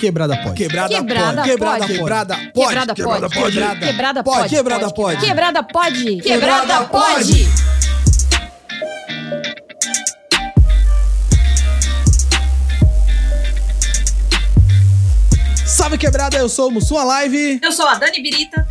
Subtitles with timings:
[0.00, 0.54] Quebrada pode.
[0.56, 1.46] Quebrada, Quebrada pode.
[1.46, 1.86] Quebrada pode.
[1.96, 2.54] Quebrada pode.
[2.54, 3.44] Quebrada Quebrada pode.
[3.54, 3.78] pode.
[3.84, 4.24] Quebrada Pode.
[4.24, 4.48] pode.
[4.56, 5.16] Quebrada pode.
[5.20, 6.16] Quebrada pode.
[6.22, 7.48] Quebrada pode.
[15.64, 18.66] Salve quebrada, eu sou o Mussum Live Eu sou a Dani Birita.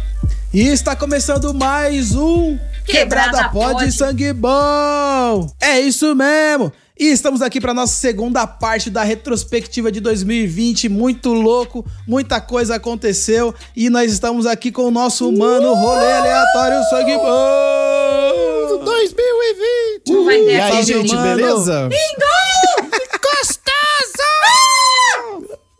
[0.54, 3.92] e está começando mais um Quebrada Pode Pode.
[3.92, 5.52] Sangue Bom.
[5.60, 6.72] É isso mesmo.
[6.98, 12.76] E estamos aqui para nossa segunda parte da retrospectiva de 2020, muito louco, muita coisa
[12.76, 18.82] aconteceu e nós estamos aqui com o nosso mano rolê aleatório Sangue Bom.
[18.86, 20.24] 2020!
[20.24, 21.36] Vai E ter aí, gente, mano.
[21.36, 21.90] beleza?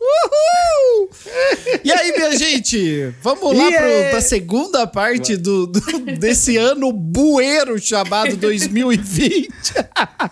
[0.00, 0.75] Uhul!
[1.84, 3.12] E aí, minha gente?
[3.22, 4.10] Vamos lá E pro, aí?
[4.10, 5.80] pra segunda parte do, do-
[6.18, 9.48] desse ano bueiro chamado 2020.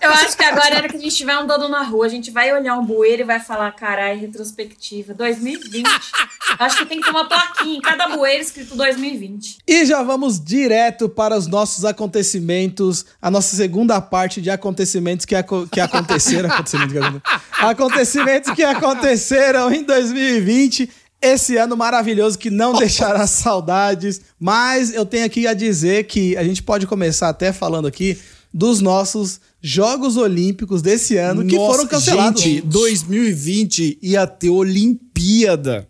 [0.01, 2.53] Eu acho que agora era que a gente estiver andando na rua, a gente vai
[2.53, 5.85] olhar um bueiro e vai falar, carai, retrospectiva, 2020.
[5.87, 9.59] Eu acho que tem que ter uma plaquinha em cada bueiro escrito 2020.
[9.67, 15.35] E já vamos direto para os nossos acontecimentos, a nossa segunda parte de acontecimentos que,
[15.35, 16.51] aco- que aconteceram.
[16.51, 17.23] acontecimentos, que aconte-
[17.61, 20.84] acontecimentos que aconteceram em 2020.
[21.33, 24.21] Esse ano maravilhoso que não deixará saudades.
[24.39, 28.19] Mas eu tenho aqui a dizer que a gente pode começar até falando aqui
[28.53, 32.43] dos nossos Jogos Olímpicos desse ano que Nossa, foram cancelados.
[32.43, 35.89] Gente, 2020 ia ter Olimpíada.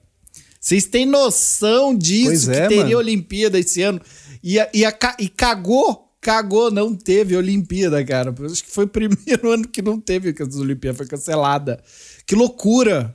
[0.61, 2.27] Vocês têm noção disso?
[2.27, 2.99] Pois que é, teria mano.
[2.99, 4.01] Olimpíada esse ano?
[4.43, 8.35] Ia, ca- e cagou, cagou, não teve Olimpíada, cara.
[8.51, 11.83] Acho que foi o primeiro ano que não teve que as Olimpíadas, foi cancelada.
[12.27, 13.15] Que loucura!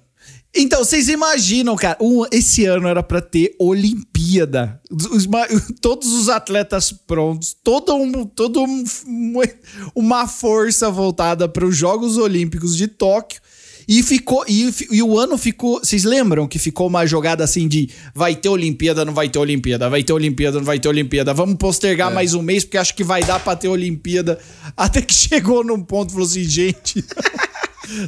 [0.55, 4.81] Então, vocês imaginam, cara, um- esse ano era pra ter Olimpíada.
[4.89, 5.27] Os- os
[5.79, 8.83] todos os atletas prontos, todo um, todo um-
[9.95, 13.39] uma força voltada para os Jogos Olímpicos de Tóquio.
[13.91, 14.45] E ficou.
[14.47, 15.79] E, e o ano ficou.
[15.79, 19.89] Vocês lembram que ficou uma jogada assim de vai ter Olimpíada, não vai ter Olimpíada,
[19.89, 21.33] vai ter Olimpíada, não vai ter Olimpíada.
[21.33, 24.37] Vamos postergar mais um mês, porque acho que vai dar pra ter Olimpíada.
[24.77, 27.03] Até que chegou num ponto e falou assim, gente.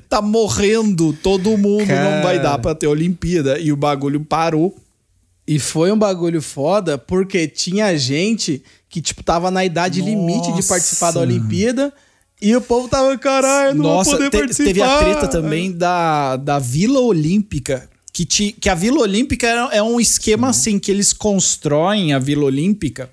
[0.10, 2.50] tá morrendo todo mundo, não vai Cara.
[2.50, 3.60] dar pra ter Olimpíada.
[3.60, 4.76] E o bagulho parou.
[5.48, 10.64] E foi um bagulho foda porque tinha gente que, tipo, tava na idade limite de
[10.64, 11.32] participar da Nossa.
[11.32, 11.94] Olimpíada
[12.42, 14.66] e o povo tava, caralho, não Nossa, vou poder te- participar.
[14.68, 17.90] teve a treta também da, da Vila Olímpica.
[18.14, 22.46] Que, que a Vila Olímpica é, é um esquema assim que eles constroem a Vila
[22.46, 23.10] Olímpica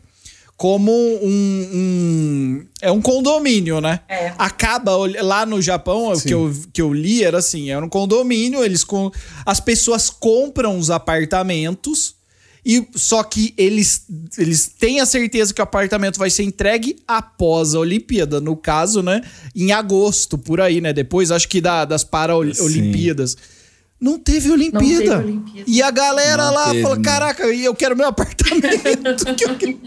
[0.59, 4.01] como um, um- é um condomínio, né?
[4.09, 4.33] É.
[4.37, 4.91] Acaba
[5.23, 8.83] lá no Japão, o que eu, que eu li era assim, era um condomínio, eles
[8.83, 9.09] com
[9.47, 12.17] as pessoas compram os apartamentos
[12.67, 14.03] e só que eles
[14.37, 19.01] eles têm a certeza que o apartamento vai ser entregue após a Olimpíada, no caso,
[19.01, 19.23] né,
[19.55, 20.93] em agosto por aí, né?
[20.93, 23.37] Depois acho que da, das Paraolimpíadas.
[24.01, 24.83] Não teve Olimpíada.
[25.17, 25.65] Não teve Olimpíada.
[25.71, 27.03] E a galera Não lá teve, fala: não.
[27.03, 29.25] "Caraca, eu quero meu apartamento".
[29.37, 29.79] que eu quero...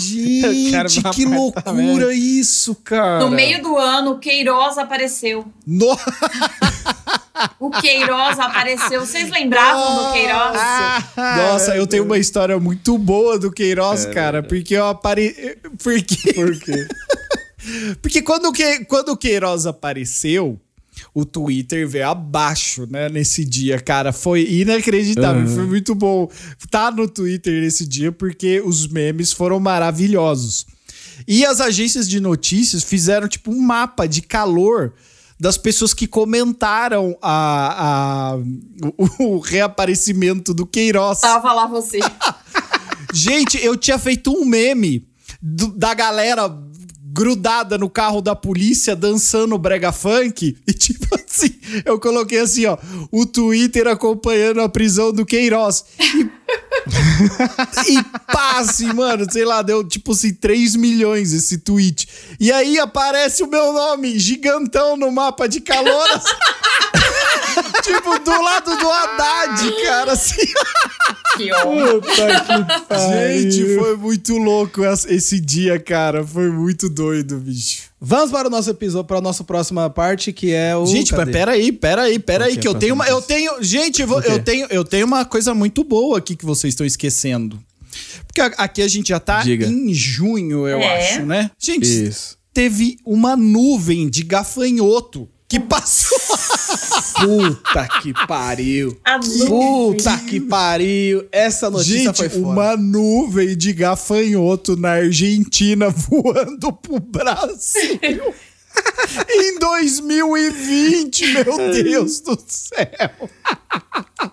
[0.00, 3.20] Gente, que loucura isso, cara.
[3.20, 5.46] No meio do ano, o Queiroz apareceu.
[5.66, 5.96] No...
[7.60, 9.00] O Queiroz apareceu.
[9.04, 10.56] Vocês lembravam do Queiroz?
[11.16, 15.58] Nossa, eu tenho uma história muito boa do Queiroz, cara, porque eu apare...
[15.82, 16.32] Porque...
[16.32, 16.88] Por quê?
[18.00, 18.84] Porque quando o, que...
[18.84, 20.56] quando o Queiroz apareceu,
[21.14, 24.12] o Twitter veio abaixo, né, nesse dia, cara.
[24.12, 26.30] Foi inacreditável, foi muito bom.
[26.70, 30.66] Tá no Twitter nesse dia porque os memes foram maravilhosos.
[31.26, 34.92] E as agências de notícias fizeram, tipo, um mapa de calor
[35.38, 38.36] das pessoas que comentaram a, a-
[39.18, 41.20] o, o reaparecimento do Queiroz.
[41.20, 41.98] Tava lá você.
[43.12, 45.06] Gente, eu tinha feito um meme
[45.40, 46.48] do- da galera
[47.16, 52.76] grudada no carro da polícia dançando brega funk e tipo assim, eu coloquei assim, ó,
[53.10, 55.86] o Twitter acompanhando a prisão do Queiroz.
[55.98, 56.30] E,
[57.90, 62.06] e passe, mano, sei lá, deu tipo assim 3 milhões esse tweet.
[62.38, 66.06] E aí aparece o meu nome gigantão no mapa de calor.
[67.86, 70.46] tipo, do lado do Haddad, cara, assim.
[71.36, 71.48] Que.
[71.50, 73.42] Puta que pariu.
[73.42, 76.26] Gente, foi muito louco esse dia, cara.
[76.26, 77.84] Foi muito doido, bicho.
[78.00, 80.86] Vamos para o nosso episódio, para a nossa próxima parte, que é o.
[80.86, 81.32] Gente, mas cadê?
[81.32, 83.06] peraí, peraí, peraí, Ok, que eu tenho uma.
[83.06, 83.26] Eu coisa.
[83.28, 83.62] tenho.
[83.62, 84.30] Gente, eu, vou- O quê?
[84.32, 87.58] eu tenho, eu tenho uma coisa muito boa aqui que vocês estão esquecendo.
[88.26, 89.66] Porque aqui a gente já tá Diga.
[89.66, 90.98] em junho, eu É.
[91.10, 91.50] acho, né?
[91.58, 92.36] Gente, Isso.
[92.52, 96.18] teve uma nuvem de gafanhoto que passou.
[97.20, 98.98] Puta que pariu.
[99.46, 101.26] Puta que pariu.
[101.30, 102.46] Essa notícia Gente, foi foda.
[102.46, 108.34] uma nuvem de gafanhoto na Argentina voando pro Brasil.
[109.28, 113.30] em 2020, meu Deus do céu.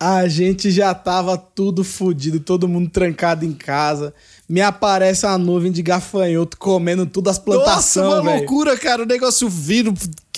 [0.00, 4.14] A gente já tava tudo fudido, todo mundo trancado em casa.
[4.48, 8.38] Me aparece uma nuvem de gafanhoto comendo tudo as Nossa, plantações, uma velho.
[8.38, 9.02] loucura, cara.
[9.02, 9.94] O negócio vindo.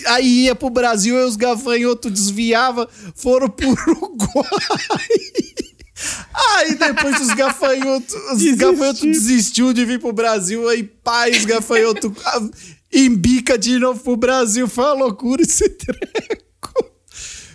[0.06, 4.46] Aí ia pro Brasil, aí os gafanhotos desviava, foram pro Uruguai.
[6.34, 12.12] Aí depois os gafanhotos, os gafanhotos desistiu de vir pro Brasil, aí pai, os gafanhotos
[12.92, 14.68] embica de novo pro Brasil.
[14.68, 16.86] Foi uma loucura esse treco.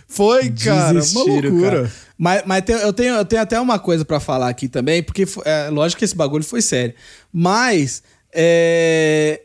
[0.06, 1.60] Foi, cara, uma loucura.
[1.70, 1.92] cara.
[2.18, 5.26] Mas, mas tem- eu, tenho, eu tenho até uma coisa pra falar aqui também, porque
[5.44, 6.94] é, lógico que esse bagulho foi sério.
[7.32, 8.02] Mas
[8.32, 9.40] é,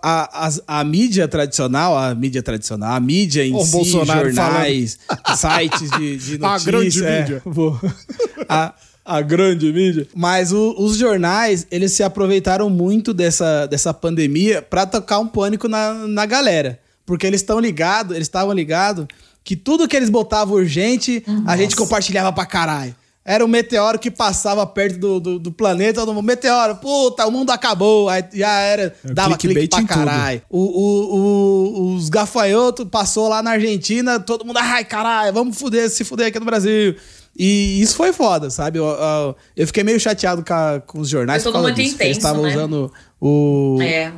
[0.00, 4.98] a, as- a mídia tradicional, a mídia tradicional, a mídia em o si, Bolsonaro jornais,
[5.36, 6.64] sites de, de A notícias.
[6.64, 7.42] grande é, mídia.
[7.44, 7.78] vou-
[8.48, 10.06] a, a grande mídia.
[10.14, 15.66] Mas o- os jornais, eles se aproveitaram muito dessa, dessa pandemia pra tocar um pânico
[15.68, 16.78] na, na galera.
[17.04, 19.06] Porque eles estão ligados, eles estavam ligados
[19.44, 22.94] que tudo que eles botavam urgente, a gente compartilhava pra caralho.
[23.24, 27.30] Era um meteoro que passava perto do, do, do planeta, todo mundo, meteoro, puta, o
[27.30, 28.08] mundo acabou.
[28.08, 29.88] Aí já era, É, dava clique pra em tudo.
[29.94, 30.42] caralho.
[30.50, 35.88] O, o, o- os gafanhotos passou lá na Argentina, todo mundo, ai, caralho, vamos fuder,
[35.90, 36.96] se fuder aqui no Brasil.
[37.38, 38.78] E isso foi foda, sabe?
[38.78, 41.90] Eu, eu, eu fiquei meio chateado com, a- com os jornais Foi tudo muito disso,
[41.92, 42.54] porque eles intenso, estavam né?
[42.54, 44.12] usando o, É.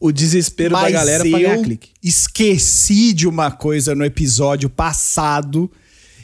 [0.00, 1.90] o desespero da galera pra ganhar eu clique.
[2.02, 5.70] esqueci de uma coisa no episódio passado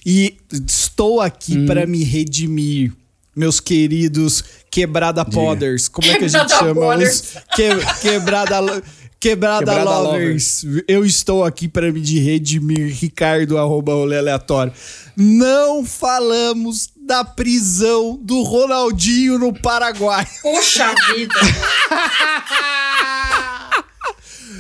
[0.04, 2.92] e estou aqui para me redimir.
[3.34, 7.20] Meus queridos quebrada podders, como é que a gente Quebrada chama os
[7.56, 8.60] que- quebrada
[9.22, 10.66] quebrada, Quebrada lovers.
[10.88, 14.72] Eu estou aqui para me de redimir Ricardo arroba rolê aleatório.
[15.16, 20.26] Não falamos da prisão do Ronaldinho no Paraguai.
[20.42, 21.34] Puxa vida.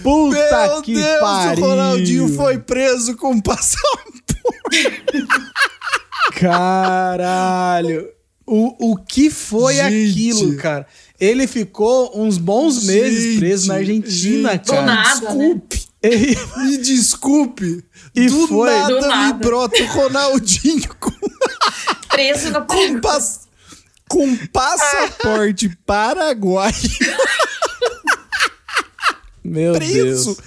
[0.00, 1.64] Puta Meu que Deus, pariu!
[1.64, 4.22] o Ronaldinho foi preso com passaporte.
[6.34, 8.08] Caralho!
[8.46, 10.10] O, o que foi Gente.
[10.10, 10.86] aquilo, cara?
[11.24, 14.80] Ele ficou uns bons meses Gente, preso na Argentina, gente, cara.
[14.80, 15.54] Do nada, né?
[15.54, 17.84] Desculpe, Ele- me desculpe.
[18.14, 18.70] E do, foi.
[18.70, 19.34] nada Do me nada.
[19.34, 21.12] brota o Ronaldinho com,
[22.10, 23.42] Preso no com, pas-
[24.08, 26.74] com passaporte paraguaio
[29.44, 30.34] Meu preso.
[30.34, 30.38] Deus.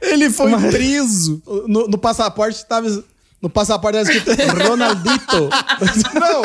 [0.00, 1.42] Ele foi Mas- preso.
[1.66, 3.04] No, no passaporte tava.
[3.42, 4.30] No passaporte tava escrito
[4.68, 5.48] Ronaldito.
[6.14, 6.42] Não,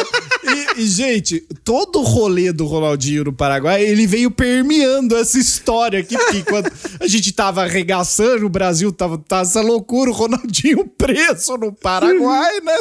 [0.54, 6.00] e, e, gente, todo o rolê do Ronaldinho no Paraguai, ele veio permeando essa história
[6.00, 6.72] aqui, porque quando
[7.02, 12.62] a gente tava arregaçando, o Brasil tava, tava essa loucura, o Ronaldinho preso no Paraguai,
[12.62, 12.78] né?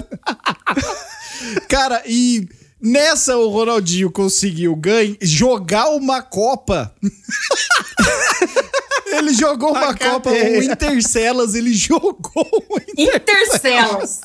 [1.68, 2.48] Cara, e
[2.80, 6.94] nessa o Ronaldinho conseguiu ganhar, jogar uma Copa.
[9.18, 10.58] Ele jogou uma Na Copa, cadeia.
[10.60, 14.20] o Intercelas, ele jogou o Intercelas.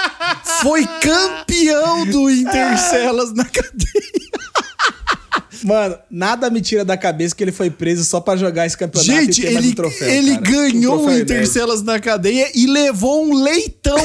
[0.62, 3.84] foi campeão do Intercelas na cadeia.
[5.64, 9.10] Mano, nada me tira da cabeça que ele foi preso só pra jogar esse campeonato
[9.10, 10.08] Gente, e ter mais ele, um troféu.
[10.10, 10.50] ele cara.
[10.50, 13.96] ganhou Um o Intercelas na cadeia e levou um leitão.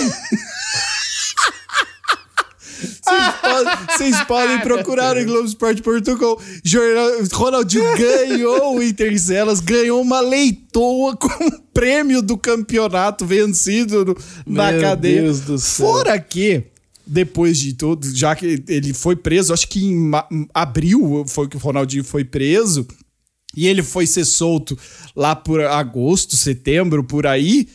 [2.79, 6.37] Vocês podem, podem procurar em Globoesporte.com.
[6.63, 14.17] Jornal- Ronaldinho ganhou o Intercelas, ganhou uma leitoa com o prêmio do campeonato vencido no-
[14.45, 15.21] na Meu cadeia.
[15.23, 15.87] Deus do céu.
[15.87, 16.63] Fora que,
[17.05, 20.11] depois de tudo, já que ele foi preso, acho que em
[20.53, 22.87] abril foi que o Ronaldinho foi preso.
[23.57, 24.77] E ele foi ser solto
[25.15, 27.67] lá por agosto, setembro, por aí.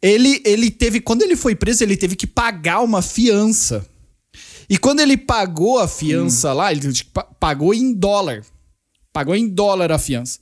[0.00, 1.00] Ele, ele teve.
[1.00, 3.84] Quando ele foi preso, ele teve que pagar uma fiança.
[4.68, 8.42] E quando ele pagou a fiança lá, ele pa- pagou em dólar.
[9.12, 10.38] Pagou em dólar a fiança.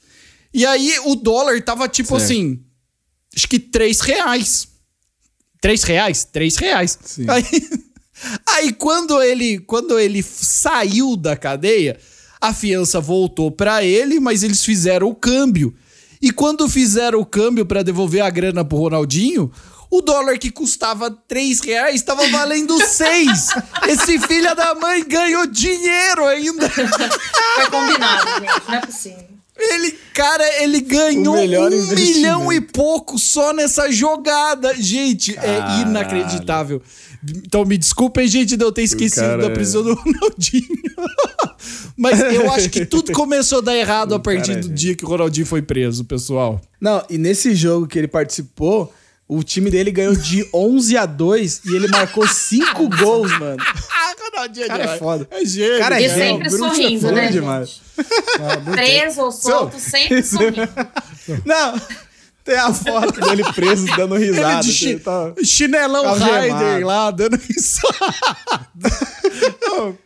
[0.54, 2.22] E aí o dólar tava tipo Certo.
[2.24, 2.60] assim.
[3.34, 4.68] Acho que três reais.
[5.60, 6.24] Três reais?
[6.24, 6.98] Três reais.
[7.04, 7.24] Sim.
[7.28, 7.44] Aí,
[8.48, 11.98] aí quando ele quando ele saiu da cadeia,
[12.40, 15.74] a fiança voltou pra ele, mas eles fizeram o câmbio.
[16.20, 19.50] E quando fizeram o câmbio pra devolver a grana pro Ronaldinho,
[19.92, 23.48] o dólar que custava três reais estava valendo seis.
[23.86, 26.66] Esse filho da mãe ganhou dinheiro ainda.
[26.70, 28.68] Foi combinado, gente.
[28.68, 29.32] Não é possível.
[29.54, 34.74] Ele, cara, ele ganhou O um milhão e pouco só nessa jogada.
[34.74, 35.88] Gente, é Caralho.
[35.90, 36.82] inacreditável.
[37.22, 40.66] Então me desculpem, gente, de eu ter esquecido cara da é- prisão do Ronaldinho.
[41.98, 44.74] Mas eu acho que tudo começou a dar errado a partir cara é do gente.
[44.76, 46.58] dia que o Ronaldinho foi preso, pessoal.
[46.80, 48.92] Não, e nesse jogo que ele participou,
[49.36, 53.56] o time dele ganhou de 11 a 2 e ele marcou 5 gols, mano.
[53.60, 54.98] Ah, Ronaldinho Cara, é demais.
[54.98, 55.28] foda.
[55.30, 55.78] É gênio.
[55.78, 56.14] Cara, E é né?
[56.14, 56.32] gênio.
[56.32, 57.68] sempre Bruno é sorrindo, foda né, demais.
[57.68, 58.70] gente?
[58.72, 60.68] Preso ou solto, sempre sorrindo.
[61.44, 61.80] Não,
[62.44, 64.54] Tem a foto dele preso dando risada.
[64.54, 66.12] Ele de chi- tá- Chinelão.
[66.18, 67.96] Raider lá, dando risada.
[69.62, 69.96] Não,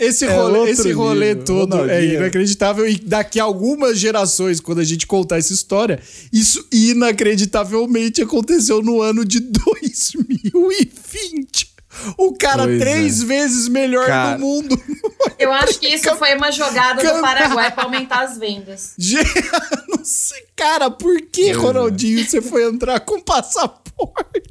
[0.00, 1.44] Esse É rolê, esse rolê nível.
[1.44, 2.88] todo é inacreditável.
[2.88, 6.00] E daqui a algumas gerações, quando a gente contar essa história,
[6.32, 9.40] isso inacreditavelmente aconteceu no ano de
[10.50, 11.70] 2020.
[12.16, 13.24] O cara Pois três é.
[13.26, 14.36] vezes melhor Cara.
[14.36, 14.80] do mundo.
[15.38, 18.94] Eu acho que isso foi uma jogada do Paraguai pra aumentar as vendas.
[18.98, 19.28] Gente,
[19.88, 21.52] não sei, cara, por que, é.
[21.52, 24.50] Ronaldinho, você foi entrar com passaporte?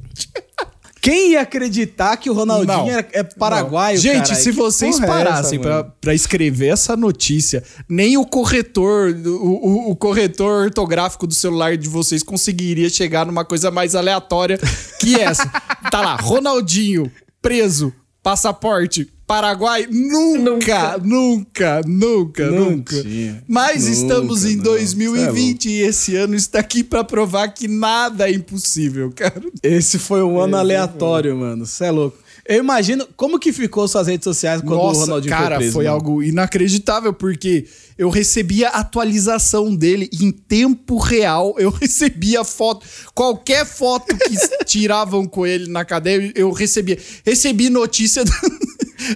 [1.02, 2.88] Quem ia acreditar que o Ronaldinho Não.
[2.90, 4.34] é, é paraguaio, Gente, cara?
[4.34, 5.92] se vocês é essa, parassem pra, mano?
[6.00, 11.88] pra escrever essa notícia, nem o corretor, o, o- o corretor ortográfico do celular de
[11.88, 14.58] vocês conseguiria chegar numa coisa mais aleatória
[15.00, 15.46] que essa.
[15.90, 17.92] tá lá, Ronaldinho, preso,
[18.22, 23.00] passaporte, Paraguai, nunca, nunca, nunca, nunca.
[23.00, 23.44] tinha.
[23.46, 24.64] Mas Nunca, estamos em não.
[24.64, 29.40] 2020 e esse ano está aqui pra provar que nada é impossível, cara.
[29.62, 31.64] Esse foi um ano aleatório, mano.
[31.64, 32.18] Você é louco.
[32.44, 35.72] Eu imagino como que ficou suas redes sociais quando o Nossa, Ronaldinho cara, foi preso.
[35.74, 35.94] foi mano?
[35.94, 41.54] algo inacreditável, porque eu recebia atualização dele em tempo real.
[41.56, 42.84] Eu recebia foto,
[43.14, 44.34] qualquer foto que
[44.66, 46.98] tiravam com ele na cadeia, eu recebia.
[47.24, 48.24] Recebi notícia.
[48.24, 48.32] do-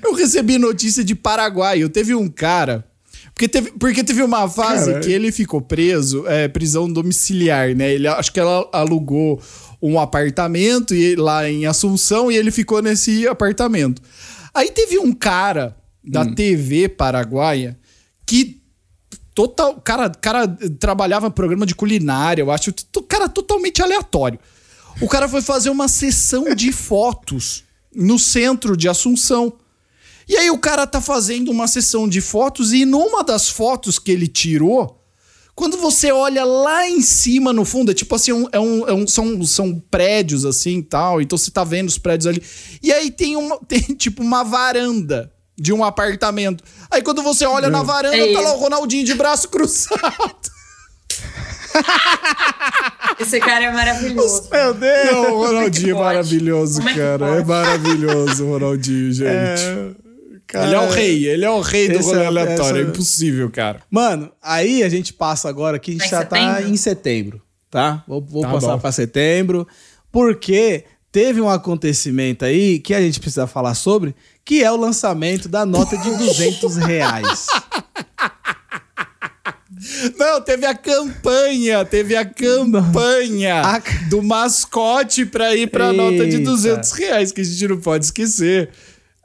[0.02, 1.82] eu recebi notícia de Paraguai.
[1.82, 2.84] Eu teve um cara.
[3.32, 5.04] Porque teve, porque teve uma fase Caralho.
[5.04, 7.92] que ele ficou preso, é, prisão domiciliar, né?
[7.92, 9.42] Ele acho que ela alugou
[9.82, 14.00] um apartamento e, lá em Assunção e ele ficou nesse apartamento.
[14.54, 16.34] Aí teve um cara da Hum.
[16.34, 17.76] TV paraguaia
[18.24, 18.62] que
[19.34, 20.46] total, cara, cara
[20.78, 22.72] trabalhava programa de culinária, eu acho,
[23.08, 24.38] cara totalmente aleatório.
[25.00, 27.64] O cara foi fazer uma sessão de fotos
[27.94, 29.52] no centro de Assunção.
[30.28, 34.10] E aí o cara tá fazendo uma sessão de fotos e numa das fotos que
[34.10, 35.00] ele tirou,
[35.54, 39.06] quando você olha lá em cima no fundo, é tipo assim, é um, é um-
[39.06, 42.42] são, são prédios assim e tal, então você tá vendo os prédios ali.
[42.82, 46.64] E aí tem, uma, tem tipo uma varanda de um apartamento.
[46.90, 50.00] Aí quando você olha na varanda, É tá lá o Ronaldinho de braço cruzado.
[53.20, 54.48] Esse cara é maravilhoso.
[54.50, 55.10] Meu Deus!
[55.12, 57.26] Não, o Ronaldinho é é maravilhoso, é cara.
[57.36, 59.96] É maravilhoso o Ronaldinho, gente.
[60.54, 62.62] Cara, ele é o rei, ele é o rei do rolê é- aleatório.
[62.62, 63.80] essa- É impossível, cara.
[63.90, 66.72] Mano, aí a gente passa agora que a gente Tá em já tá setembro?
[66.72, 68.04] em setembro, tá?
[68.06, 69.66] Vou, vou Tá passar pra setembro,
[70.12, 75.48] porque teve um acontecimento aí que a gente precisa falar sobre, que é o lançamento
[75.48, 77.46] da nota de 200 reais.
[80.16, 86.36] Não, teve a campanha, teve a campanha A- do mascote pra ir pra nota de
[86.36, 86.44] Eita.
[86.44, 88.70] 200 reais, que a gente não pode esquecer.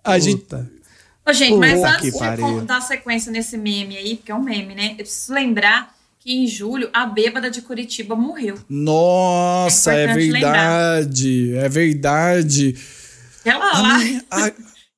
[0.04, 0.44] A gente.
[1.30, 2.12] Ô, gente, mas Puta antes
[2.62, 4.92] de dar sequência nesse meme aí, porque é um meme, né?
[4.92, 8.56] Eu preciso lembrar que em julho a bêbada de Curitiba morreu.
[8.70, 11.56] Nossa, É é, importante verdade.
[11.56, 12.76] É verdade.
[13.46, 14.52] Ela A lá, minha- a-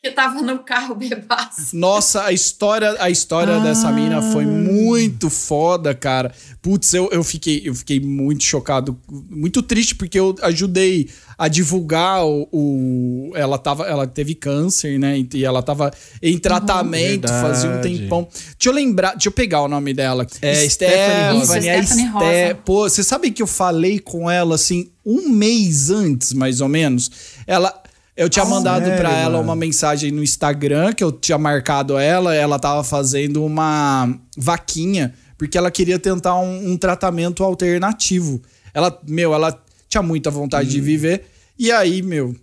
[0.03, 1.75] que tava no carro bebaço.
[1.77, 6.33] Nossa, a história, a história dessa mina foi muito foda, cara.
[6.59, 12.25] Putz, eu, eu, fiquei, eu fiquei muito chocado, muito triste, porque eu ajudei a divulgar
[12.25, 12.47] o.
[12.51, 15.23] o- ela, tava, ela teve câncer, né?
[15.33, 18.27] E ela tava em tratamento fazia um tempão.
[18.31, 20.25] Deixa eu lembrar, deixa eu pegar o nome dela.
[20.41, 21.43] É Stephanie Rosa.
[21.43, 22.55] Isso, a Stephanie Ste- Rosa.
[22.65, 27.11] Pô, você sabe que eu falei com ela assim um mês antes, mais ou menos?
[27.45, 27.80] Ela.
[28.21, 29.43] Eu tinha mandado sério, pra ela mano?
[29.43, 35.57] uma mensagem no Instagram que eu tinha marcado ela, ela tava fazendo uma vaquinha, porque
[35.57, 38.39] ela queria tentar um, um tratamento alternativo.
[38.75, 39.59] Ela, meu, ela
[39.89, 40.71] tinha muita vontade Hum.
[40.71, 41.23] de viver.
[41.57, 42.35] E aí, meu,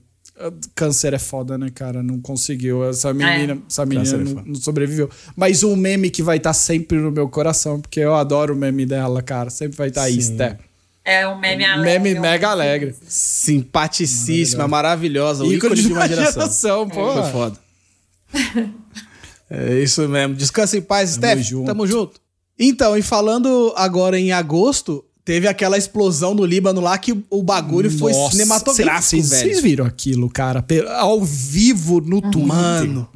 [0.74, 2.02] câncer é foda, né, cara?
[2.02, 2.84] Não conseguiu.
[2.84, 5.08] Essa menina, essa menina é não, não sobreviveu.
[5.36, 8.84] Mas um meme que vai estar sempre no meu coração, porque eu adoro o meme
[8.84, 9.48] dela, cara.
[9.48, 10.34] Sempre vai estar aí, Sim.
[10.34, 10.58] Sté.
[11.10, 11.98] É um meme alegre.
[11.98, 12.94] Meme mega alegre.
[13.08, 16.42] Simpaticíssima, maravilhosa, o Ícone ícone de uma geração.
[16.42, 17.12] geração, pô.
[17.14, 17.58] Foi foda.
[19.50, 20.34] É isso mesmo.
[20.34, 21.40] Descansa em paz, Steph.
[21.40, 21.64] junto.
[21.64, 22.20] Tamo junto.
[22.58, 27.90] Então, e falando agora em agosto, teve aquela explosão no Líbano lá que o bagulho
[27.90, 29.42] foi Nossa, cinematográfico, Vocês velho.
[29.44, 30.62] vocês viram aquilo, cara?
[30.98, 32.46] Ao vivo no Twitter.
[32.46, 33.08] Mano.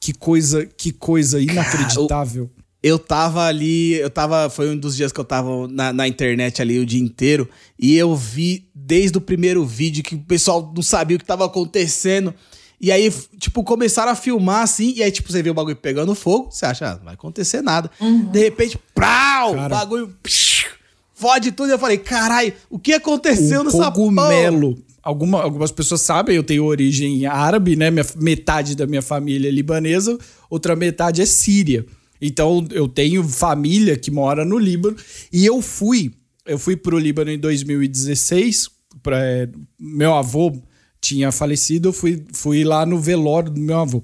[0.00, 2.48] Que coisa, que coisa inacreditável.
[2.86, 4.50] Eu tava ali, eu tava.
[4.50, 7.48] Foi um dos dias que eu tava na, na internet ali o dia inteiro.
[7.78, 11.46] E eu vi desde o primeiro vídeo que o pessoal não sabia o que tava
[11.46, 12.34] acontecendo.
[12.78, 14.92] E aí, tipo, começaram a filmar assim.
[14.96, 16.50] E aí, tipo, você vê o bagulho pegando fogo.
[16.50, 17.90] Você acha, ah, não vai acontecer nada.
[18.30, 19.52] De repente, prau!
[19.52, 19.74] O Cara.
[19.76, 20.14] bagulho.
[20.22, 20.66] psh,
[21.14, 21.70] fode tudo.
[21.70, 23.92] E eu falei, caralho, o que aconteceu o nessa porra?
[23.92, 24.76] cogumelo.
[25.02, 27.90] Alguma, algumas pessoas sabem, eu tenho origem árabe, né?
[27.90, 30.18] Minha, metade da minha família é libanesa,
[30.50, 31.86] outra metade é síria.
[32.26, 34.96] Então eu tenho família que mora no Líbano
[35.32, 36.12] e eu fui
[36.46, 38.68] eu fui pro Líbano em 2016.
[39.02, 40.52] Pra, é, meu avô
[41.00, 44.02] tinha falecido, eu fui, fui lá no velório do meu avô.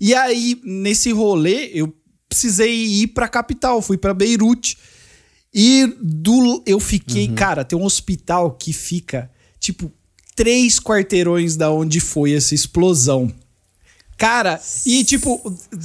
[0.00, 1.92] E aí, nesse rolê, eu
[2.28, 4.78] precisei ir pra capital, fui pra Beirute.
[5.52, 9.90] E do, eu fiquei, cara, tem um hospital que fica, tipo,
[10.36, 13.32] três quarteirões da onde foi essa explosão.
[14.20, 15.40] Cara, e tipo,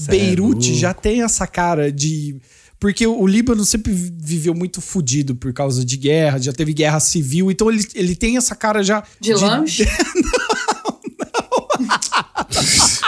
[0.10, 2.36] Beirute já tem essa cara de.
[2.78, 7.00] Porque o Líbano sempre vi- viveu muito fudido por causa de guerra, já teve guerra
[7.00, 9.02] civil, então ele, ele tem essa cara já.
[9.22, 9.86] De lanche?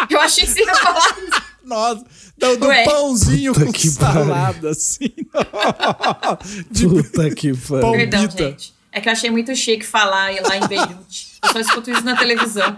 [0.10, 1.18] Eu achei que você ia falar.
[1.66, 2.06] Nossa,
[2.38, 2.86] do, do Ué.
[2.86, 5.10] pãozinho Puta com que salada, assim.
[6.72, 7.82] de Puta que pariu.
[7.82, 8.74] Pão Perdão, gente.
[8.98, 11.28] É que eu achei muito chique falar lá em Beirute.
[11.44, 12.76] Eu só escuto isso na televisão.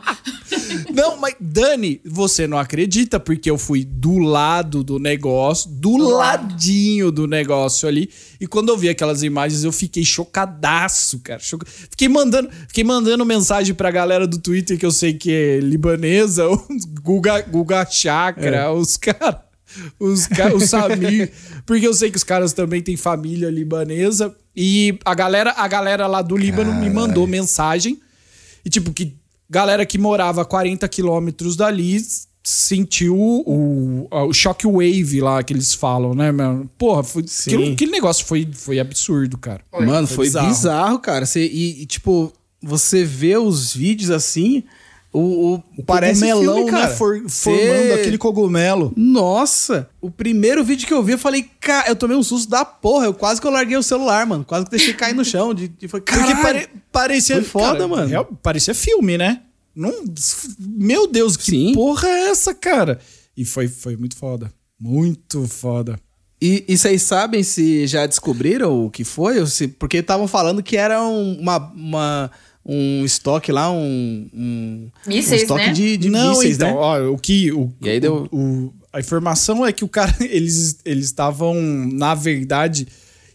[0.94, 6.10] Não, mas Dani, você não acredita, porque eu fui do lado do negócio, do, Do
[6.10, 6.42] lado.
[6.52, 8.10] ladinho do negócio ali.
[8.40, 11.40] E quando eu vi aquelas imagens, eu fiquei chocadaço, cara.
[11.40, 15.60] Choca- Fiquei mandando, fiquei mandando mensagem pra galera do Twitter que eu sei que é
[15.60, 19.36] libanesa, os Guga, Guga Chakra, os caras.
[20.00, 21.32] Os, o Samir,
[21.66, 24.36] porque eu sei que os caras também têm família libanesa.
[24.56, 28.00] E a galera, a galera lá do Líbano me mandou mensagem.
[28.66, 29.16] E tipo, que
[29.50, 32.00] galera que morava a 40 quilômetros dali
[32.44, 36.70] sentiu o, o shockwave lá que eles falam, né, mano?
[36.78, 37.52] Porra, foi, Sim.
[37.54, 39.62] aquele, aquele negócio foi, foi absurdo, cara.
[39.72, 40.48] Mano, Foi foi bizarro.
[40.48, 41.26] bizarro, cara.
[41.26, 44.64] Você, e, e, tipo, você vê os vídeos assim,
[45.12, 46.88] o, o, parece cogumelão, filme, cara.
[46.90, 46.96] né?
[46.96, 48.94] For- Cê- Formando aquele cogumelo.
[48.96, 52.64] Nossa, o primeiro vídeo que eu vi, eu falei, cara, eu tomei um susto da
[52.64, 53.06] porra.
[53.06, 54.46] Eu quase que eu larguei o celular, mano.
[54.46, 55.54] Quase que deixei cair no chão.
[55.54, 57.36] De, de, foi, Porque pare- parecia.
[57.38, 58.08] Foi foda, mano.
[58.08, 59.42] real- parecia filme, né?
[59.76, 59.94] Não,
[60.60, 61.74] meu Deus, que Sim.
[61.74, 63.00] porra é essa, cara?
[63.36, 64.52] E foi, foi muito foda.
[64.80, 66.00] Muito foda.
[66.42, 69.40] E, e vocês sabem se já descobriram o que foi?
[69.40, 72.32] Ou se, porque estavam falando que era um, uma, uma-
[72.72, 75.74] um estoque lá, um, um, Mísseis, um estoque né?
[75.74, 76.76] de, de não, mísseis, então, né?
[76.76, 77.52] ó, o que.
[77.52, 81.56] O, E aí deu- o- o- a informação é que o cara, eles eles estavam,
[81.92, 82.88] na verdade,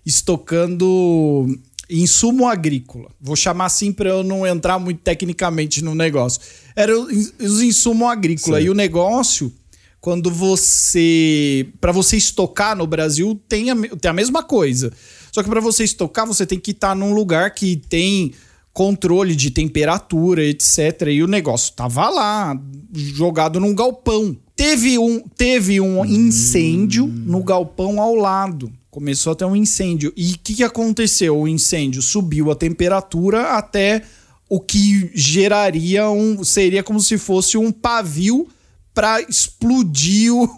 [0.04, 1.46] estocando
[1.90, 3.10] insumo agrícola.
[3.20, 6.40] Vou chamar assim para eu não entrar muito tecnicamente no negócio.
[6.74, 8.60] Era o- os insumos agrícola.
[8.60, 9.52] E o negócio,
[10.00, 11.68] quando você.
[11.80, 14.92] para você estocar no Brasil, tem a, tem a mesma coisa.
[15.32, 18.32] Só que para você estocar, você tem que estar num lugar que tem
[18.74, 21.02] controle de temperatura, etc.
[21.08, 22.60] E o negócio tava lá,
[22.92, 24.36] jogado num galpão.
[24.56, 28.70] Teve um, teve um incêndio no galpão ao lado.
[28.90, 30.12] Começou a ter um incêndio.
[30.16, 31.38] E o que, que aconteceu?
[31.38, 34.02] O incêndio subiu a temperatura até
[34.48, 36.42] o que geraria um.
[36.44, 38.48] Seria como se fosse um pavio
[38.92, 40.48] para explodir o,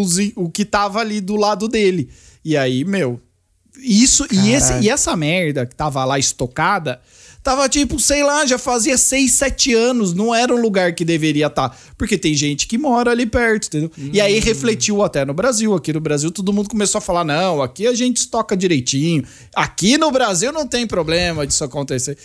[0.00, 2.08] os- o que tava ali do lado dele.
[2.44, 3.20] E aí, meu,
[3.82, 7.00] isso e, esse, e essa merda que tava lá estocada,
[7.42, 11.46] tava tipo, sei lá, já fazia 6, 7 anos, não era um lugar que deveria
[11.46, 11.76] estar.
[11.96, 13.90] Porque tem gente que mora ali perto, entendeu?
[14.12, 15.74] E aí refletiu até no Brasil.
[15.74, 19.24] Aqui no Brasil todo mundo começou a falar: não, aqui a gente estoca direitinho.
[19.54, 22.16] Aqui no Brasil não tem problema disso acontecer.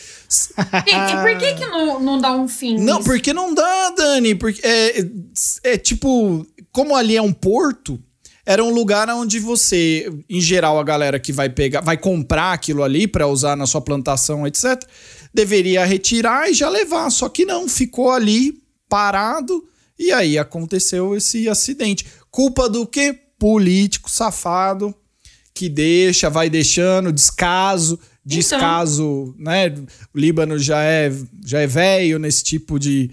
[0.85, 3.09] E, e por que que não, não dá um fim Não, nisso?
[3.09, 4.35] porque não dá, Dani.
[4.35, 5.05] Porque é,
[5.63, 7.99] é tipo, como ali é um porto,
[8.45, 12.83] era um lugar onde você, em geral, a galera que vai pegar, vai comprar aquilo
[12.83, 14.83] ali para usar na sua plantação, etc.,
[15.33, 17.09] deveria retirar e já levar.
[17.09, 19.63] Só que não, ficou ali parado
[19.97, 22.05] e aí aconteceu esse acidente.
[22.29, 23.17] Culpa do quê?
[23.37, 24.95] Político safado
[25.55, 29.69] que deixa, vai deixando, descaso, descaso, né?
[30.13, 31.09] O Líbano já é,
[31.45, 33.09] já é velho nesse tipo de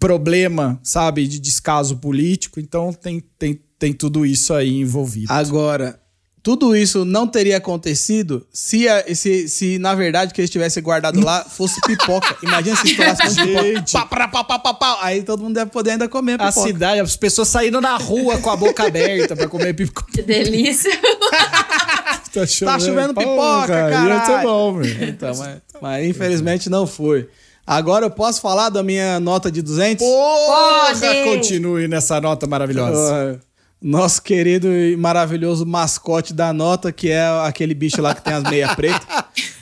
[0.00, 5.32] problema, sabe, de descaso político, então tem, tem, tem tudo isso aí envolvido.
[5.32, 5.98] Agora,
[6.42, 11.20] tudo isso não teria acontecido se, a- se, se na verdade, que eles tivessem guardado
[11.24, 12.36] lá fosse pipoca.
[12.42, 13.62] Imagina se estourasse com pipoca.
[13.64, 13.92] Gente.
[13.92, 14.98] Pá, pá, pá, pá, pá, pá.
[15.02, 16.66] Aí todo mundo deve poder ainda comer A pipoca.
[16.68, 20.06] cidade, as pessoas saindo na rua com a boca aberta pra comer pipoca.
[20.12, 20.90] Que delícia.
[22.64, 24.48] Tá chovendo pipoca, Ia ser caralho.
[24.48, 25.04] bom, velho.
[25.08, 27.28] Então, mas, mas infelizmente não foi.
[27.66, 30.06] Agora eu posso falar da minha nota de 200?
[30.06, 31.24] Porra, Pode.
[31.24, 33.40] continue nessa nota maravilhosa.
[33.40, 33.46] Ah,
[33.80, 38.42] Nosso querido e maravilhoso mascote da nota, que é aquele bicho lá que tem as
[38.44, 39.06] meias pretas,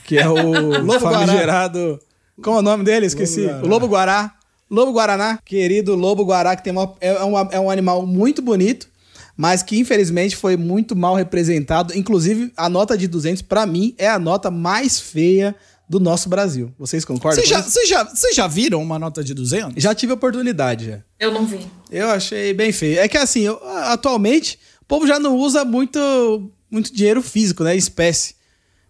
[0.05, 1.99] que é o Lobo famigerado.
[2.43, 3.07] Como é o nome dele?
[3.07, 3.47] Esqueci.
[3.47, 4.33] Lobo o Lobo Guará.
[4.71, 5.39] Lobo Guaraná.
[5.45, 8.89] Querido Lobo Guará, que tem uma, é, uma- é um animal muito bonito,
[9.37, 11.97] mas que infelizmente foi muito mal representado.
[11.97, 15.55] Inclusive, a nota de 200, pra mim, é a nota mais feia
[15.89, 16.73] do nosso Brasil.
[16.79, 17.45] Vocês concordam?
[17.45, 17.49] Vocês
[17.89, 19.83] já, já, já viram uma nota de 200?
[19.83, 21.01] já tive oportunidade, já.
[21.19, 21.61] Eu não vi.
[21.91, 22.99] Eu achei bem feio.
[23.01, 27.77] É que assim, eu- atualmente, o povo já não usa muito, muito dinheiro físico, né?
[27.77, 28.35] Espécie.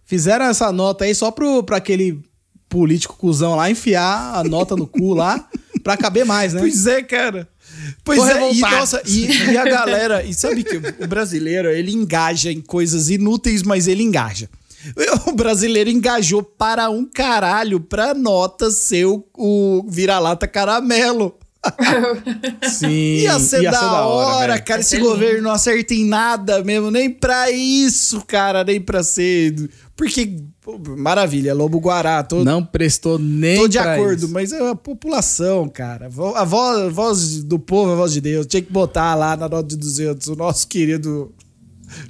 [0.05, 2.21] Fizeram essa nota aí só pro, pra aquele
[2.69, 5.47] político cuzão lá enfiar a nota no cu lá
[5.83, 6.59] pra caber mais, né?
[6.61, 7.47] Pois é, cara.
[8.03, 11.91] Pois Tô é, e, nossa, e, e a galera, e sabe que o brasileiro, ele
[11.91, 14.49] engaja em coisas inúteis, mas ele engaja.
[15.27, 21.35] O brasileiro engajou para um caralho pra nota ser o, o vira-lata caramelo.
[22.69, 23.17] Sim.
[23.21, 24.65] Ia ser, da, hora, velho.
[24.65, 24.79] cara.
[24.79, 29.03] Ia Esse ser governo não acerta em nada mesmo, nem pra isso, cara, nem pra
[29.03, 29.69] ser.
[29.95, 34.33] Porque, pô, maravilha, Lobo Guará, tô, Não prestou nem tô de pra acordo, isso.
[34.33, 36.05] mas é a população, cara.
[36.35, 38.45] A voz, a voz do povo, a voz de Deus.
[38.45, 41.33] Tinha que botar lá na nota de 200 o nosso querido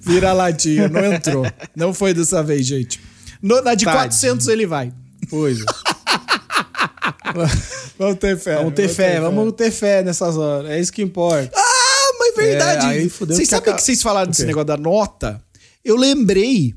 [0.01, 0.87] vira-latinha.
[0.87, 1.45] Não entrou.
[1.75, 2.99] não foi dessa vez, gente.
[3.41, 4.03] No- na de Tadinho.
[4.03, 4.91] 400 ele vai.
[5.29, 5.63] Pois é.
[7.97, 8.55] Vamos ter fé.
[8.55, 10.69] Vamos ter fé, vamos ter fé nessas horas.
[10.71, 11.51] É isso que importa.
[11.55, 12.85] Ah, mas verdade.
[12.85, 15.41] É, aí fudeu Vocês que sabem que vocês falaram desse negócio da nota?
[15.83, 16.75] Eu lembrei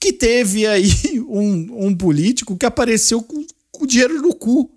[0.00, 0.88] que teve aí
[1.28, 4.70] um, um político que apareceu com, com dinheiro no cu.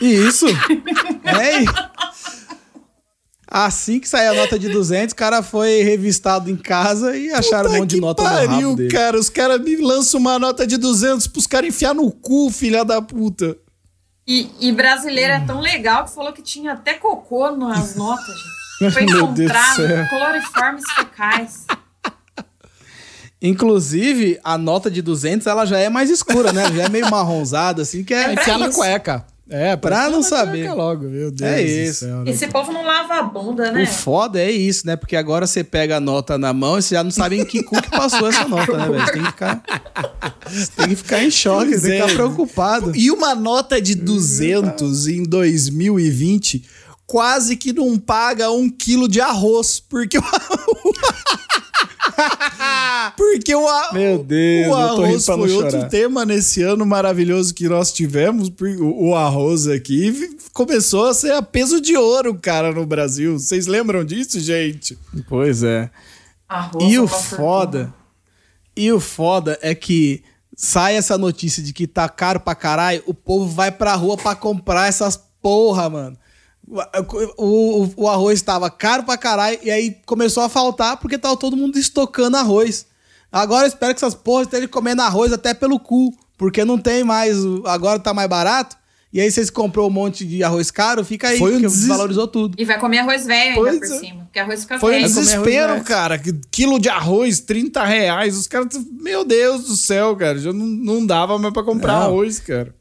[0.00, 0.46] E isso?
[1.24, 1.89] é.
[3.50, 7.64] Assim que saiu a nota de 200, o cara foi revistado em casa e acharam
[7.64, 8.90] Puta um monte de nota no pariu, rabo dele.
[8.92, 9.18] cara.
[9.18, 13.02] Os caras me lançam uma nota de 200 pros caras enfiar no cu, filha da
[13.02, 13.56] puta.
[14.24, 18.26] E, e brasileiro é tão legal que falou que tinha até cocô nas notas,
[18.80, 18.92] gente.
[18.94, 20.08] Foi Meu Deus do encontrado céu.
[20.08, 21.66] cloriformes fecais.
[23.42, 26.70] Inclusive, a nota de 200, ela já é mais escura, né?
[26.72, 28.34] Já é meio marronzada, assim, que é...
[28.34, 29.24] Enfiar na cueca.
[29.50, 30.72] É, Pra não saber.
[30.72, 32.00] Logo, meu Deus É do isso.
[32.06, 32.30] céu, né?
[32.30, 33.82] Esse povo não lava a bunda, né?
[33.82, 34.94] O foda é isso, né?
[34.96, 37.62] Porque agora você pega a nota na mão e você já não sabe em que
[37.62, 39.04] cu que passou essa nota, né, velho?
[39.04, 39.62] Você tem que ficar...
[40.76, 42.14] tem que ficar em choque, você tem que ficar é.
[42.14, 42.92] preocupado.
[42.94, 46.64] E uma nota de 200 em 2020
[47.10, 50.22] quase que não paga um quilo de arroz, porque o,
[53.16, 55.88] porque o, a- Meu Deus, o arroz foi outro chorar.
[55.88, 58.48] tema nesse ano maravilhoso que nós tivemos.
[58.80, 63.38] O, o arroz aqui começou a ser a peso de ouro, cara, no Brasil.
[63.38, 64.98] Vocês lembram disso, gente?
[65.28, 65.90] Pois é.
[66.48, 67.94] Arroz E é o foda, fortuna.
[68.76, 70.22] e o foda é que
[70.56, 74.34] sai essa notícia de que tá caro pra caralho, o povo vai pra rua pra
[74.34, 76.18] comprar essas porra, mano.
[77.36, 81.36] O, o, o arroz tava caro pra caralho e aí começou a faltar porque tava
[81.36, 82.86] todo mundo estocando arroz.
[83.32, 87.02] Agora eu espero que essas porras estejam comendo arroz até pelo cu, porque não tem
[87.04, 88.76] mais, agora tá mais barato.
[89.12, 91.86] E aí vocês comprou um monte de arroz caro, fica aí, Foi um porque des-
[91.88, 92.54] valorizou tudo.
[92.56, 93.98] E vai comer arroz velho ainda Pois por é.
[93.98, 94.22] cima.
[94.24, 95.08] Porque arroz fica Foi um velho.
[95.08, 96.16] comer arroz desespero, cara.
[96.18, 98.36] Que- Quilo de arroz, 30 reais.
[98.36, 98.68] Os caras,
[99.00, 100.38] meu Deus do céu, cara.
[100.38, 102.02] Já não, não dava mais pra comprar Não.
[102.06, 102.72] arroz, cara.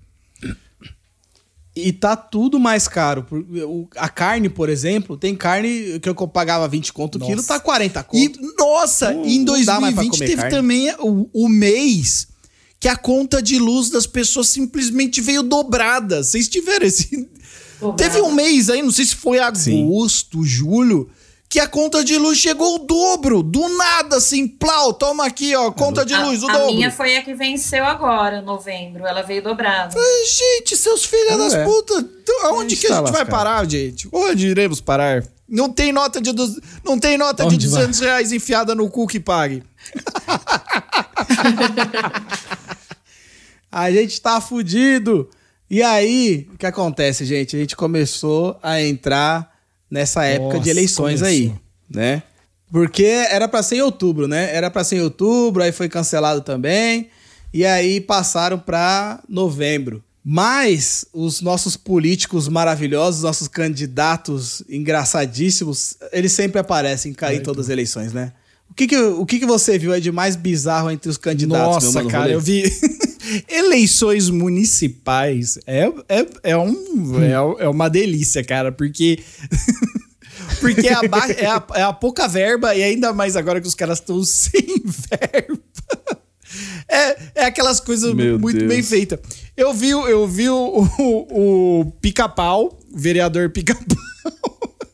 [1.87, 3.25] E tá tudo mais caro.
[3.95, 8.03] A carne, por exemplo, tem carne que eu pagava 20 conto o quilo, tá 40
[8.03, 8.17] conto.
[8.17, 10.55] E, nossa, Não- em não dá mais pra 2020 comer teve carne.
[10.55, 12.27] também o, o mês
[12.79, 16.23] que a conta de luz das pessoas simplesmente veio dobrada.
[16.23, 17.27] Vocês tiveram esse.
[17.79, 17.97] Dobrada.
[18.03, 21.09] Teve um mês aí, não sei se foi agosto, julho,
[21.49, 23.41] que a conta de luz chegou o dobro.
[23.41, 26.75] Do nada, assim, plau, toma aqui, ó, conta de A- luz, o a, dobro.
[26.75, 29.03] minha foi a que venceu agora, novembro.
[29.05, 29.95] Ela veio dobrada.
[29.99, 31.63] Ai, Gente, seus filhos das é.
[31.65, 34.07] putas, então, aonde A gente que a tá gente vai parar, gente?
[34.12, 35.23] Onde iremos parar?
[35.47, 37.79] Não tem nota de, du- não tem nota de Onde vai?
[37.81, 39.63] 200 reais enfiada no cu que pague.
[43.71, 45.29] A gente tá fudido.
[45.69, 47.55] E aí, o que acontece, gente?
[47.55, 49.48] A gente começou a entrar
[49.89, 51.54] nessa época Nossa, de eleições aí,
[51.89, 52.23] né?
[52.71, 54.56] Porque era pra ser em outubro, né?
[54.56, 57.10] Era pra ser em outubro, aí foi cancelado também.
[57.54, 60.04] E aí passaram pra novembro.
[60.23, 67.69] Mas os nossos políticos maravilhosos, nossos candidatos engraçadíssimos, eles sempre aparecem em, em todas as
[67.69, 68.34] eleições, né?
[68.69, 71.84] O que que, o que que você viu aí de mais bizarro entre os candidatos,
[71.86, 72.63] Nossa, cara, eu vi.
[73.47, 79.19] Eleições municipais é, é, é, um, é, é uma delícia, cara, porque.
[80.59, 81.01] porque é a,
[81.37, 84.83] é, a, é a pouca verba e ainda mais agora que os caras estão sem
[84.85, 85.59] verba.
[86.87, 88.69] É, é aquelas coisas Meu muito Deus.
[88.69, 89.19] bem feitas.
[89.55, 93.85] Eu vi, o- eu vi o, o, o pica-pau, vereador pica-pau.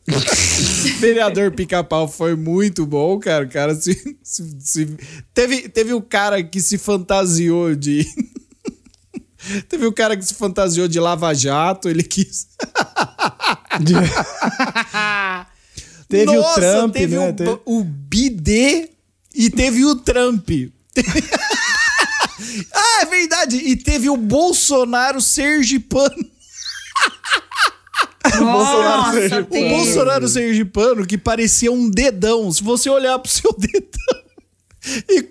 [1.00, 3.44] Vereador Pica-Pau foi muito bom, cara.
[3.44, 4.96] O cara se, se- se-
[5.34, 8.06] Teve, teve o cara que se fantasiou de.
[9.68, 12.48] teve o cara que se fantasiou de Lava-Jato, ele quis.
[16.08, 17.28] Teve Nossa, o Trump, teve né?
[17.30, 18.90] o, Teve- o BD
[19.34, 20.48] e teve o Trump.
[22.72, 23.56] ah, é verdade.
[23.56, 26.30] E teve o Bolsonaro Sergipano.
[28.40, 29.68] Nossa, seja- O.
[29.68, 32.50] Bolsonaro Sergipano que parecia um dedão.
[32.52, 34.22] Se você olhar pro seu dedão,
[35.10, 35.26] E,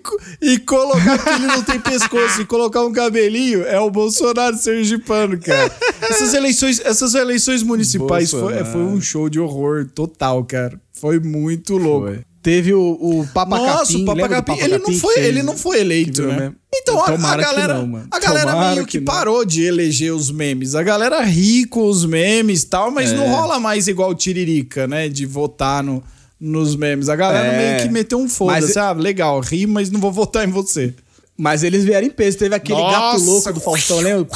[0.52, 5.38] e colocar que ele não tem pescoço e colocar um cabelinho é o Bolsonaro sergipano,
[5.40, 5.74] cara.
[6.02, 8.66] Essas eleições, essas eleições municipais foi, Bolsonaro.
[8.72, 10.78] foi um show de horror total, cara.
[10.92, 12.08] Foi muito louco.
[12.08, 12.20] Foi.
[12.46, 15.26] Teve o, o Papa Nossa, Capim, o Papa Capim, Papa ele Capim não foi, fez-
[15.26, 16.36] ele não foi eleito, né?
[16.38, 16.54] meme?
[16.72, 18.06] Então a, a galera, não, mano.
[18.08, 20.76] a galera Tomara meio que, que parou de eleger os memes.
[20.76, 23.16] A galera ri com os memes e tal, mas É.
[23.16, 25.08] não rola mais igual Tiririca, né?
[25.08, 26.00] De votar no,
[26.38, 27.08] nos memes.
[27.08, 27.58] A galera É.
[27.78, 28.60] meio que meteu um foda-se.
[28.68, 30.94] Mas- Ah, legal, ri, mas não vou votar em você.
[31.36, 32.38] Mas eles vieram em peso.
[32.38, 33.24] Teve aquele gato Nossa.
[33.24, 34.28] louco do Faustão, lembra?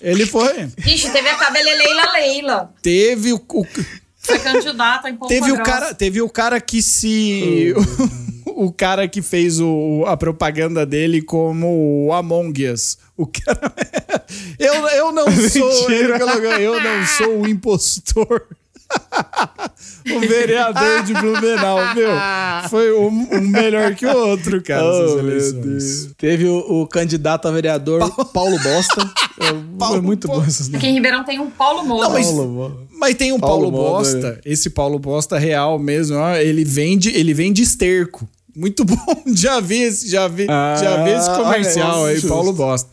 [0.00, 0.68] Ele foi.
[0.86, 2.70] Ixi, teve a cabeleleila Leila.
[2.82, 3.66] Teve o, o-
[4.26, 7.74] Foi candidata em Ponta teve o cara, teve o cara que se
[8.46, 12.98] o cara que fez o, a propaganda dele como o Among Us.
[13.16, 13.72] O cara
[14.58, 18.46] Eu, eu não sou, eu não sou o impostor.
[20.14, 22.08] o vereador de Blumenau, viu?
[22.70, 24.84] Foi um, um melhor que o outro, cara.
[24.84, 25.40] Oh, meu.
[26.16, 29.02] Teve o, o candidato a vereador Paulo Bosta.
[29.40, 30.50] É, Paulo é muito bom Bosta.
[30.50, 30.74] esses.
[30.74, 32.08] Aqui em Ribeirão tem um Paulo Moura.
[32.08, 32.85] Não, mas- Paulo Bosta.
[32.98, 37.34] Mas tem um Paulo, Paulo Bosta, esse Paulo Bosta real mesmo, ó, ele vende, ele
[37.34, 38.28] vende esterco.
[38.54, 38.96] Muito bom,
[39.34, 42.28] já vi esse, já vi, Ah, já vi esse comercial olha, aí, justo.
[42.28, 42.88] Paulo Bosta.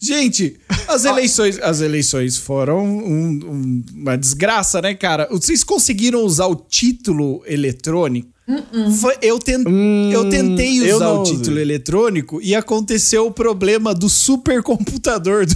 [0.00, 0.56] Gente,
[0.88, 5.28] as eleições, as eleições foram um- um- uma desgraça, né, cara?
[5.30, 8.28] Vocês conseguiram usar o título eletrônico?
[9.22, 9.62] Eu, ten-
[10.12, 11.36] eu tentei Hum, eu usar não o usei.
[11.36, 15.54] título eletrônico e aconteceu o problema do supercomputador do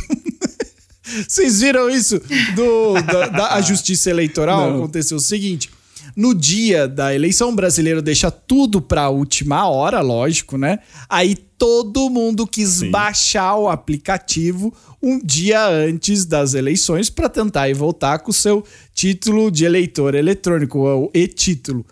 [1.28, 2.18] vocês viram isso?
[2.54, 4.78] Do, da, da- a justiça eleitoral Não.
[4.78, 5.70] aconteceu o seguinte.
[6.14, 10.78] No dia da eleição, o brasileiro deixa tudo pra última hora, lógico, né?
[11.08, 17.74] Aí todo mundo quis baixar o aplicativo um dia antes das eleições pra tentar ir
[17.74, 18.64] votar com o seu
[18.94, 21.84] título de eleitor eletrônico, o e-título.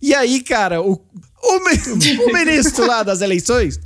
[0.00, 0.98] E aí, cara, o, o,
[2.30, 3.78] o ministro lá das eleições,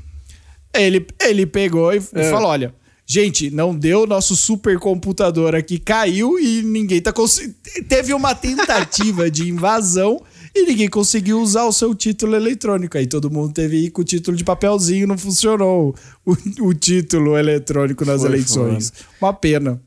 [0.72, 2.30] ele, ele pegou e É.
[2.30, 2.74] falou: olha,
[3.10, 7.56] gente, não deu, nosso supercomputador aqui caiu e ninguém tá conseguindo.
[7.88, 10.22] Teve uma tentativa de invasão
[10.54, 12.96] e ninguém conseguiu usar o seu título eletrônico.
[12.96, 15.92] Aí todo mundo teve que ir com o título de papelzinho, não funcionou
[16.24, 18.92] o, o título eletrônico nas Foi eleições.
[19.20, 19.82] Uma pena.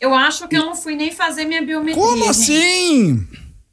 [0.00, 2.00] Eu acho que eu não fui nem fazer minha biometria.
[2.00, 3.26] Como gente.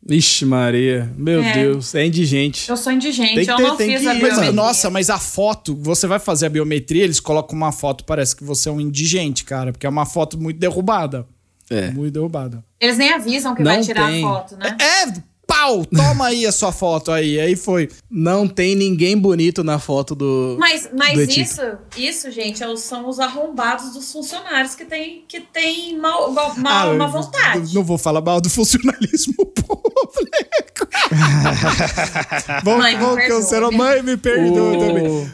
[0.09, 1.09] Ixi, Maria.
[1.17, 1.53] Meu É.
[1.53, 1.95] Deus.
[1.95, 2.69] É indigente.
[2.69, 4.51] Eu sou indigente, Tem que eu ter- não tem fiz que- a Mas, Mas, biometria.
[4.51, 8.43] nossa, mas a foto, você vai fazer a biometria, eles colocam uma foto, parece que
[8.43, 11.25] você é um indigente, cara, porque é uma foto muito derrubada.
[11.69, 11.89] É.
[11.91, 12.63] Muito derrubada.
[12.79, 14.23] Eles nem avisam que Não vai tirar tem.
[14.25, 14.77] a foto, né?
[14.79, 15.13] É,
[15.55, 17.39] pau, toma aí a sua foto aí.
[17.39, 17.89] Aí foi.
[18.09, 20.55] Não tem ninguém bonito na foto do.
[20.59, 21.61] Mas, mas do isso,
[21.97, 26.89] isso, gente, é são os arrombados dos funcionários que tem, que tem mal, mal, mal-
[26.91, 27.75] Ah, má eu vontade.
[27.75, 30.87] Não vou falar mal do funcionalismo público.
[32.63, 33.71] vamos Mãe, me cancelar.
[33.71, 35.31] Mãe, me perdoe O- também.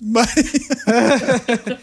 [0.00, 0.32] Mas,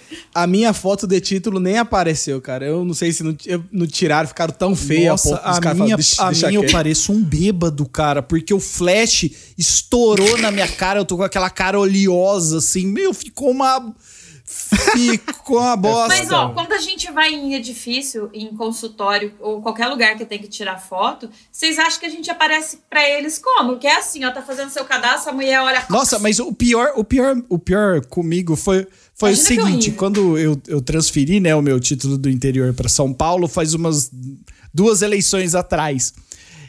[0.46, 2.66] A minha foto de título nem apareceu, cara.
[2.66, 5.98] Eu não sei se não, eu- não tiraram, ficaram tão feia nossa, a a minha,
[6.20, 11.06] a minha eu pareço um bêbado, cara, porque o flash estourou na minha cara, eu
[11.06, 13.94] tô com aquela cara oleosa, assim, meu, ficou uma...
[14.48, 16.08] Ficou uma bosta.
[16.08, 20.38] Mas, ó, quando a gente vai em edifício, em consultório ou qualquer lugar que tem
[20.40, 23.78] que tirar foto, vocês acham que a gente aparece pra eles como?
[23.78, 25.84] Que é assim, ó, tá fazendo seu cadastro, a mulher olha.
[25.90, 29.91] Nossa, mas o pior, o pior, o pior comigo foi, foi o Imagina que seguinte,
[29.91, 34.12] quando eu, eu transferi, né, o meu título do interior pra São Paulo, faz umas
[34.73, 36.13] duas eleições atrás.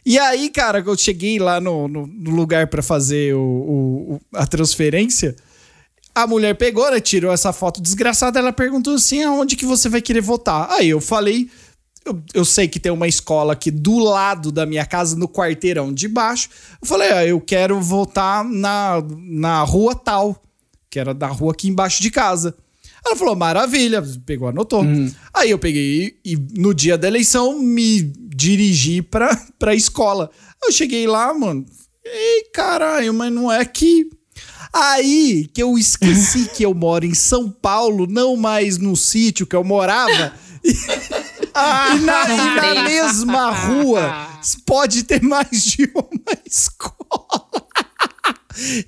[0.04, 4.20] E aí, cara, eu cheguei lá no, no, no lugar pra fazer o, o- o-
[4.34, 5.34] a transferência,
[6.14, 10.00] a mulher pegou, né, tirou essa foto desgraçada, ela perguntou assim, aonde que você vai
[10.00, 10.70] querer votar?
[10.70, 11.50] Aí eu falei,
[12.04, 15.92] eu, eu sei que tem uma escola aqui do lado da minha casa, no quarteirão
[15.92, 16.48] de baixo.
[16.80, 20.40] Eu falei, ah, eu quero votar na, na rua tal,
[20.90, 22.56] que era da rua aqui embaixo de casa.
[23.04, 24.84] Ela falou, maravilha, pegou, anotou.
[25.32, 30.30] Aí eu peguei e no dia da eleição me dirigi pra, pra escola.
[30.62, 31.64] Eu cheguei lá, mano,
[32.04, 34.10] ei, caralho, mas não é aqui.
[34.72, 39.56] Aí que eu esqueci que eu moro em São Paulo, não mais no sítio que
[39.56, 40.34] eu morava.
[40.64, 40.70] E,
[41.96, 44.28] e na, e na mesma rua
[44.66, 47.65] pode ter mais de uma escola.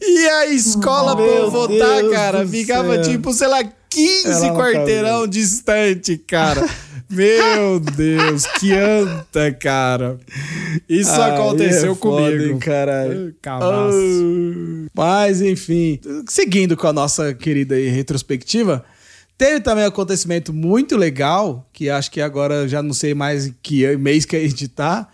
[0.00, 3.12] E a escola Meu votar, Deus cara, ficava céu.
[3.12, 6.66] tipo, sei lá, 15 Ela quarteirão distante, cara.
[7.10, 10.18] Meu Deus, que anta, cara.
[10.86, 12.52] Isso Aí aconteceu é foda, comigo.
[12.52, 13.34] hein, caralho.
[13.46, 13.88] Ah,
[14.94, 18.84] Mas, enfim, seguindo com a nossa querida retrospectiva,
[19.38, 23.96] teve também um acontecimento muito legal, que acho que agora já não sei mais que
[23.96, 25.08] mês que a gente tá,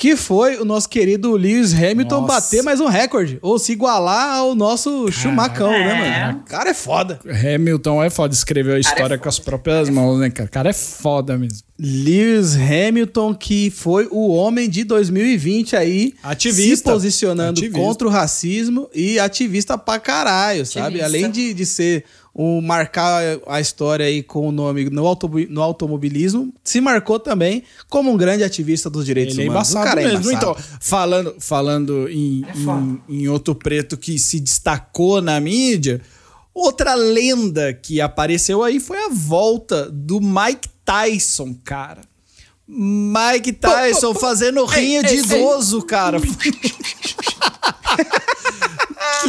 [0.00, 2.32] que foi o nosso querido Lewis Hamilton Nossa.
[2.40, 6.26] bater mais um recorde, ou se igualar ao nosso Schumacão, né, É.
[6.26, 6.38] mano?
[6.38, 7.20] O cara é foda.
[7.28, 10.48] Hamilton é foda, escreveu a história é com as próprias mãos, né, cara?
[10.48, 11.58] O cara é foda mesmo.
[11.78, 16.76] Lewis Hamilton, que foi o homem de 2020 aí, Ativista.
[16.76, 17.78] se posicionando Ativista.
[17.78, 21.00] contra o racismo e ativista pra caralho, sabe?
[21.00, 21.06] Ativista.
[21.06, 25.60] Além de, de ser um marcar a história aí com o nome no, automo- no
[25.62, 29.68] automobilismo, se marcou também como um grande ativista dos direitos Ele é humanos.
[29.68, 30.30] O embaçado cara é mesmo.
[30.30, 30.52] embaçado.
[30.52, 36.00] Então, falando, falando em, É em, em outro preto que se destacou na mídia,
[36.54, 42.02] outra lenda que apareceu aí foi a volta do Mike Tyson, cara.
[42.72, 45.24] Mike Tyson fazendo rinha de ei, ei.
[45.24, 46.18] idoso, cara.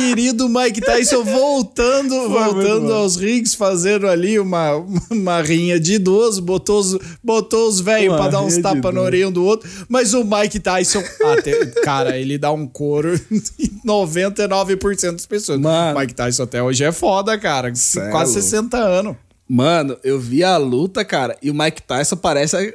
[0.01, 2.93] Querido Mike Tyson voltando, voltando bom.
[2.93, 4.75] aos rings, fazendo ali uma,
[5.11, 9.27] uma rinha de idoso, botou os, botou os velhos pra dar uns tapas na orelha
[9.29, 13.41] um do outro, mas o Mike Tyson, até- cara, ele dá um couro em
[13.85, 15.59] 99% das pessoas.
[15.59, 15.99] Mano.
[15.99, 18.49] Mike Tyson até hoje é foda, cara, Cê é quase louco.
[18.49, 19.15] 60 anos.
[19.47, 22.73] Mano, eu vi a luta, cara, e o Mike Tyson parece,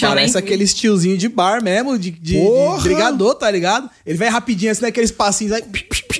[0.00, 0.46] Parece nem vi.
[0.46, 3.88] aquele tiozinho de bar mesmo, de, de, de brigador, tá ligado?
[4.04, 5.62] Ele vai rapidinho assim, naqueles passinhos aí.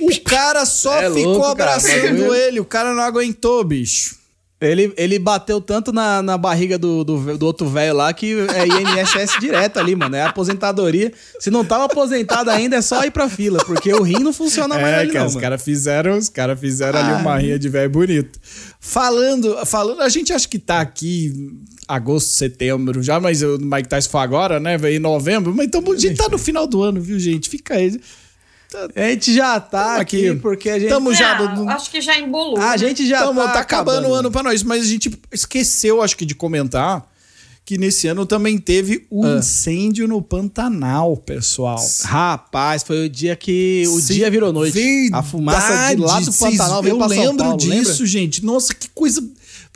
[0.01, 1.71] O cara só É ficou louco, cara.
[1.75, 2.33] abraçando Bagulho.
[2.35, 4.15] ele, o cara não aguentou, bicho.
[4.59, 8.65] Ele, ele bateu tanto na, na barriga do, do, do outro velho lá que é
[8.65, 10.15] INSS direto ali, mano.
[10.15, 11.11] É aposentadoria.
[11.39, 14.73] Se não tava aposentado ainda, é só ir pra fila, porque o rim não funciona
[14.73, 17.17] mais É, ali, cara, não, os caras fizeram, os cara fizeram ali Ah.
[17.17, 18.39] uma rinha de velho bonito.
[18.79, 24.09] Falando, falando, a gente acha que tá aqui agosto, setembro já, mas o Mike Tyson
[24.09, 24.77] foi agora, né?
[24.77, 27.49] Veio em novembro, mas então a gente tá no final do ano, viu, gente?
[27.49, 27.99] Fica aí.
[28.95, 30.39] A gente já tá aqui, aqui.
[30.41, 30.89] porque a gente...
[30.89, 32.57] Tamo já Ah, no- Acho que já embolou.
[32.59, 32.77] A né?
[32.77, 34.15] gente já Tamo- tá, tá, acabando o acabando.
[34.15, 37.05] ano pra nós, mas a gente esqueceu, acho que, de comentar
[37.67, 39.39] que nesse ano também teve o Ah.
[39.39, 41.77] incêndio no Pantanal, pessoal.
[42.05, 45.09] Rapaz, foi o dia que o Sim, dia virou noite.
[45.11, 48.05] A fumaça de lá do Verdade, Pantanal veio Eu lembro Paulo, disso, lembra?
[48.05, 48.45] gente.
[48.45, 49.21] Nossa, que coisa.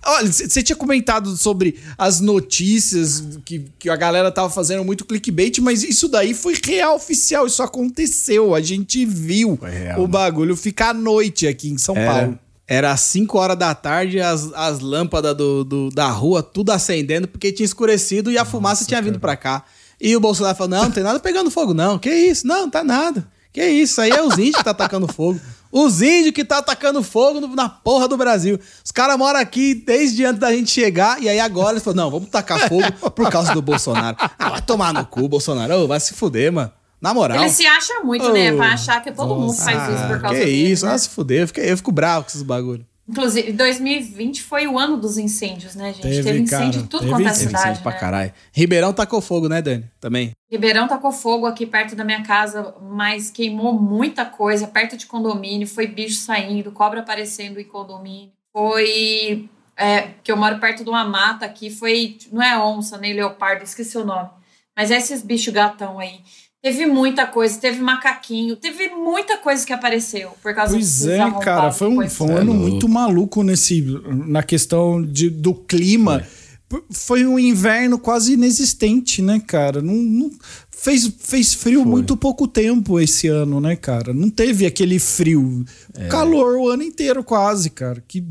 [0.06, 5.60] Olha, você tinha comentado sobre as notícias que, que a galera tava fazendo muito clickbait,
[5.60, 7.46] mas isso daí foi real oficial.
[7.46, 8.56] Isso aconteceu.
[8.56, 12.40] A gente viu real, o bagulho ficar à noite aqui em São Era, Paulo.
[12.74, 17.28] Era às 5 horas da tarde, as, as lâmpadas do, do- da rua tudo acendendo,
[17.28, 19.66] porque tinha escurecido e a fumaça tinha vindo pra cá.
[20.00, 22.00] E o Bolsonaro falou: não, não tem nada pegando fogo, não.
[22.00, 22.48] Que isso?
[22.48, 23.28] Não, não tá nada.
[23.52, 24.00] Que isso?
[24.00, 25.38] Aí é os índios que tá atacando fogo.
[25.70, 28.58] Os índios que tá atacando fogo na porra do Brasil.
[28.84, 32.12] Os caras moram aqui desde antes da gente chegar, e aí agora eles falaram: não,
[32.12, 34.16] vamos tacar fogo por causa do Bolsonaro.
[34.40, 35.74] Ah, vai tomar no cu, Bolsonaro.
[35.84, 36.72] Ô, vai se fuder, mano.
[37.02, 37.40] Na moral.
[37.40, 38.54] Ele se acha muito, né?
[38.54, 38.58] Oh.
[38.58, 39.72] Pra achar que todo mundo Nossa.
[39.72, 40.72] faz isso por causa que dele.
[40.72, 40.94] isso, né?
[40.94, 41.42] ah, se fuder.
[41.42, 42.86] Eu fico, eu fico bravo com esses bagulho.
[43.10, 46.04] Inclusive, 2020 foi o ano dos incêndios, né, gente?
[46.04, 47.80] Teve, Teve, incêndio cara, em tudo teve quanto é incêndio cidade.
[47.82, 48.00] pra né?
[48.00, 48.34] caralho.
[48.54, 49.90] Ribeirão tacou fogo, né, Dani?
[50.00, 50.32] Também.
[50.50, 55.68] Ribeirão tacou fogo aqui perto da minha casa, mas queimou muita coisa, perto de condomínio,
[55.68, 58.32] foi bicho saindo, cobra aparecendo em condomínio.
[58.54, 59.50] Foi.
[59.76, 62.18] É, que eu moro perto de uma mata aqui, foi.
[62.32, 64.30] Não é onça, nem leopardo, esqueci o nome.
[64.78, 66.22] Mas é esses bichos gatão aí.
[66.62, 71.72] Teve muita coisa, teve macaquinho, teve muita coisa que apareceu por causa Pois é, cara,
[71.72, 73.82] foi um, foi um É ano muito maluco nesse,
[74.28, 76.24] na questão de, do clima.
[76.70, 79.82] P- Foi um inverno quase inexistente, né, cara?
[79.82, 80.32] Não, não-
[80.70, 84.14] fez, fez frio muito pouco tempo esse ano, né, cara?
[84.14, 85.66] Não teve aquele frio.
[85.96, 86.08] É.
[86.10, 88.04] Calor o ano inteiro, quase, cara.
[88.08, 88.24] Que,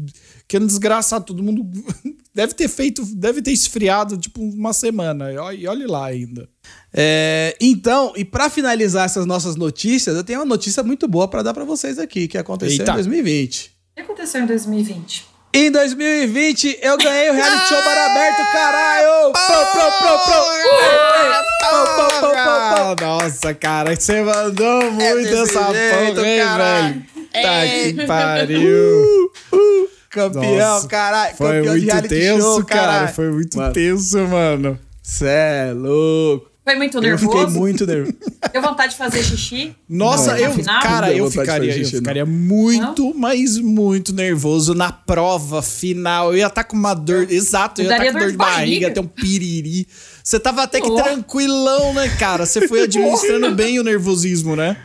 [0.46, 1.24] que ano desgraçado.
[1.26, 1.68] Todo mundo
[2.34, 5.32] deve ter feito, deve ter esfriado, tipo, uma semana.
[5.52, 6.48] E olhe lá ainda.
[6.92, 11.42] É, então, e pra finalizar essas nossas notícias, eu tenho uma notícia muito boa pra
[11.42, 12.92] dar pra vocês aqui, que aconteceu Eita.
[12.92, 13.66] em 2020.
[13.66, 15.30] O que aconteceu em 2020?
[15.52, 19.32] Em 2020, eu ganhei o reality show bar aberto, caralho!
[19.32, 20.18] Pro, pro, pro,
[22.96, 23.04] pro.
[23.06, 26.94] Nossa, cara, você mandou muito desse essa jeito, porra, hein, caralho.
[26.94, 27.04] velho?
[27.32, 27.66] Tá
[28.00, 29.32] que pariu.
[30.10, 31.36] Campeão, Nossa, caralho!
[31.36, 32.80] Foi campeão de muito reality tenso, show, cara.
[32.82, 33.14] caralho.
[33.14, 33.72] Foi muito Mano.
[33.72, 34.78] tenso, mano.
[35.02, 36.49] Cê é louco.
[36.70, 37.30] Foi muito Eu nervoso?
[37.38, 38.16] fiquei muito nervoso.
[38.52, 39.74] Deu vontade de fazer xixi?
[39.88, 41.98] Nossa, Não, eu, cara, Não eu ficaria, fazer eu xixi, não.
[42.00, 46.32] ficaria muito, mas muito nervoso na prova final.
[46.32, 48.86] Eu ia estar com uma dor, exato, eu ia estar Daria com dor de barriga,
[48.88, 49.86] até um piriri.
[50.22, 50.94] Você tava até que Oh.
[50.94, 52.46] tranquilão, né, cara?
[52.46, 54.76] Você foi administrando bem o nervosismo, né?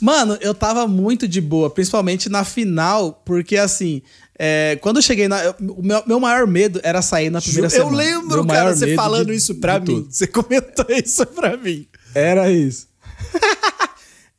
[0.00, 4.02] Mano, eu tava muito de boa, principalmente na final, porque assim,
[4.42, 5.44] é, quando eu cheguei na.
[5.44, 7.94] eu- O meu, meu maior medo era sair na primeira eu semana.
[7.96, 9.84] lembro, Meu cara, você falando de- isso pra mim.
[9.84, 10.08] tudo.
[10.10, 11.86] Você comentou isso pra mim.
[12.14, 12.88] Era isso.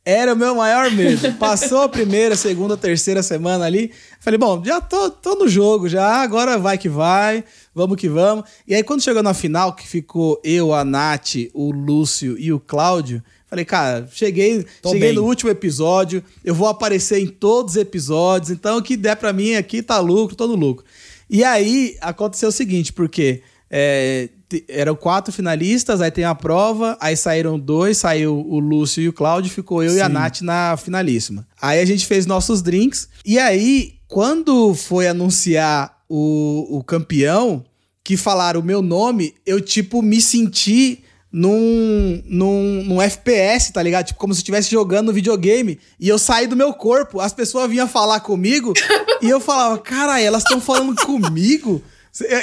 [0.04, 1.32] Era o meu maior medo.
[1.34, 3.92] Passou a primeira, segunda, terceira semana ali.
[4.18, 8.44] Falei, bom, já tô, tô no jogo, já, agora vai que vai, vamos que vamos.
[8.66, 12.58] E aí, quando chegou na final, que ficou eu, a Nath, o Lúcio e o
[12.58, 13.22] Cláudio,
[13.52, 15.12] falei, cara, cheguei, cheguei bem.
[15.12, 19.30] no último episódio, eu vou aparecer em todos os episódios, então o que der pra
[19.30, 20.86] mim aqui tá lucro, tô no lucro.
[21.28, 24.30] E aí, aconteceu o seguinte, porque é,
[24.66, 29.12] eram quatro finalistas, aí tem a prova, aí saíram dois, saiu o Lúcio e o
[29.12, 30.12] Cláudio, ficou eu e a Sim.
[30.12, 31.46] Nath na finalíssima.
[31.60, 37.62] Aí a gente fez nossos drinks, e aí, quando foi anunciar o, o campeão,
[38.02, 44.06] que falaram o meu nome, eu, tipo, me senti num, num, num FPS, tá ligado?
[44.06, 47.20] Tipo, como se eu estivesse jogando videogame e eu saí do meu corpo.
[47.20, 48.74] As pessoas vinham falar comigo
[49.22, 51.82] e eu falava, cara, elas estão falando comigo?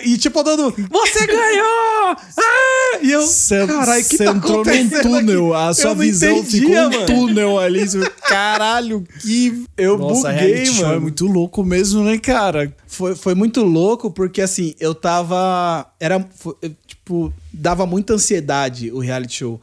[0.04, 2.16] E tipo, mundo, você ganhou!
[2.38, 3.00] Ah!
[3.04, 3.22] E eu,
[3.68, 5.70] caralho, que tá entrou num túnel, aqui?
[5.70, 7.86] a sua visão entendia, ficou um túnel ali.
[8.28, 9.64] Caralho, que.
[9.78, 10.94] Eu Nossa, buguei, show mano.
[10.96, 12.76] é muito louco mesmo, né, cara?
[12.88, 15.86] Foi, foi muito louco porque assim, eu tava.
[16.00, 16.28] Era.
[16.36, 16.72] foi- eu,
[17.10, 19.60] tipo, dava muita ansiedade o reality show.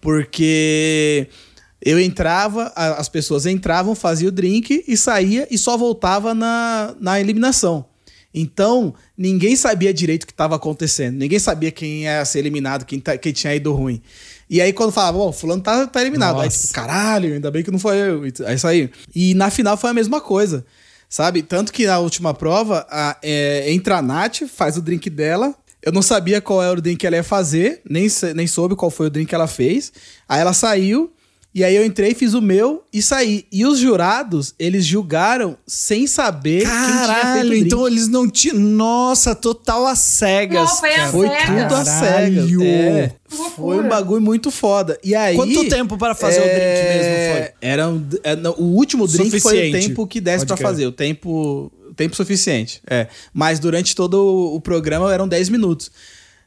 [0.00, 1.28] Porque
[1.80, 7.20] eu entrava, as pessoas entravam, fazia o drink e saía e só voltava na, na
[7.20, 7.86] eliminação.
[8.34, 11.16] Então, ninguém sabia direito o que estava acontecendo.
[11.16, 14.02] Ninguém sabia quem ia ser eliminado, quem, tá- quem tinha ido ruim.
[14.50, 16.38] E aí, quando falava, bom, fulano tá, tá eliminado.
[16.38, 16.62] Aí, Nossa.
[16.62, 18.22] tipo, caralho, ainda bem que não foi eu.
[18.46, 18.90] Aí saiu.
[19.14, 20.64] E na final foi a mesma coisa.
[21.08, 21.42] Sabe?
[21.42, 25.54] Tanto que na última prova, a, é, entra a Nath, faz o drink dela.
[25.82, 28.90] Eu não sabia qual era o drink que ela ia fazer, nem, nem soube qual
[28.90, 29.92] foi o drink que ela fez.
[30.28, 31.12] Aí ela saiu,
[31.54, 33.46] e aí eu entrei, fiz o meu e saí.
[33.50, 37.66] E os jurados, eles julgaram sem saber quem tinha feito o Caralho, drink.
[37.66, 38.56] então eles não tinham.
[38.58, 40.68] Nossa, total às cegas.
[40.68, 41.10] Não, foi cara.
[41.10, 41.46] Foi cegas.
[41.46, 42.50] tudo a cegas.
[42.62, 43.12] É,
[43.56, 44.98] foi um bagulho muito foda.
[45.02, 47.52] E aí, Quanto tempo para fazer o drink mesmo foi?
[47.62, 49.88] Era um- é, o último drink foi o Suficiente.
[49.88, 50.58] tempo que desse crer.
[50.58, 50.86] fazer.
[50.86, 52.80] O tempo, tempo suficiente.
[52.88, 53.08] É.
[53.34, 55.90] Mas durante todo o, programa eram 10 minutos.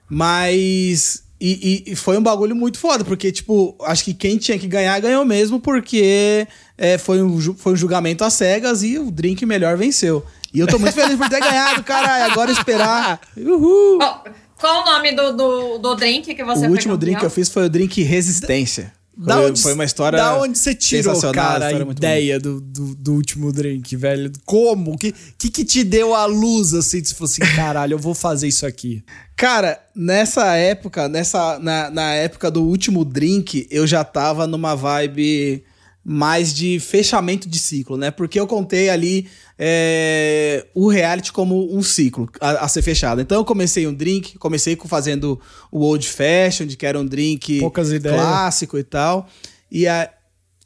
[0.10, 1.24] Mas.
[1.40, 4.68] E, e- e foi um bagulho muito foda, porque, tipo, acho que quem tinha que
[4.68, 6.48] ganhar ganhou mesmo, porque
[6.78, 10.24] é, foi, um, foi um julgamento às cegas e o drink melhor venceu.
[10.54, 12.32] E eu tô muito feliz por ter ganhado, caralho.
[12.32, 13.20] Agora esperar.
[13.36, 13.98] Uhul!
[13.98, 14.24] Qual,
[14.60, 17.50] qual o nome do, do, do drink que você o último drink que eu fiz
[17.50, 18.94] foi o drink Resistência.
[19.16, 20.18] Da foi, onde, foi uma história.
[20.18, 24.32] Da onde você tirou, cara, a ideia do, do, do último drink, velho?
[24.46, 24.94] Como?
[24.94, 28.16] O que, que que te deu a luz, assim, se fosse assim, caralho, eu vou
[28.16, 29.04] fazer isso aqui?
[29.36, 35.64] Cara, nessa época, nessa, na, na época do último drink, eu já tava numa vibe
[36.04, 38.10] mais de fechamento de ciclo, né?
[38.10, 39.28] Porque eu contei ali
[39.58, 43.22] é, o reality como um ciclo a, a ser fechado.
[43.22, 45.40] Então eu comecei um drink, comecei com fazendo
[45.72, 47.60] o Old Fashioned, que era um drink
[48.02, 49.30] clássico e tal.
[49.72, 50.12] E, a,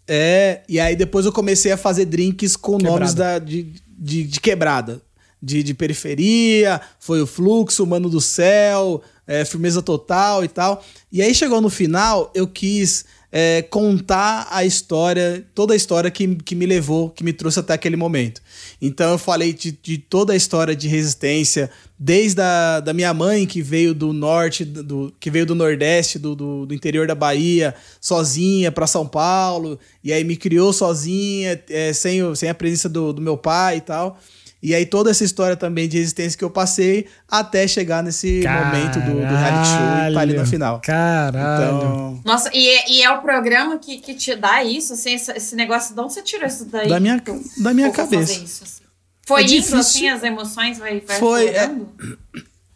[0.08, 3.00] é, e aí depois eu comecei a fazer drinks com Quebrada.
[3.00, 5.02] nomes da, de, de, de quebrada.
[5.44, 10.84] De, de periferia, foi o fluxo, mano do céu, é, firmeza total e tal.
[11.12, 13.06] E aí chegou no final, eu quis
[13.38, 17.74] é, contar a história, toda a história que, que me levou, que me trouxe até
[17.74, 18.42] aquele momento.
[18.82, 21.70] Então eu falei de, de toda a história de resistência,
[22.00, 26.34] desde a da minha mãe que veio do norte, do, que veio do nordeste, do,
[26.34, 31.92] do, do interior da Bahia, sozinha para São Paulo, e aí me criou sozinha, é,
[31.92, 34.18] sem, sem a presença do, do meu pai e tal.
[34.64, 39.00] E aí toda essa história também de resistência que eu passei até chegar nesse momento
[39.00, 40.82] do, do reality show e tá ali na final.
[40.82, 41.78] Caralho.
[41.78, 45.32] Então, Nossa, e é, e é o programa que, que te dá isso, assim, esse,
[45.34, 46.90] esse negócio, de onde você tirou isso daí?
[46.90, 47.22] Da minha-
[47.58, 48.34] da minha cabeça.
[48.34, 48.84] isso, assim?
[49.28, 49.78] Foi É isso, difícil.
[49.80, 51.70] assim, as emoções vai, vai Foi, é-?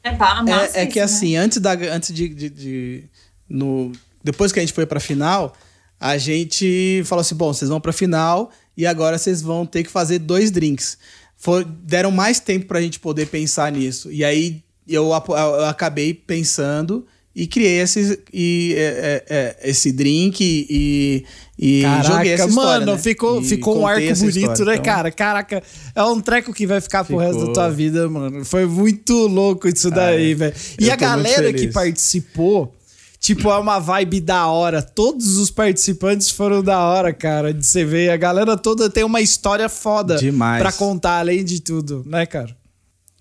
[0.04, 1.04] É, É, é que isso, né?
[1.04, 3.04] assim, antes, da, antes de, de- de-
[3.50, 3.92] no,
[4.24, 5.54] depois que a gente foi pra final,
[6.00, 9.90] a gente falou assim: bom, vocês vão pra final e agora vocês vão ter que
[9.90, 10.98] fazer dois drinks.
[11.40, 14.12] Foi, deram mais tempo pra gente poder pensar nisso.
[14.12, 19.26] E aí eu, eu acabei pensando e criei esse, e, é, é,
[19.64, 21.24] é, esse drink e,
[21.58, 22.98] e Caraca, joguei essa história, mano, né?
[22.98, 24.66] ficou, E ficou um arco bonito, história.
[24.66, 25.12] né, Então, cara?
[25.12, 25.64] Caraca,
[25.96, 27.34] é um treco que vai ficar pro Ficou.
[27.34, 28.44] resto da tua vida, mano.
[28.44, 30.54] Foi muito louco isso daí, velho.
[30.78, 32.76] E a galera que participou,
[33.20, 34.82] tipo, é uma vibe da hora.
[34.82, 38.10] Todos os participantes foram da hora, cara, de você ver.
[38.10, 40.62] A galera toda tem uma história foda Demais.
[40.62, 42.58] pra contar, além de tudo, né, cara?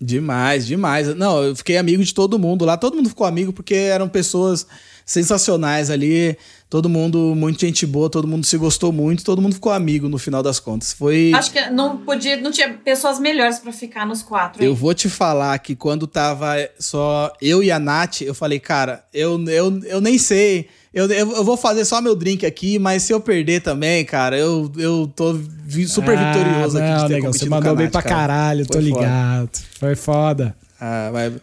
[0.01, 1.13] Demais, demais.
[1.15, 2.77] Não, eu fiquei amigo de todo mundo lá.
[2.77, 4.65] Todo mundo ficou amigo porque eram pessoas
[5.05, 6.37] sensacionais ali.
[6.69, 10.19] Todo mundo, muito gente boa, todo mundo se gostou muito, todo mundo ficou amigo no
[10.19, 10.93] final das contas.
[10.93, 11.31] Foi.
[11.33, 14.63] Acho que não podia, não tinha pessoas melhores para ficar nos quatro.
[14.63, 19.03] Eu vou te falar que quando tava só eu e a Nath, eu falei, cara,
[19.11, 20.69] eu, eu, eu nem sei.
[20.93, 24.37] Eu, eu, eu, vou fazer só meu drink aqui, mas se eu perder também, cara,
[24.37, 25.39] eu, eu tô
[25.87, 28.15] super ah, vitorioso não, aqui de ter legal, Você mandou bem pra cara.
[28.15, 29.49] caralho, Foi tô ligado.
[29.57, 29.67] Foda.
[29.79, 30.55] Foi foda.
[30.79, 31.33] Ah, vai.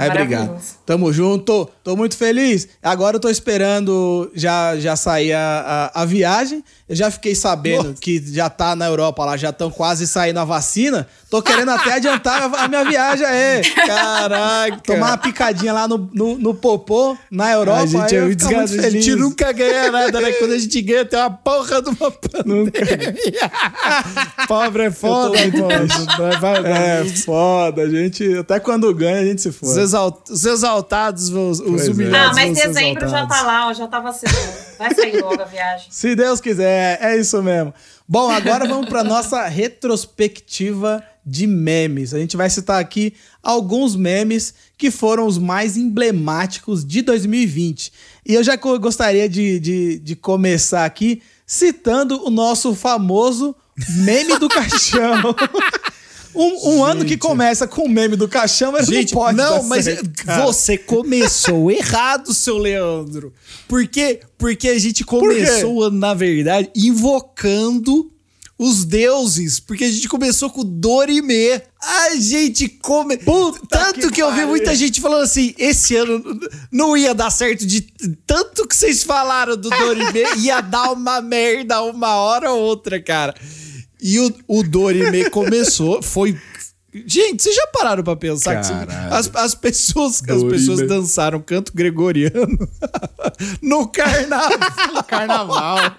[0.00, 0.58] Aí, obrigado.
[0.86, 1.68] Tamo junto.
[1.84, 2.68] Tô muito feliz.
[2.82, 6.64] Agora eu tô esperando já, já sair a, a, a viagem.
[6.88, 8.00] Eu já fiquei sabendo Nossa.
[8.00, 11.06] que já tá na Europa lá, já estão quase saindo a vacina.
[11.28, 13.62] Tô querendo até adiantar a minha viagem aí.
[13.86, 14.80] Caraca.
[14.84, 17.82] Tomar uma picadinha lá no, no, no popô, na Europa.
[17.82, 18.84] A gente, é muito feliz.
[18.84, 20.32] a gente nunca ganha nada, né?
[20.32, 22.72] Quando a gente ganha, tem uma porra de uma pandemia.
[24.48, 25.70] Pobre é foda, pô.
[26.66, 27.82] É foda.
[27.82, 29.74] A gente, até quando ganha, a gente se foda.
[29.92, 31.90] Os, exaltados, os, os é.
[31.90, 32.38] humilhados.
[32.38, 34.52] Ah, mas dezembro já tá lá, ó, já tá vacinando.
[34.78, 35.88] Vai sair logo a viagem.
[35.92, 37.72] Se Deus quiser, é isso mesmo.
[38.08, 42.12] Bom, agora vamos para nossa retrospectiva de memes.
[42.12, 47.92] A gente vai citar aqui alguns memes que foram os mais emblemáticos de 2020.
[48.26, 53.54] E eu já gostaria de, de, de começar aqui citando o nosso famoso
[53.88, 55.34] meme do caixão.
[56.34, 59.62] Um, um ano que começa com o meme do caixão, mas gente, não pode Não,
[59.64, 60.10] mas certo,
[60.44, 63.32] você começou errado, seu Leandro.
[63.66, 64.20] Por quê?
[64.38, 68.10] Porque a gente começou, na verdade, invocando
[68.60, 71.62] os deuses, porque a gente começou com Dorime.
[71.80, 73.16] A gente come.
[73.16, 76.22] Puta tanto que, que eu vi muita gente falando assim: esse ano
[76.70, 77.80] não ia dar certo de
[78.26, 83.34] tanto que vocês falaram do Dorime, ia dar uma merda uma hora ou outra, cara.
[84.02, 86.36] E o, o Dorime começou, foi
[86.92, 88.88] Gente, vocês já pararam pra pensar Caralho.
[88.88, 92.68] que as, as pessoas as pessoas dançaram canto gregoriano
[93.62, 94.50] no carnaval.
[94.92, 95.96] no carnaval.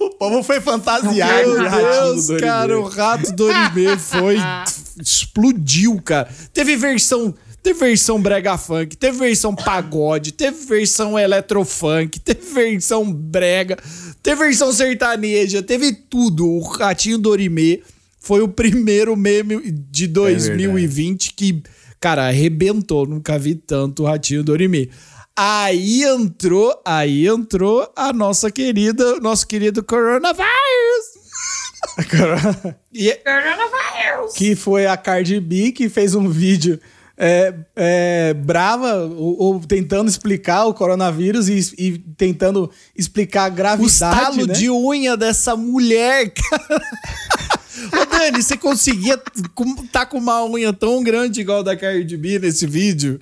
[0.00, 1.60] o povo foi fantasiado.
[1.60, 4.38] Meu Deus, cara, o rato do Orime foi
[5.00, 6.28] explodiu, cara.
[6.52, 7.32] Teve versão
[7.66, 13.76] Teve versão brega funk, teve versão pagode, teve versão eletrofunk, teve versão brega,
[14.22, 16.46] teve versão sertaneja, teve tudo.
[16.46, 17.82] O Ratinho Dorimê
[18.20, 21.62] foi o primeiro meme de 2020 é que,
[21.98, 23.04] cara, arrebentou.
[23.04, 24.88] Nunca vi tanto o Ratinho Dorimê.
[25.34, 30.46] Aí entrou, aí entrou a nossa querida, nosso querido coronavírus.
[32.94, 34.34] e, é coronavírus.
[34.36, 36.78] Que foi a Cardi B que fez um vídeo
[37.18, 43.82] é, é, brava ou, ou, tentando explicar o coronavírus e, e, tentando explicar a gravidade.
[43.82, 44.52] O estalo né?
[44.52, 46.82] de unha dessa mulher, cara.
[47.92, 49.20] Ô, Dani, você conseguia
[49.90, 53.20] tá com uma unha tão grande igual a da Cardi B nesse vídeo?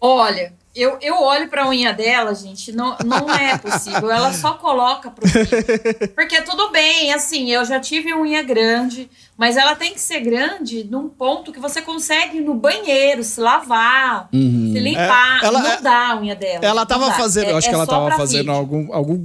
[0.00, 4.10] Olha, eu, eu olho pra unha dela, gente, não, não é possível.
[4.10, 5.22] Ela só coloca pro
[6.14, 10.84] Porque tudo bem, assim, eu já tive unha grande, mas ela tem que ser grande
[10.90, 14.72] num ponto que você consegue ir no banheiro, se lavar, uhum.
[14.72, 15.40] se limpar.
[15.42, 16.64] É, ela, não é, dá a unha dela.
[16.64, 19.22] Ela tava fazendo, é, acho que ela é tava fazendo algum, algum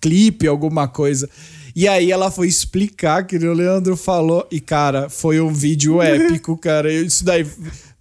[0.00, 1.30] clipe, alguma coisa.
[1.76, 4.44] E aí ela foi explicar que o Leandro falou.
[4.50, 6.92] E, cara, foi um vídeo épico, cara.
[6.92, 7.46] Isso daí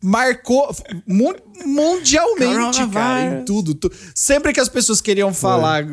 [0.08, 0.74] marcou
[1.66, 5.88] mundialmente, cara, em tudo, tu, Sempre que as pessoas queriam falar é.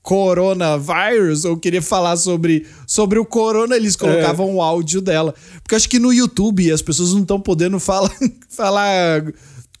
[0.00, 4.52] coronavírus ou queria falar sobre, sobre o corona, eles colocavam é.
[4.52, 5.34] o áudio dela.
[5.60, 8.16] Porque acho que no YouTube as pessoas não estão podendo falar,
[8.48, 9.24] falar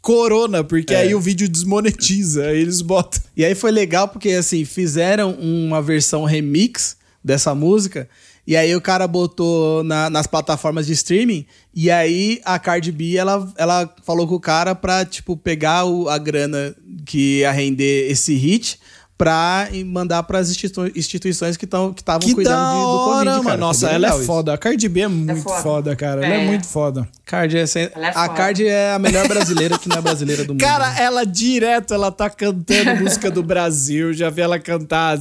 [0.02, 1.02] corona, porque é.
[1.02, 3.22] aí o vídeo desmonetiza, aí eles botam.
[3.36, 8.08] E aí foi legal porque, assim, fizeram uma versão remix dessa música
[8.48, 11.44] e aí o cara botou na, nas plataformas de streaming
[11.74, 16.08] e aí a Cardi B, ela, ela falou com o cara pra, tipo, pegar o,
[16.08, 16.74] a grana
[17.04, 18.80] que ia render esse hit
[19.18, 23.42] pra mandar pras institui instituições que estavam que que cuidando de, do Covid, cara.
[23.42, 23.58] Mano.
[23.58, 24.54] Nossa, ela é foda.
[24.54, 25.62] A Cardi B é, é muito é foda.
[25.62, 25.96] foda.
[25.96, 26.24] cara.
[26.24, 26.24] É.
[26.24, 27.06] Ela é muito foda.
[27.26, 27.82] Cardi é sem...
[27.82, 30.60] é a Cardi é a melhor brasileira que não é brasileira do mundo.
[30.60, 31.02] Cara, né?
[31.02, 34.14] ela direto, ela tá cantando música do Brasil.
[34.14, 35.18] Já vi ela cantar.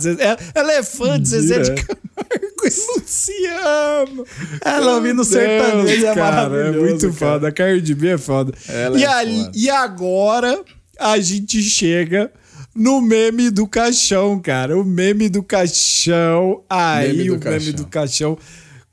[0.55, 1.97] Ela é fã de Zezé de Camargo
[2.95, 4.25] Luciano.
[4.63, 7.13] Ela ouvindo sertanejo é cara, É muito cara.
[7.13, 7.47] foda.
[7.47, 8.53] A Cardi B é foda.
[8.67, 9.51] Ela e, é ali, foda.
[9.55, 10.61] e agora
[10.99, 12.31] a gente chega
[12.75, 14.77] no meme do caixão, cara.
[14.77, 16.63] O meme do caixão.
[16.69, 17.59] Aí, meme o caixão.
[17.59, 18.37] meme do caixão.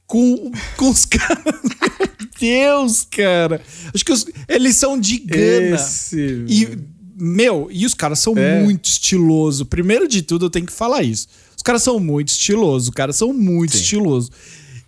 [0.07, 1.45] Com, com os caras.
[1.45, 3.61] Meu Deus, cara.
[3.95, 5.77] Acho que os, eles são de Gana.
[5.77, 6.45] Esse...
[6.49, 6.79] E,
[7.17, 8.63] meu, e os caras são é.
[8.63, 9.67] muito estilosos.
[9.67, 11.29] Primeiro de tudo, eu tenho que falar isso.
[11.65, 12.89] Os caras são muito estilosos.
[12.89, 14.31] Os caras são muito estilosos.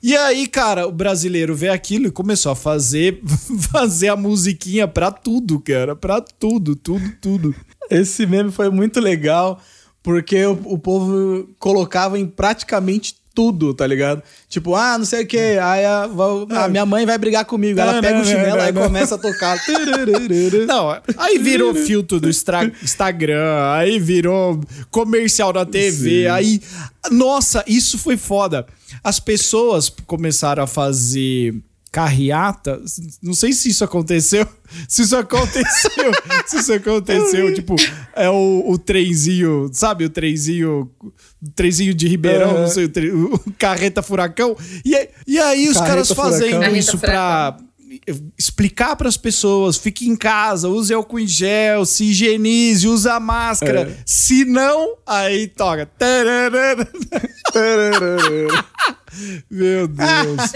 [0.03, 3.23] E aí, cara, o brasileiro vê aquilo e começou a fazer,
[3.73, 5.97] fazer a musiquinha pra tudo, cara.
[5.97, 7.55] Pra tudo, tudo, tudo.
[7.91, 9.59] Esse meme foi muito legal,
[10.03, 14.23] porque o, o povo colocava em praticamente tudo, tá ligado?
[14.49, 16.09] Tipo, ah, não sei o que, aí a,
[16.65, 19.59] a, minha mãe vai brigar comigo, ela pega o chinelo e começa a tocar.
[20.67, 24.59] Não, aí virou filtro do Instagram, aí virou
[24.91, 26.27] comercial na TV, Sim.
[26.29, 26.61] aí...
[27.11, 28.67] Nossa, isso foi foda.
[29.05, 31.55] As pessoas começaram a fazer
[31.97, 32.79] carreata.
[33.23, 34.47] Não sei se isso aconteceu.
[34.87, 36.13] Se isso aconteceu.
[36.45, 37.55] se isso aconteceu.
[37.55, 37.77] Tipo,
[38.17, 40.05] é o, o trenzinho, sabe?
[40.05, 40.91] O trenzinho.
[41.01, 44.57] O trenzinho de Ribeirão, não sei, o, tre, o carreta furacão.
[44.85, 46.77] E, e aí os carreta caras fazendo furacão.
[46.77, 47.57] isso pra
[48.39, 53.83] explicar para as pessoas, fique em casa, use álcool em gel, se higienize, usa máscara.
[53.83, 53.97] É.
[54.07, 55.91] Se não, aí toca.
[59.51, 60.53] Meu Deus.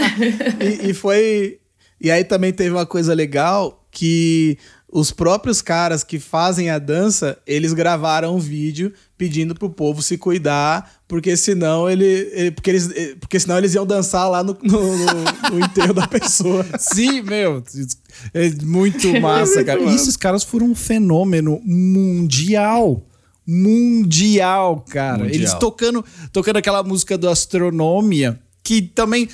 [0.60, 1.58] e, e foi.
[2.00, 4.56] E aí também teve uma coisa legal que
[4.92, 10.16] os próprios caras que fazem a dança, eles gravaram um vídeo pedindo pro povo se
[10.16, 12.88] cuidar, porque senão ele, ele porque eles,
[13.20, 15.06] porque senão eles iam dançar lá no, no, no,
[15.52, 16.64] no enterro da pessoa.
[16.78, 17.62] Sim, meu,
[18.32, 19.78] é muito massa, cara.
[19.78, 23.06] E esses caras foram um fenômeno mundial
[23.46, 25.24] mundial, cara.
[25.24, 25.34] Mundial.
[25.34, 26.02] Eles tocando,
[26.32, 29.28] tocando aquela música do Astronomia, que também.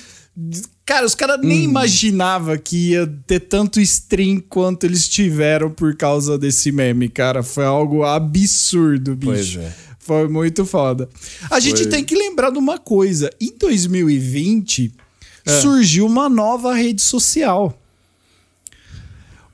[0.85, 1.63] Cara, os caras nem hum.
[1.63, 7.41] imaginavam que ia ter tanto stream quanto eles tiveram por causa desse meme, cara.
[7.41, 9.57] Foi algo absurdo, bicho.
[9.59, 9.75] Pois é.
[9.99, 11.09] Foi muito foda.
[11.45, 11.61] A Foi.
[11.61, 13.29] gente tem que lembrar de uma coisa.
[13.41, 14.93] Em 2020,
[15.45, 15.61] é.
[15.61, 17.77] surgiu uma nova rede social.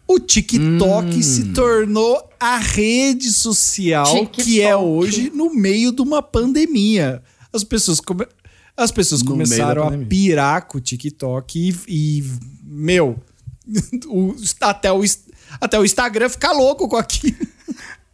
[0.08, 1.22] O TikTok hum.
[1.24, 4.44] se tornou a rede social TikTok.
[4.44, 7.24] que é hoje no meio de uma pandemia.
[7.52, 8.28] As pessoas, come...
[8.76, 12.24] As pessoas começaram a pirar com o TikTok e, e
[12.64, 13.20] meu,
[14.08, 15.02] o, até, o,
[15.62, 17.38] até o Instagram ficar louco com aquilo.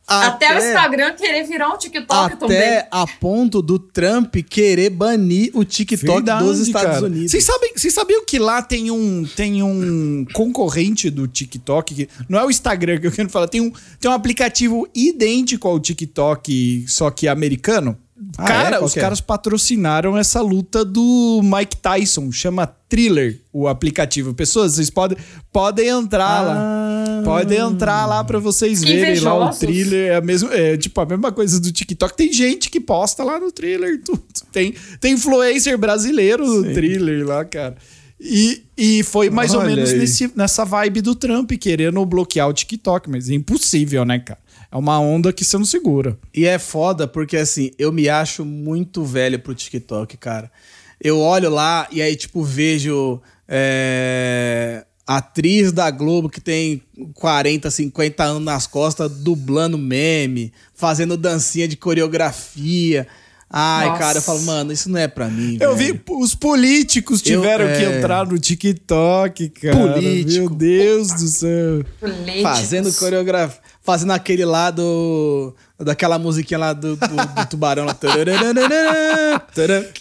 [0.05, 2.57] Até, até, o Instagram querer virar um TikTok até também.
[2.57, 7.05] Até a ponto do Trump querer banir o TikTok Verdade, dos Estados cara.
[7.05, 7.31] Unidos.
[7.31, 12.37] Vocês sabem, vocês sabiam que lá tem um, tem um concorrente do TikTok, que não
[12.37, 16.83] é o Instagram que eu quero falar, tem um, tem um aplicativo idêntico ao TikTok,
[16.85, 17.97] só que americano?
[18.37, 18.83] Ah, Cara, é?
[18.83, 18.99] os é?
[18.99, 24.33] caras patrocinaram essa luta do Mike Tyson, chama Thriller, o aplicativo.
[24.33, 25.17] Pessoas, vocês podem,
[25.51, 26.41] podem entrar ah.
[26.41, 27.21] lá.
[27.23, 30.11] Podem entrar lá para vocês que verem lá o Thriller.
[30.11, 32.15] É, a mesma, é tipo a mesma coisa do TikTok.
[32.15, 34.01] Tem gente que posta lá no Thriller.
[34.03, 34.21] Tudo.
[34.51, 36.73] Tem, tem influencer brasileiro no Sim.
[36.73, 37.75] Thriller lá, cara.
[38.19, 42.53] E, e foi mais Olha ou menos nesse, nessa vibe do Trump, querendo bloquear o
[42.53, 44.39] TikTok, mas é impossível, né, cara?
[44.71, 46.17] É uma onda que você não segura.
[46.33, 50.51] E é foda porque, assim, eu me acho muito velho pro TikTok, cara.
[51.01, 56.83] Eu olho lá e aí, tipo, vejo é, atriz da Globo que tem
[57.15, 63.07] 40, 50 anos nas costas dublando meme, fazendo dancinha de coreografia.
[63.49, 63.99] Ai, Nossa.
[63.99, 65.57] cara, eu falo, mano, isso não é pra mim.
[65.59, 65.95] Eu velho.
[65.95, 67.77] vi os políticos tiveram eu, é...
[67.79, 69.93] que entrar no TikTok, cara.
[69.93, 70.49] Político.
[70.49, 71.83] Meu Deus do céu.
[71.99, 72.41] Políticos.
[72.43, 75.53] Fazendo coreografia fazendo aquele lá do.
[75.79, 77.93] Daquela musiquinha lá do, do, do tubarão lá.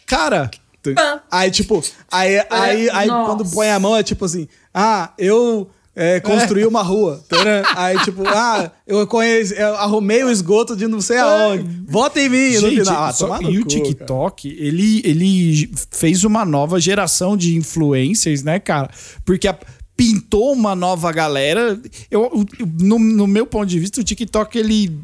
[0.07, 0.51] Cara.
[1.31, 5.71] Aí, tipo, aí, aí, aí quando põe a mão é tipo assim: ah, eu
[6.01, 7.21] é, construí uma rua.
[7.75, 11.69] Aí, tipo, ah, eu conheço, eu arrumei o esgoto de não sei aonde.
[11.89, 13.05] Vota em mim Gente, no final.
[13.05, 18.89] Ah, só, e o TikTok, ele, ele fez uma nova geração de influencers, né, cara?
[19.25, 19.59] Porque a
[19.99, 21.77] pintou uma nova galera.
[22.09, 22.47] Eu,
[22.81, 24.97] no, no meu ponto de vista, o TikTok ele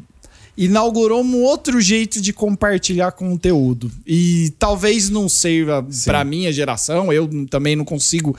[0.57, 3.91] inaugurou um outro jeito de compartilhar conteúdo.
[4.07, 8.37] E talvez não seja para minha geração, eu também não consigo.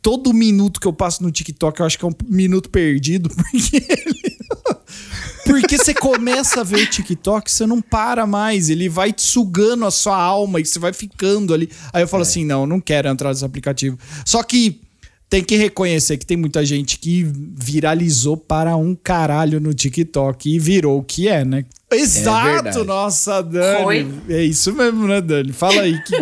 [0.00, 3.76] Todo minuto que eu passo no TikTok, eu acho que é um minuto perdido, porque
[3.76, 4.36] ele...
[5.44, 8.68] Porque você começa a ver TikTok, você não para mais.
[8.68, 11.70] Ele vai te sugando a sua alma e você vai ficando ali.
[11.92, 12.26] Aí eu falo é.
[12.26, 13.96] assim: não, não quero entrar nesse aplicativo.
[14.24, 14.80] Só que
[15.28, 20.58] tem que reconhecer que tem muita gente que viralizou para um caralho no TikTok e
[20.58, 21.64] virou o que é, né?
[21.90, 23.82] Exato, é nossa, Dani.
[23.82, 24.06] Foi?
[24.28, 25.52] É isso mesmo, né, Dani?
[25.52, 26.16] Fala aí que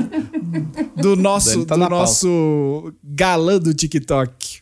[1.00, 4.61] do nosso, tá do nosso galã do TikTok.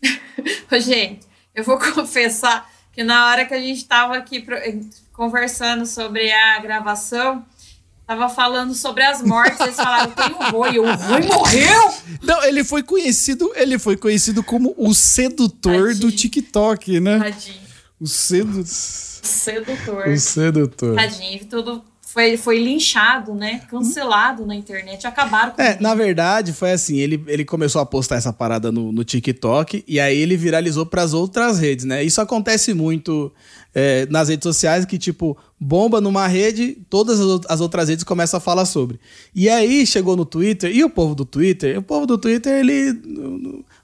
[0.70, 1.20] Ô, gente,
[1.54, 4.44] eu vou confessar que na hora que a gente estava aqui
[5.12, 7.44] conversando sobre a gravação,
[8.06, 11.94] Tava falando sobre as mortes, eles falaram, tem o Rui, o Rui morreu!
[12.22, 15.98] Não, ele foi conhecido, ele foi conhecido como o sedutor Tadinho.
[16.00, 17.18] do TikTok, né?
[17.18, 17.62] Tadinho.
[18.00, 18.62] O sedu...
[18.64, 20.08] sedutor.
[20.08, 20.96] O sedutor.
[20.96, 23.62] Tadinho, tudo foi, foi linchado, né?
[23.70, 25.06] Cancelado na internet.
[25.06, 25.80] Acabaram com É, ele.
[25.82, 29.98] na verdade, foi assim: ele, ele começou a postar essa parada no, no TikTok e
[29.98, 32.04] aí ele viralizou pras outras redes, né?
[32.04, 33.32] Isso acontece muito
[33.74, 38.04] é, nas redes sociais, que, tipo, bomba numa rede, todas as, out- as outras redes
[38.04, 39.00] começam a falar sobre.
[39.34, 43.00] E aí chegou no Twitter, e o povo do Twitter, o povo do Twitter, ele.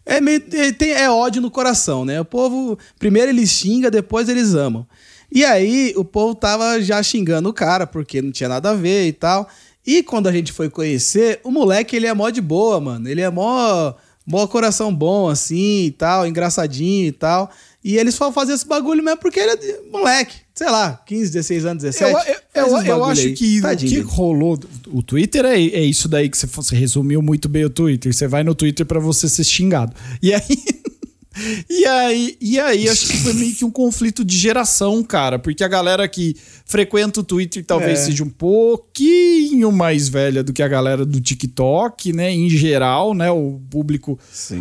[0.05, 2.21] É, meio, ele tem, é ódio no coração, né?
[2.21, 4.87] O povo, primeiro eles xinga, depois eles amam.
[5.31, 9.07] E aí o povo tava já xingando o cara, porque não tinha nada a ver
[9.07, 9.49] e tal.
[9.87, 13.09] E quando a gente foi conhecer, o moleque, ele é mó de boa, mano.
[13.09, 13.95] Ele é mó,
[14.27, 17.51] mó coração bom, assim, e tal, engraçadinho e tal.
[17.83, 20.37] E eles só faziam esse bagulho mesmo porque ele é moleque.
[20.55, 22.13] Sei lá, 15, 16 anos, 17.
[22.55, 23.33] Eu, eu, eu, acho aí.
[23.33, 24.09] que o Tadinho que dele.
[24.11, 24.59] rolou.
[24.89, 28.13] O Twitter é, é isso daí que você, você resumiu muito bem o Twitter.
[28.13, 29.95] Você vai no Twitter pra você ser xingado.
[30.21, 30.43] E aí.
[31.71, 35.39] E aí, e aí, acho que foi meio que um conflito de geração, cara.
[35.39, 36.35] Porque a galera que
[36.67, 38.05] frequenta o Twitter talvez É.
[38.07, 42.33] seja um pouquinho mais velha do que a galera do TikTok, né?
[42.33, 43.31] Em geral, né?
[43.31, 44.19] O público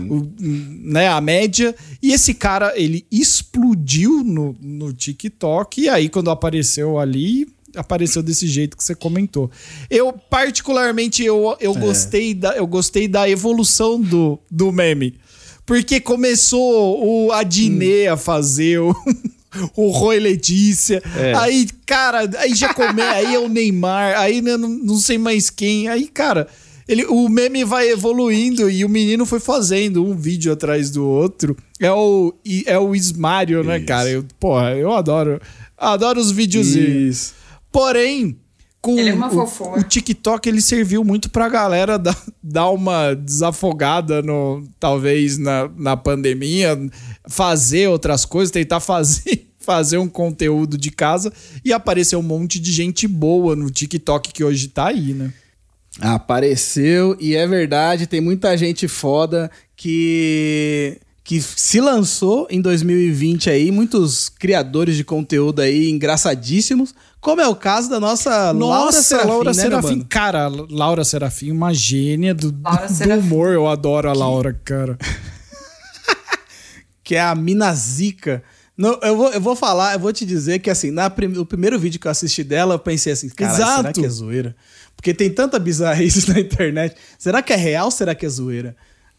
[0.09, 1.75] o- né, a média.
[2.01, 5.81] E esse cara, ele explodiu no, no TikTok.
[5.81, 9.49] E aí, quando apareceu ali, apareceu desse jeito que você comentou.
[9.89, 15.15] Eu, particularmente, eu, eu, gostei, da, eu gostei da evolução do, do meme.
[15.67, 18.95] Porque começou o Adnet a fazer o.
[19.75, 21.01] O Roy Letícia.
[21.15, 21.33] É.
[21.33, 25.49] Aí, cara, aí já come, aí é o Neymar, aí né, não, não sei mais
[25.49, 25.87] quem.
[25.87, 26.47] Aí, cara,
[26.87, 31.57] ele, o meme vai evoluindo e o menino foi fazendo um vídeo atrás do outro.
[31.79, 32.35] É o,
[32.67, 33.87] é o Ismário, né, Isso.
[33.87, 34.09] cara?
[34.09, 35.41] Eu, porra, eu adoro.
[35.75, 37.15] Adoro os videozinhos.
[37.17, 37.33] Isso.
[37.71, 38.37] Porém,
[38.81, 43.13] com Ele é uma o, o TikTok ele serviu muito pra galera dar, dar uma
[43.13, 46.77] desafogada no talvez na, na pandemia,
[47.27, 51.33] fazer outras coisas, tentar fazer fazer um conteúdo de casa.
[51.65, 55.33] E apareceu um monte de gente boa no TikTok que hoje tá aí, né?
[55.99, 60.97] Apareceu e é verdade, tem muita gente foda que
[61.27, 67.55] que se lançou em 2020 aí, muitos criadores de conteúdo aí engraçadíssimos, como é o
[67.55, 72.55] caso da nossa, Laura Nossa, Serafim, Laura né, Serafim, cara, Laura Serafim, uma gênia do,
[72.63, 74.97] Laura do humor, eu adoro a Laura, cara.
[77.03, 78.43] que é a Mina Zica.
[78.77, 81.45] Não, eu, vou, eu vou falar, eu vou te dizer que assim, na prim- o
[81.45, 84.55] primeiro vídeo que eu assisti dela, eu pensei assim, cara, será que é zoeira?
[84.95, 86.95] Porque tem tanta bizarrice na internet.
[87.17, 88.75] Será que é real ou será que é zoeira?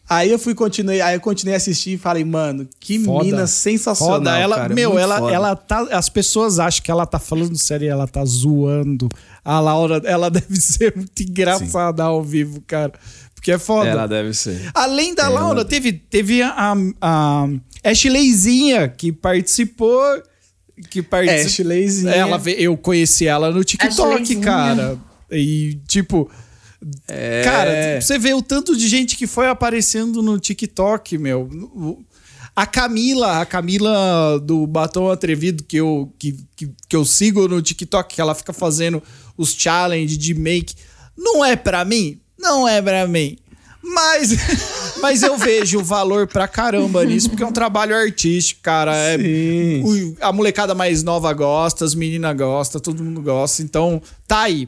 [0.09, 3.23] Aí eu fui continuei, aí eu continuei a assistir e falei, mano, que Foda.
[3.23, 5.33] mina sensacional, Foda, ela, cara, meu, ela, foda.
[5.33, 5.81] ela tá.
[5.91, 9.07] As pessoas acham que ela tá falando sério e ela tá zoando.
[9.45, 12.93] A Laura, ela deve ser muito engraçada ao vivo, cara.
[13.35, 13.87] Porque é foda.
[13.87, 14.69] Ela deve ser.
[14.73, 17.47] Além da Ela- Laura, teve, teve a, a
[17.83, 20.01] Ashleyzinha que participou.
[20.89, 21.45] Que participou.
[21.45, 22.11] Ashleyzinha.
[22.11, 24.97] Ela, eu conheci ela no TikTok, cara.
[25.31, 26.29] E, tipo.
[27.07, 27.41] É.
[27.43, 31.49] Cara, você vê o tanto de gente que foi aparecendo no TikTok, meu.
[32.55, 37.61] A Camila, a Camila do Batom Atrevido, que eu, que, que, que eu sigo no
[37.61, 39.01] TikTok, que ela fica fazendo
[39.37, 40.73] os challenge de make.
[41.17, 42.19] Não é pra mim?
[42.37, 43.37] Não é pra mim.
[43.81, 44.31] Mas,
[45.01, 48.93] mas eu vejo o valor pra caramba nisso, porque é um trabalho artístico, cara.
[48.95, 49.17] É,
[49.83, 53.61] o- a molecada mais nova gosta, as meninas gostam, todo mundo gosta.
[53.63, 54.67] Então, tá aí.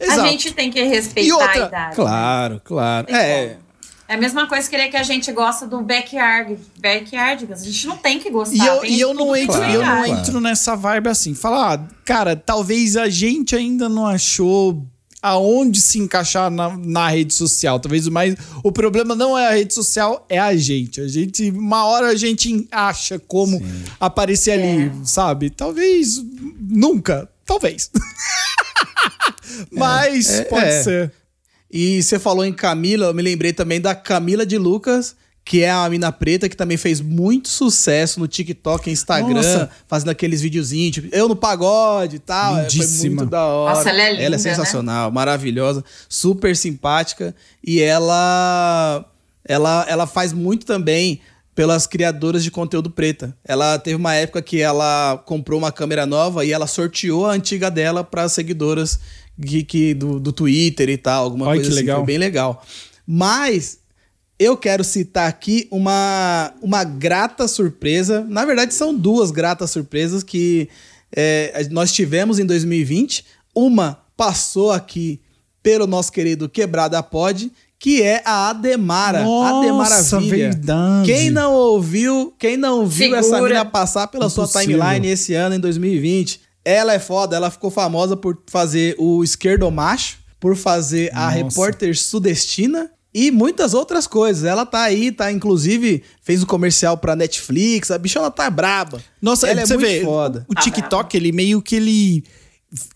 [0.00, 1.94] A gente tem que respeitar outra- a idade.
[1.96, 3.06] Claro, claro.
[3.06, 3.46] Tem É.
[3.48, 3.68] como.
[4.10, 7.60] É a mesma coisa querer que a gente gosta do backyard, backyardigans.
[7.60, 8.56] A gente não tem que gostar.
[8.56, 11.34] E eu, e eu não entro, tem eu não entro nessa vibe assim.
[11.34, 14.82] Falar, ah, cara, talvez a gente ainda não achou
[15.20, 17.78] aonde se encaixar na, na rede social.
[17.78, 18.34] Talvez o mais.
[18.64, 21.02] O problema não é a rede social, é a gente.
[21.02, 23.60] A gente, uma hora a gente acha como
[24.00, 25.50] aparecer ali, sabe?
[25.50, 26.18] Talvez
[26.58, 27.28] nunca.
[27.44, 27.90] Talvez.
[29.70, 30.82] Mas É, pode é.
[30.82, 31.12] ser.
[31.70, 35.70] E você falou em Camila, eu me lembrei também da Camila de Lucas, que é
[35.70, 39.70] a mina preta que também fez muito sucesso no TikTok e Instagram, Nossa.
[39.86, 42.52] fazendo aqueles videozinhos, tipo, eu no pagode e tal.
[42.58, 43.16] É, Foi Lindíssima.
[43.16, 43.74] muito da hora.
[43.74, 44.42] Nossa, ela é linda, Ela é né?
[44.42, 47.34] sensacional, maravilhosa, super simpática.
[47.66, 49.04] E ela,
[49.44, 51.20] ela, ela faz muito também
[51.54, 53.36] pelas criadoras de conteúdo preta.
[53.44, 57.70] Ela teve uma época que ela comprou uma câmera nova e ela sorteou a antiga
[57.70, 59.00] dela para as seguidoras
[59.44, 61.80] que, que- do, do Twitter e tal, alguma Olha coisa que assim.
[61.80, 61.96] legal.
[61.98, 62.64] Foi bem legal.
[63.06, 63.78] Mas
[64.38, 68.24] eu quero citar aqui uma, uma grata surpresa.
[68.28, 70.68] Na verdade, são duas gratas surpresas que
[71.14, 73.24] é, nós tivemos em 2020.
[73.54, 75.20] Uma passou aqui
[75.62, 79.22] pelo nosso querido Quebrada Pod, que é a Ademara.
[79.22, 79.58] Nossa,
[80.16, 80.50] Ademaravilha.
[80.50, 81.06] verdade.
[81.12, 83.48] Quem não ouviu, quem não viu essa Figura.
[83.54, 84.78] mina passar pela sua Impossível.
[84.80, 89.70] timeline esse ano, em 2020, Ela é foda, ela ficou famosa por fazer o Esquerdo
[89.70, 91.36] Macho, por fazer a Nossa.
[91.36, 94.44] repórter sudestina e muitas outras coisas.
[94.44, 99.02] Ela tá aí, tá inclusive fez um comercial pra Netflix, a bichona tá braba.
[99.20, 100.46] Nossa, ela é você muito vê, foda.
[100.48, 102.24] o TikTok, ele meio que ele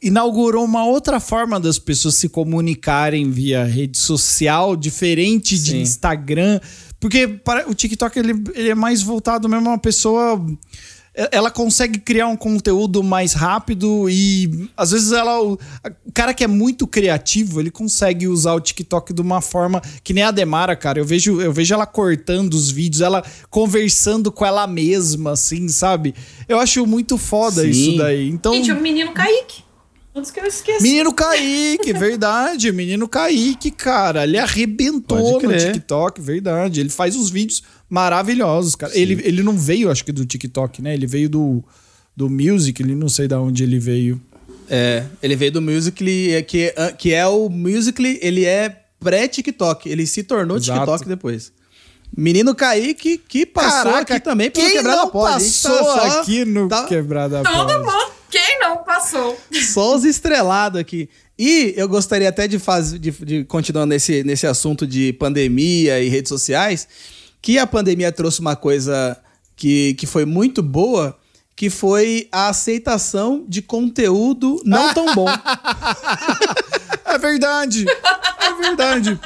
[0.03, 5.81] inaugurou uma outra forma das pessoas se comunicarem via rede social, diferente de Sim.
[5.81, 6.61] Instagram.
[7.01, 10.45] Porque para, o TikTok, ele, ele é mais voltado mesmo a uma pessoa...
[11.17, 15.59] e- Ela consegue criar um conteúdo mais rápido e às vezes ela o,
[16.15, 20.25] cara que é muito criativo, ele consegue usar o TikTok de uma forma que nem
[20.25, 20.99] a Demara, cara.
[20.99, 26.15] Eu vejo eu vejo ela cortando os vídeos, ela conversando com ela mesma assim, sabe?
[26.49, 27.71] Eu acho muito foda Sim.
[27.71, 28.29] isso daí.
[28.29, 29.63] Então Gente, o menino Kaique.
[30.15, 30.83] Antes que eu esqueça.
[30.83, 32.71] Menino Kaique, verdade.
[32.71, 34.25] Menino Kaique, cara.
[34.25, 35.57] Ele arrebentou no.
[35.57, 36.81] TikTok, verdade.
[36.81, 38.97] Ele faz uns vídeos maravilhosos, cara.
[38.97, 40.95] Ele, ele não veio, acho que, do TikTok, né?
[40.95, 41.63] Ele veio do,
[42.17, 44.21] do Music, ele não sei de onde ele veio.
[44.69, 49.89] É, ele veio do Musical.ly, que, é- que é o Musical.ly, ele é pré-TikTok.
[49.89, 50.81] Ele se tornou Exato.
[50.81, 51.53] TikTok depois.
[52.17, 56.69] Menino Kaique, que passou aqui também pelo quem Quebrada gente passou tá só- aqui no
[56.69, 57.79] tá- Quebrada Todo Pod?
[57.79, 58.13] mundo.
[58.31, 59.39] Quem não passou?
[59.75, 61.09] Só os estrelados aqui.
[61.39, 66.09] E eu gostaria até de fazer, de, de continuar nesse, nesse assunto de pandemia e
[66.09, 66.87] redes sociais,
[67.43, 69.19] que a pandemia trouxe uma coisa
[69.57, 71.19] que, que foi muito boa,
[71.55, 75.27] que foi a aceitação de conteúdo não tão bom.
[77.05, 77.85] É verdade.
[78.41, 79.21] É verdade.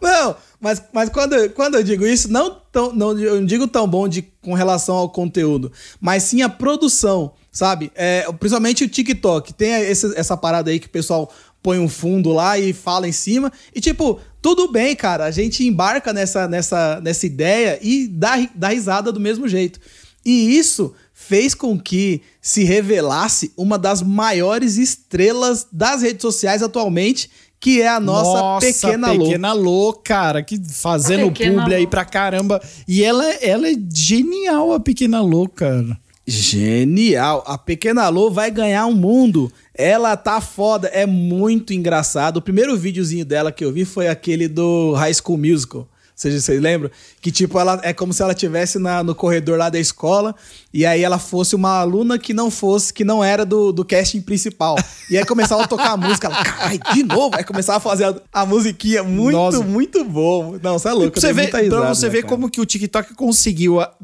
[0.00, 3.88] Não, mas, mas quando, quando eu digo isso, não, tão, não, eu não digo tão
[3.88, 7.90] bom de, com relação ao conteúdo, mas sim a produção, sabe?
[7.96, 9.52] É, principalmente o TikTok.
[9.54, 11.32] Tem esse- essa parada aí que o pessoal
[11.62, 13.52] põe um fundo lá e fala em cima.
[13.74, 15.24] E tipo, tudo bem, cara.
[15.24, 19.80] A gente embarca nessa, nessa, nessa ideia e dá, dá risada do mesmo jeito.
[20.24, 27.30] E isso fez com que se revelasse uma das maiores estrelas das redes sociais atualmente,
[27.58, 29.24] que é a nossa, pequena, Lô.
[29.24, 31.88] pequena Lô, cara, que fazendo Pequena publi aí Lô.
[31.88, 32.62] pra caramba.
[32.86, 35.98] E ela, ela é genial, a pequena Lô, cara.
[36.26, 37.44] Genial.
[37.46, 39.50] A Pequena Lô vai ganhar um mundo.
[39.72, 42.38] Ela tá foda, é muito engraçado.
[42.38, 45.88] O primeiro videozinho dela que eu vi foi aquele do High School Musical.
[46.16, 46.90] Vocês, vocês lembram?
[47.20, 50.34] Que tipo, ela é como se ela estivesse no corredor lá da escola
[50.72, 54.22] e aí ela fosse uma aluna que não fosse, que não era do, do casting
[54.22, 54.76] principal.
[55.10, 57.36] E aí começava a tocar a música, ela, caralho, de novo?
[57.36, 59.60] Aí começava a fazer a, a musiquinha muito, Nossa.
[59.60, 60.58] muito bom.
[60.62, 61.20] Não, você é louco.
[61.20, 62.34] Você muita risada, pra você né, ver cara?
[62.34, 63.94] como que o TikTok conseguiu ah,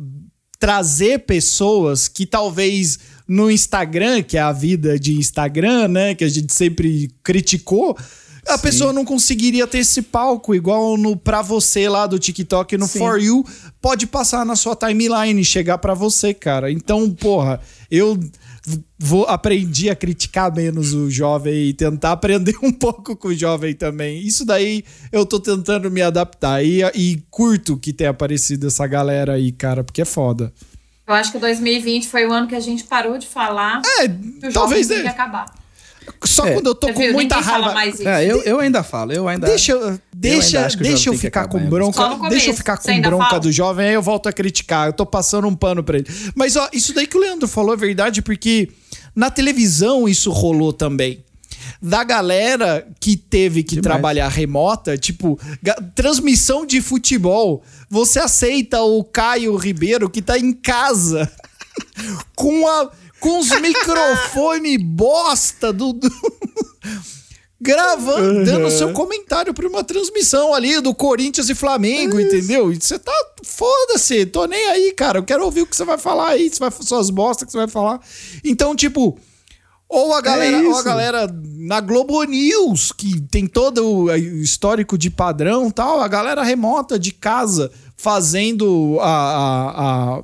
[0.63, 2.97] trazer pessoas que talvez
[3.27, 7.99] no Instagram, que é a vida de Instagram, né, que a gente sempre criticou,
[8.47, 12.87] a pessoa não conseguiria ter esse palco igual no pra você lá do TikTok no
[12.87, 13.01] Sim.
[13.01, 13.45] For You,
[13.81, 16.71] pode passar na sua timeline e chegar pra você, cara.
[16.71, 17.61] Então, porra,
[17.91, 18.17] eu
[18.99, 23.75] vou aprendi a criticar menos o jovem e tentar aprender um pouco com o jovem
[23.75, 24.21] também.
[24.21, 29.35] Isso daí eu tô tentando me adaptar e, e curto que tenha aparecido essa galera
[29.35, 30.53] aí, cara, porque é foda.
[31.07, 34.47] Eu acho que 2020 foi o ano que a gente parou de falar É, que
[34.47, 35.09] o talvez jovem é.
[35.09, 35.62] acabar.
[36.24, 36.53] Só É.
[36.55, 37.12] quando eu tô Você com viu?
[37.12, 38.11] muita Ninguém raiva.
[38.11, 39.46] É, eu, eu ainda falo, eu ainda.
[39.46, 42.03] Deixa, eu- deixa, ainda que o deixa eu ficar com bronca.
[42.11, 42.30] Começo.
[42.30, 43.40] Deixa eu ficar com ainda bronca fala?
[43.40, 44.86] do jovem, aí eu volto a criticar.
[44.88, 46.07] Eu tô passando um pano pra ele.
[46.34, 48.68] Mas, ó, isso daí que o Leandro falou é verdade, porque
[49.14, 51.24] na televisão isso rolou também.
[51.80, 53.82] Da galera que teve que Demais.
[53.84, 55.38] trabalhar remota, tipo,
[55.94, 57.62] transmissão de futebol.
[57.90, 61.30] Você aceita o Caio Ribeiro que tá em casa
[62.34, 62.90] com, a,
[63.23, 65.93] com os microfone bosta do.
[65.95, 66.11] do-
[67.61, 72.73] Gravando, dando seu comentário pra uma transmissão ali do Corinthians e Flamengo, entendeu?
[72.73, 73.12] E você tá.
[73.45, 75.20] Foda-se, tô nem aí, cara.
[75.20, 77.59] Eu quero ouvir o que você vai falar aí, você vai, suas bostas que você
[77.59, 78.01] vai falar.
[78.45, 79.16] Então, tipo.
[79.89, 85.11] Ou a galera, ou a galera na Globo News, que tem todo o histórico de
[85.11, 89.70] padrão e tal, a galera remota de casa fazendo a, a-
[90.18, 90.23] a-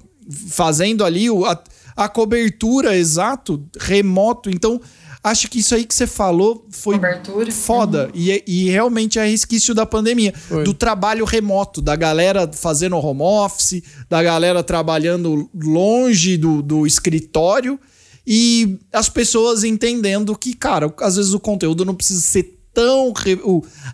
[0.48, 1.62] fazendo ali o- a,
[1.98, 4.48] a cobertura exato remoto.
[4.48, 4.80] Então,
[5.22, 7.50] acho que isso aí que você falou foi Cobertura.
[7.50, 10.62] foda e, é- e realmente é resquício da pandemia, Foi.
[10.64, 17.78] do trabalho remoto, da galera fazendo home office, da galera trabalhando longe do, do escritório
[18.26, 23.12] e as pessoas entendendo que, cara, às vezes o conteúdo não precisa ser tão.
[23.12, 23.40] re-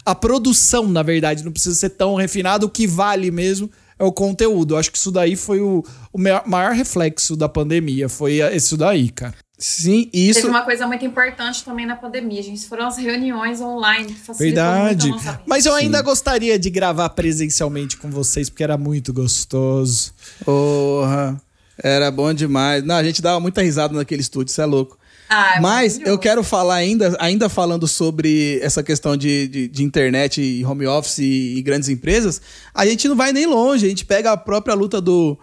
[0.04, 2.66] a produção, na verdade, não precisa ser tão refinado.
[2.66, 4.74] O que vale mesmo é o conteúdo.
[4.74, 8.08] Eu acho que isso daí foi o, o maior, reflexo da pandemia.
[8.08, 9.34] Foi isso daí, cara.
[9.56, 10.40] Sim, isso.
[10.40, 12.66] Teve uma coisa muito importante também na pandemia, gente.
[12.66, 15.08] Foram as reuniões online que Verdade.
[15.08, 15.42] muito a nossa vida.
[15.46, 20.12] Mas eu ainda gostaria de gravar presencialmente com vocês, porque era muito gostoso.
[20.44, 21.40] Porra.
[21.82, 22.84] Era bom demais.
[22.84, 24.98] Não, a gente dava muita risada naquele estúdio, isso é louco.
[25.34, 29.82] Ah, é Mas eu quero falar ainda, ainda falando sobre essa questão de, de, de
[29.82, 32.40] internet e home office e, e grandes empresas,
[32.72, 35.36] a gente não vai nem longe, a gente pega a própria luta do,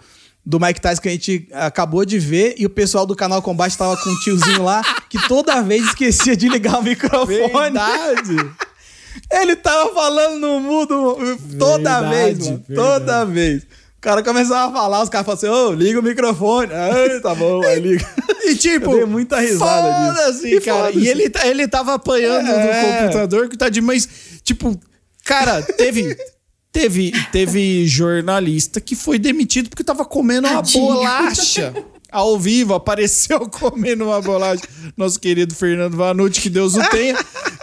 [0.46, 3.78] do Mike Tyson que a gente acabou de ver e o pessoal do canal Combate
[3.78, 7.52] tava com um tiozinho lá que toda vez esquecia de ligar o microfone.
[7.52, 8.36] Verdade.
[9.30, 11.18] Ele tava falando no mudo
[11.60, 12.64] toda Verdade, vez, mano.
[12.74, 13.68] Toda vez.
[14.02, 16.74] O cara começava a falar, os caras falavam assim, ô, liga o microfone.
[16.74, 18.04] Ai, tá bom, aí liga.
[18.46, 20.48] E tipo, Eu muita risada disso.
[20.48, 20.90] E cara.
[20.92, 22.96] E ele, tá- ele tava apanhando É.
[22.96, 24.10] no computador, que tá de mas
[24.44, 24.76] tipo,
[25.24, 26.18] cara, teve
[26.74, 30.84] teve teve jornalista que foi demitido porque tava comendo uma Tadinho.
[30.84, 31.74] bolacha.
[32.12, 34.64] Ao vivo, apareceu comendo uma bolacha.
[34.98, 37.16] Nosso querido Fernando Vanucci, que Deus o tenha.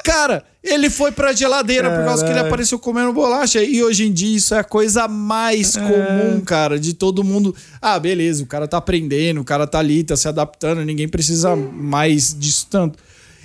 [0.09, 3.63] Cara, ele foi pra geladeira por causa que ele apareceu comendo bolacha.
[3.63, 7.55] E hoje em dia isso é a coisa mais comum, cara, de todo mundo.
[7.81, 11.55] Ah, beleza, o cara tá aprendendo, o cara tá ali, tá se adaptando, ninguém precisa
[11.55, 12.99] mais disso tanto.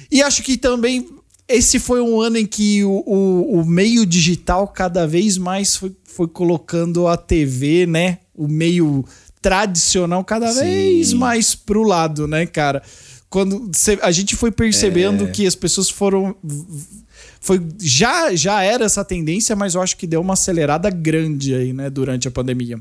[0.09, 1.07] E acho que também
[1.47, 5.93] esse foi um ano em que o, o, o meio digital cada vez mais foi,
[6.05, 8.19] foi colocando a TV, né?
[8.33, 9.03] O meio
[9.41, 10.61] tradicional cada Sim.
[10.61, 12.81] vez mais pro lado, né, cara?
[13.33, 13.71] Quando
[14.03, 16.35] a gente foi percebendo que as pessoas foram
[17.41, 21.73] foi já já era essa tendência, mas eu acho que deu uma acelerada grande aí,
[21.73, 22.79] né, durante a pandemia.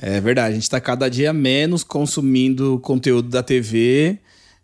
[0.00, 4.20] É verdade, a gente tá cada dia menos consumindo conteúdo da TV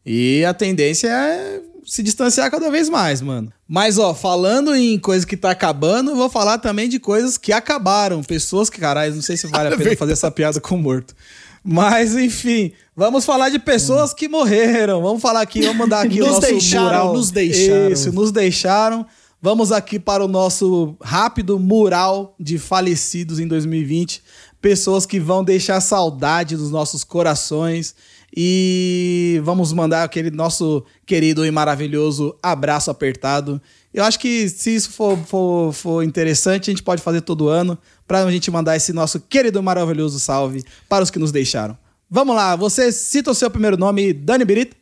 [0.07, 3.53] e a tendência é se distanciar cada vez mais, mano.
[3.67, 7.53] Mas, ó, falando em coisa que tá acabando, eu vou falar também de coisas que
[7.53, 8.23] acabaram.
[8.23, 11.17] Pessoas que, caralho, não sei se vale a pena fazer essa piada com o morto.
[11.65, 15.03] Mas, enfim, vamos falar de pessoas que morreram.
[15.03, 17.13] Vamos falar aqui, vamos mandar aqui o Nos nosso deixaram, mural.
[17.15, 17.91] nos deixaram.
[17.91, 19.07] Isso, nos deixaram.
[19.41, 24.23] Vamos aqui para o nosso rápido mural de falecidos em 2020.
[24.61, 27.95] Pessoas que vão deixar saudade dos nossos corações.
[28.37, 33.61] E vamos mandar aquele nosso querido e maravilhoso abraço apertado.
[33.93, 37.79] Eu acho que se isso for, for, for interessante, a gente pode fazer todo ano
[38.09, 41.79] para a gente mandar esse nosso querido e maravilhoso salve para os que nos deixaram.
[42.15, 44.77] Vamos lá, você cita o seu primeiro nome, Dani Birita?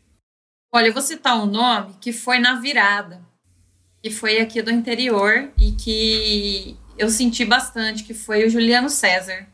[0.70, 3.22] Olha, eu vou citar um nome que foi na virada,
[4.02, 9.46] que foi aqui do interior e que eu senti bastante, que foi o Juliano César.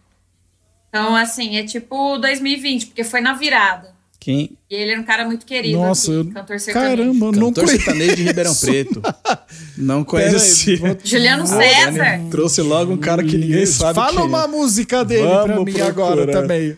[0.88, 3.96] Então, assim, é tipo 2020, porque foi na virada.
[4.18, 4.58] Quem?
[4.68, 6.96] E ele era um cara muito querido Nossa, aqui, eu- cantor sertanejo.
[6.96, 7.84] Caramba, eu não Cantor conheço.
[7.84, 9.02] sertanejo de Ribeirão Preto.
[9.76, 12.20] Não aí, vou- Juliano César.
[12.28, 14.22] Trouxe logo um cara que ninguém sabe Fala quem é.
[14.24, 15.88] uma música dele pra Vamos mim procurar.
[15.88, 16.76] agora também.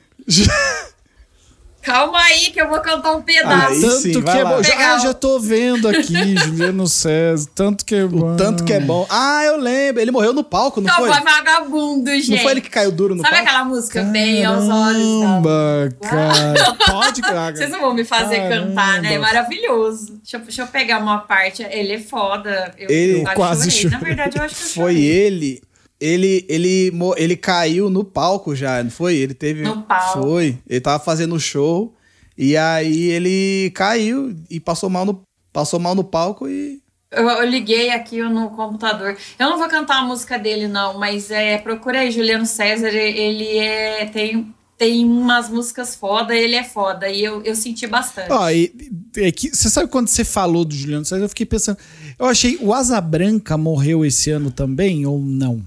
[1.82, 3.72] Calma aí que eu vou cantar um pedaço.
[3.72, 4.62] Aí tanto sim, que é bom.
[4.62, 7.48] Já, ah, já tô vendo aqui, Juliano César.
[7.54, 8.34] Tanto que é bom.
[8.34, 9.06] O tanto que é bom.
[9.08, 10.00] Ah, eu lembro.
[10.02, 11.20] Ele morreu no palco, não Então, foi?
[11.22, 12.30] vagabundo, gente.
[12.32, 13.48] Não foi ele que caiu duro no Sabe palco?
[13.48, 15.22] aquela música Bem aos olhos?
[15.22, 16.74] Caramba, cara.
[16.86, 17.56] Pode, cara.
[17.56, 18.66] Vocês não vão me fazer Caramba.
[18.66, 19.14] cantar, né?
[19.14, 20.18] É maravilhoso.
[20.22, 21.62] Deixa eu, deixa eu pegar uma parte.
[21.62, 22.74] Ele é foda.
[22.78, 23.90] Eu, Ele eu quase quase chorei.
[23.90, 25.04] Na verdade, eu acho que eu Foi chorei.
[25.06, 25.62] ele.
[26.00, 29.16] Ele, ele, mo- ele caiu no palco já, não foi?
[29.16, 29.62] Ele teve.
[29.62, 30.22] No palco.
[30.22, 30.58] Foi.
[30.68, 31.94] Ele tava fazendo show.
[32.38, 35.20] E aí ele caiu e passou mal no,
[35.52, 36.80] passou mal no palco e.
[37.10, 39.16] Eu, eu liguei aqui no computador.
[39.38, 42.88] Eu não vou cantar a música dele, não, mas é, procura aí, Juliano César.
[42.88, 44.06] Ele é.
[44.06, 47.10] Tem, tem umas músicas foda, ele é foda.
[47.10, 48.32] E eu, eu senti bastante.
[48.32, 48.72] Ó, e,
[49.16, 51.76] é que, você sabe quando você falou do Juliano César, eu fiquei pensando.
[52.18, 52.56] Eu achei.
[52.62, 55.62] O Asa Branca morreu esse ano também ou não?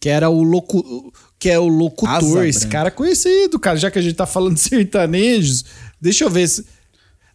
[0.00, 2.72] Que era o locu, que é o locutor, Asa esse Branca.
[2.72, 3.76] cara conhecido, cara.
[3.76, 5.64] Já que a gente tá falando de sertanejos,
[6.00, 6.64] deixa eu ver se.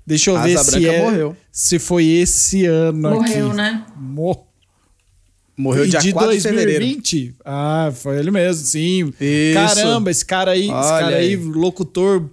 [0.05, 1.37] Deixa eu Asa ver se é, morreu.
[1.51, 3.55] se foi esse ano Morreu, aqui.
[3.57, 3.85] né?
[3.97, 4.43] Mor-
[5.55, 6.79] Morreu E dia de 4 de fevereiro.
[6.79, 7.35] 2020?
[7.45, 9.13] Ah, foi ele mesmo, sim.
[9.21, 9.53] Isso.
[9.53, 11.35] Caramba, esse cara aí, esse Olha cara aí, aí.
[11.37, 12.27] locutor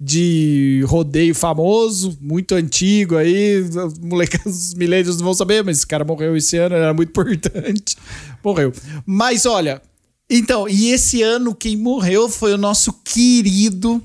[0.00, 5.86] de rodeio famoso, muito antigo aí, os moleques, os milênios não vão saber, mas esse
[5.86, 7.96] cara morreu esse ano, era muito importante.
[8.44, 8.72] Morreu.
[9.04, 9.82] Mas olha,
[10.30, 14.02] então, e esse ano quem morreu foi o nosso querido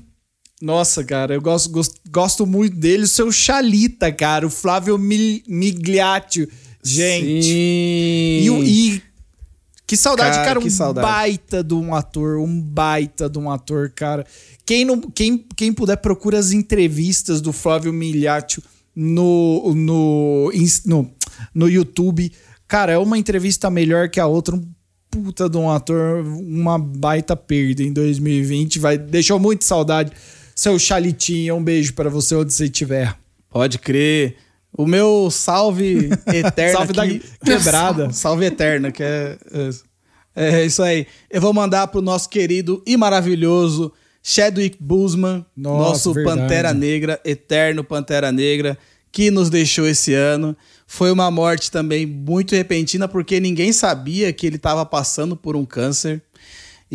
[0.62, 5.42] nossa, cara, eu gosto, gosto, gosto muito dele, o seu Chalita, cara, o Flávio Mi-
[5.46, 6.48] Migliaccio.
[6.82, 7.48] Gente,
[8.42, 9.02] e, o- e
[9.86, 11.06] que saudade, Cara, cara, que um saudade.
[11.06, 14.24] baita de um ator, um baita de um ator, cara.
[14.64, 18.62] Quem, não, quem, quem puder, procura as entrevistas do Flávio Miliaccio
[18.96, 20.50] no, no,
[20.86, 21.10] no,
[21.54, 22.32] no YouTube.
[22.66, 24.56] Cara, é uma entrevista melhor que a outra.
[24.56, 24.64] Um
[25.10, 28.78] puta de um ator, uma baita perda em 2020.
[28.78, 30.12] Vai, deixou muito saudade.
[30.56, 33.16] Seu Chalitinha, um beijo pra você onde você estiver.
[33.50, 34.36] Pode crer.
[34.76, 37.06] O meu salve eterno Salve da
[37.44, 38.12] quebrada.
[38.12, 39.70] Salve eterno, que é, é
[40.36, 41.06] é isso aí.
[41.30, 46.40] Eu vou mandar pro nosso querido e maravilhoso Chadwick Boseman, Nossa, nosso verdade.
[46.40, 48.76] Pantera Negra, eterno Pantera Negra,
[49.12, 50.56] que nos deixou esse ano.
[50.86, 55.64] Foi uma morte também muito repentina, porque ninguém sabia que ele estava passando por um
[55.64, 56.20] câncer.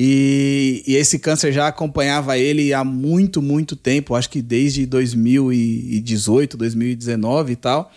[0.01, 6.55] E, e esse câncer já acompanhava ele há muito, muito tempo, acho que desde 2018,
[6.55, 7.91] 2019 e tal.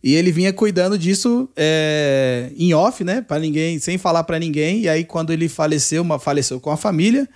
[0.00, 3.20] E ele vinha cuidando disso é, em off, né?
[3.20, 4.82] Para ninguém, sem falar para ninguém.
[4.82, 7.28] E aí, quando ele faleceu, uma, faleceu com a família,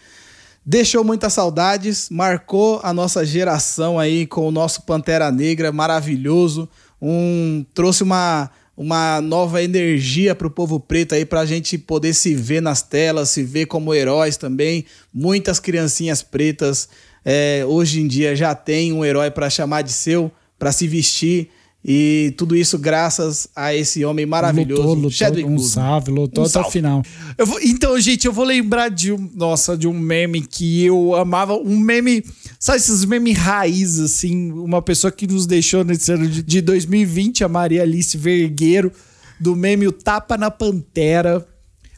[0.65, 6.69] deixou muitas saudades, marcou a nossa geração aí com o nosso Pantera Negra maravilhoso.
[7.03, 12.13] Um, trouxe uma, uma nova energia para o povo preto aí para a gente poder
[12.13, 14.85] se ver nas telas, se ver como heróis também.
[15.13, 16.89] Muitas criancinhas pretas
[17.25, 21.49] é, hoje em dia já tem um herói para chamar de seu, para se vestir.
[21.87, 26.47] E tudo isso graças a esse homem maravilhoso, Lutou, lutou, Chadwick um salve, lutou Um
[26.47, 26.69] até salve.
[26.69, 27.03] o final.
[27.37, 31.15] Eu vou- então, gente, eu vou lembrar de um, nossa, de um meme que eu
[31.15, 32.25] amava, um meme,
[32.59, 37.45] sabe esses memes raiz, assim, uma pessoa que nos deixou nesse ano de, de 2020,
[37.45, 38.91] a Maria Alice Vergueiro,
[39.39, 41.47] do meme O Tapa na Pantera,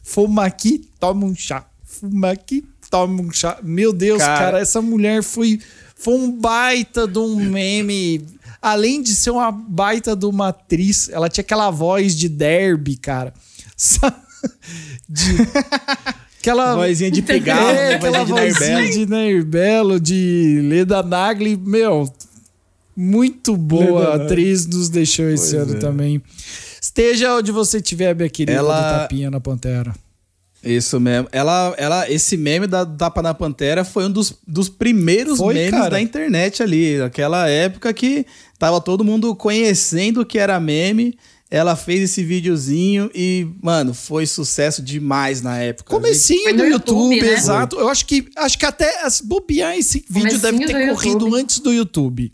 [0.03, 3.57] fuma aqui, toma um chá, fuma aqui, toma um chá.
[3.63, 4.37] Meu Deus, Cara.
[4.45, 5.59] cara, essa mulher foi,
[5.95, 8.21] foi um baita de um meme.
[8.71, 13.33] Além de ser uma baita de uma atriz, ela tinha aquela voz de derby, cara.
[13.75, 14.15] Sabe?
[15.09, 15.23] De,
[16.39, 17.95] aquela Vozinha de pegar, é, né?
[17.95, 19.99] aquela vozinha de Nair Belo.
[19.99, 22.11] de Leda Nagli, meu,
[22.95, 25.79] muito boa Leda atriz, nos deixou esse Pois ano é.
[25.79, 26.21] também.
[26.81, 29.93] Esteja onde você estiver, minha querida, Ela- do Tapinha na Pantera.
[30.63, 31.27] Isso mesmo.
[31.31, 35.71] Ela, ela, esse meme da Tapa na Pantera foi um dos, dos primeiros Foi, memes
[35.71, 35.89] cara.
[35.91, 36.99] da internet ali.
[37.01, 38.25] Aquela época que
[38.59, 41.17] tava todo mundo conhecendo o que era meme.
[41.49, 45.89] Ela fez esse videozinho e, mano, foi sucesso demais na época.
[45.95, 47.33] Comecinho do no YouTube, YouTube, né?
[47.33, 47.79] exato.
[47.79, 51.19] Eu acho que acho que até as bobear esse vídeo Comecinho deve ter do corrido
[51.25, 51.39] YouTube.
[51.39, 52.31] antes do YouTube.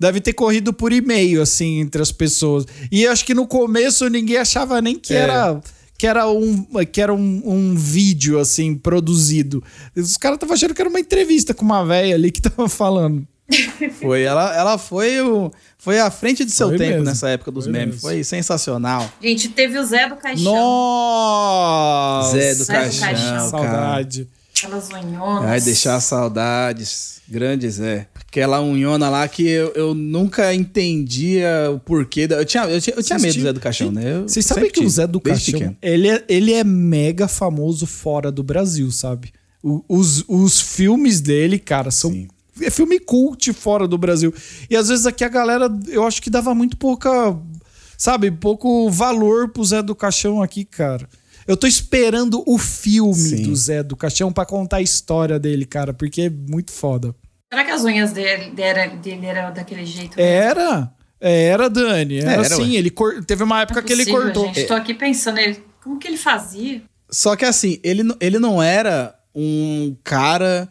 [0.00, 2.64] Deve ter corrido por e-mail, assim, entre as pessoas.
[2.90, 5.18] E acho que no começo ninguém achava nem que É.
[5.18, 5.60] era.
[6.04, 9.64] Que era, um, que era um, um vídeo, assim, produzido.
[9.96, 13.26] Os caras estavam achando que era uma entrevista com uma velha ali que tava falando.
[14.02, 17.04] Foi, ela, ela foi, o, foi à frente de seu Foi tempo mesmo.
[17.06, 17.86] nessa época dos Foi memes.
[17.94, 18.00] mesmo.
[18.02, 19.10] Foi sensacional.
[19.22, 20.44] Gente, teve o Zé do Caixão.
[20.52, 22.32] Nossa!
[22.36, 23.28] Zé do Zé do Caixão, Caixão.
[23.30, 23.48] cara.
[23.50, 24.28] Saudade.
[24.56, 25.50] Aquelas unhonas.
[25.50, 27.13] Ai, deixar saudades.
[27.28, 28.06] Grande Zé.
[28.14, 32.26] Aquela unhona lá que eu, eu nunca entendia o porquê.
[32.26, 32.36] Da...
[32.36, 34.20] Eu tinha, eu tinha, eu tinha medo do Zé do Caixão, né?
[34.22, 38.42] Vocês sabem que o Zé do Caixão, ele é, ele é mega famoso fora do
[38.42, 39.32] Brasil, sabe?
[39.62, 42.10] O- os, os filmes dele, cara, são.
[42.10, 42.28] Sim.
[42.60, 44.32] É filme cult fora do Brasil.
[44.70, 47.36] E às vezes aqui a galera, eu acho que dava muito pouca.
[47.96, 48.30] Sabe?
[48.30, 51.08] Pouco valor pro Zé do Caixão aqui, cara.
[51.46, 53.42] Eu tô esperando o filme Sim.
[53.42, 57.14] do Zé do Caixão pra contar a história dele, cara, porque é muito foda.
[57.52, 60.18] Será que as unhas dele, dele, dele eram daquele jeito?
[60.18, 60.90] Era.
[61.20, 62.18] Era, Dani.
[62.18, 62.72] Era, Era, assim.
[62.72, 62.76] ué.
[62.76, 64.46] Ele cor- Teve uma época é que ele possível, cortou.
[64.46, 66.82] Gente, tô aqui pensando, ele, como que ele fazia?
[67.10, 70.68] Só que assim, ele, ele não era um cara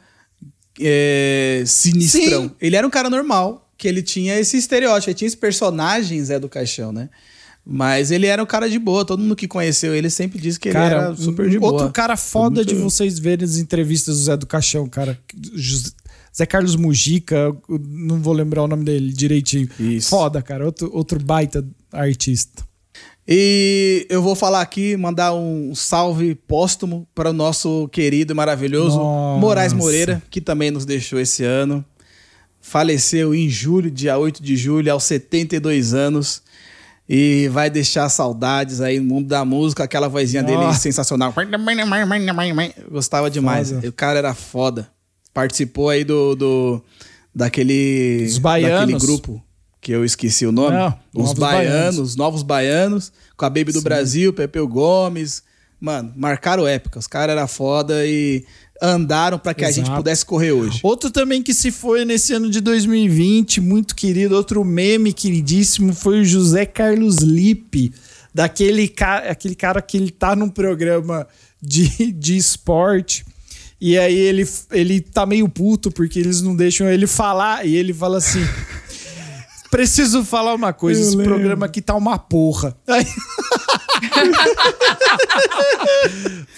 [0.79, 2.43] é, sinistrão.
[2.43, 2.51] Sim.
[2.59, 6.39] Ele era um cara normal, que ele tinha esse estereótipo, ele tinha esse personagem Zé
[6.39, 7.09] do Caixão, né?
[7.65, 10.67] Mas ele era um cara de boa, todo mundo que conheceu ele sempre disse que
[10.67, 11.71] ele Cara, era super de um boa.
[11.73, 15.17] outro cara foda muito- de vocês verem as entrevistas do Zé do Caixão, cara.
[16.35, 19.69] Zé Carlos Mujica, não vou lembrar o nome dele direitinho.
[19.79, 20.09] Isso.
[20.09, 20.65] Foda, cara.
[20.65, 22.63] Outro, outro baita artista.
[23.25, 28.97] E eu vou falar aqui, mandar um salve póstumo para o nosso querido e maravilhoso
[28.97, 29.39] Nossa.
[29.39, 31.85] Moraes Moreira, que também nos deixou esse ano.
[32.59, 36.41] Faleceu em julho, dia 8 de julho, aos 72 anos.
[37.15, 41.31] E vai deixar saudades aí no mundo da música, aquela vozinha dele sensacional.
[42.89, 43.69] Gostava demais.
[43.69, 43.87] Foda.
[43.87, 44.89] O cara era foda.
[45.31, 46.81] Participou aí do, do
[47.33, 48.79] daquele, Os Baianos.
[48.79, 49.43] daquele grupo
[49.79, 50.75] que eu esqueci o nome.
[50.75, 51.99] Não, Os baianos, Baianos.
[51.99, 53.83] os novos baianos, com a Baby do Sim.
[53.83, 55.43] Brasil, Pepeu Gomes.
[55.79, 56.97] Mano, marcaram época.
[56.97, 58.43] Os caras eram foda e
[58.81, 59.97] andaram pra que a gente Exato.
[59.97, 60.79] pudesse correr hoje.
[60.83, 66.21] Outro também que se foi nesse ano de 2020, muito querido, outro meme queridíssimo, foi
[66.21, 67.93] o José Carlos Lippe,
[68.33, 71.27] daquele cara, aquele cara que ele tá num programa
[71.61, 73.23] de, de esporte.
[73.79, 77.65] E aí ele, ele tá meio puto porque eles não deixam ele falar.
[77.65, 78.39] E ele fala assim:
[79.69, 81.33] Preciso falar uma coisa, Eu esse lembro.
[81.33, 82.75] programa aqui tá uma porra.
[82.87, 83.05] Aí-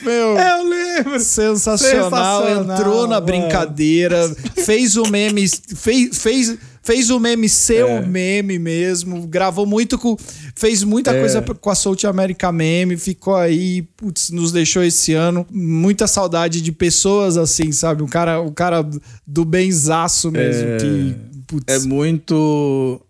[0.02, 1.20] Meu, Eu lembro.
[1.20, 3.26] Sensacional, Sensacional, entrou na mano.
[3.26, 4.30] brincadeira,
[4.66, 10.16] fez o meme, fez, fez, fez o meme ser o meme mesmo, gravou muito com.
[10.58, 15.46] Fez muita coisa com a South America Meme, ficou aí, putz, nos deixou esse ano.
[15.52, 18.04] Muita saudade de pessoas assim, sabe?
[18.04, 18.88] O cara, o cara
[19.28, 21.16] do benzaço mesmo, que.
[21.46, 23.02] Putz, É muito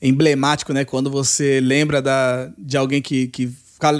[0.00, 0.84] emblemático, né?
[0.84, 3.50] Quando você lembra da, de alguém que, que,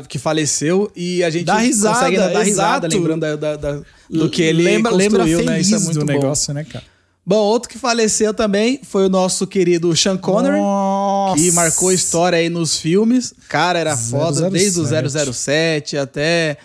[0.08, 2.96] que faleceu e a gente Dá risada, consegue ainda dar risada, exato.
[2.98, 5.60] lembrando da, da- da- do que ele lembra, construiu, né?
[5.60, 6.12] Isso é muito do bom.
[6.12, 6.84] negócio, né, cara?
[7.24, 10.56] Bom, outro que faleceu também foi o nosso querido Sean Connery.
[10.58, 11.40] Nossa.
[11.40, 13.32] que marcou história aí nos filmes.
[13.48, 14.50] Cara, era foda 007.
[14.50, 16.56] desde o 007 até.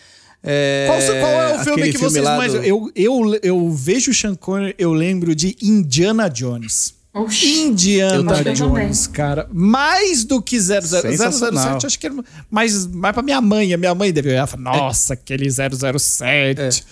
[0.43, 2.53] É, Qual, qual é o filme que vocês mais.
[2.53, 6.94] do- Eu, eu, eu vejo o Sean Connery, eu lembro de Indiana Jones.
[7.15, 7.61] Oxi.
[7.61, 8.43] Indiana.
[8.53, 9.47] Jones, cara.
[9.53, 11.79] Mais do que 00, Sensacional.
[11.79, 12.15] 007, acho que era
[12.51, 13.73] mais, mais pra minha mãe.
[13.73, 16.83] A minha mãe deve olhar e falar, nossa, aquele 007.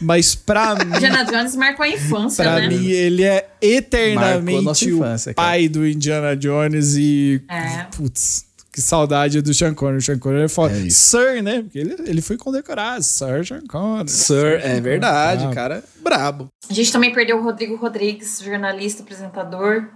[0.00, 2.68] Mas pra mim, Indiana Jones marcou a infância, pra né?
[2.68, 5.48] mim, ele é eternamente infância, o cara.
[5.48, 7.42] pai do Indiana Jones e...
[7.48, 7.84] É.
[7.96, 8.44] Putz,
[8.78, 9.98] que saudade do Sean Connery.
[9.98, 10.78] O Sean Connery é foda.
[10.78, 10.88] É.
[10.88, 11.62] Sir, né?
[11.62, 13.02] Porque ele, ele foi condecorado.
[13.02, 14.08] Sir Sean Connery.
[14.08, 15.54] Sir, é verdade, Brabo.
[15.54, 15.84] cara.
[16.00, 16.48] Brabo.
[16.70, 19.88] A gente também perdeu o Rodrigo Rodrigues, jornalista, apresentador.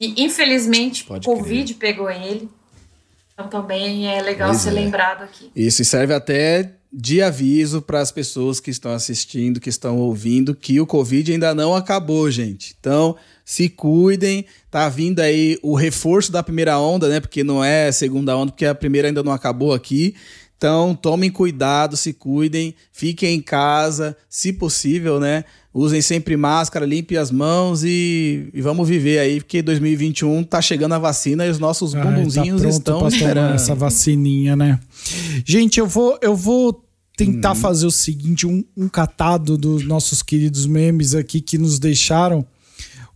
[0.00, 2.48] E infelizmente, Pode Covid pegou ele.
[3.34, 4.72] Então também é legal Pois ser é.
[4.72, 5.50] lembrado aqui.
[5.54, 10.54] Isso e serve até de aviso para as pessoas que estão assistindo, que estão ouvindo,
[10.54, 12.74] que o Covid ainda não acabou, gente.
[12.80, 14.44] Então, se cuidem.
[14.70, 17.20] Tá vindo aí o reforço da primeira onda, né?
[17.20, 20.14] Porque não é segunda onda, porque a primeira ainda não acabou aqui.
[20.56, 25.44] Então, tomem cuidado, se cuidem, fiquem em casa, se possível, né?
[25.74, 30.92] Usem sempre máscara, limpem as mãos e, e vamos viver aí, porque 2021 tá chegando
[30.94, 33.54] a vacina e os nossos Ai, bumbunzinhos tá estão esperando.
[33.54, 34.78] essa vacininha, né?
[35.44, 36.82] Gente, eu vou, eu vou
[37.16, 37.56] tentar Hum.
[37.56, 42.46] fazer o seguinte, um, um catado dos nossos queridos memes aqui que nos deixaram.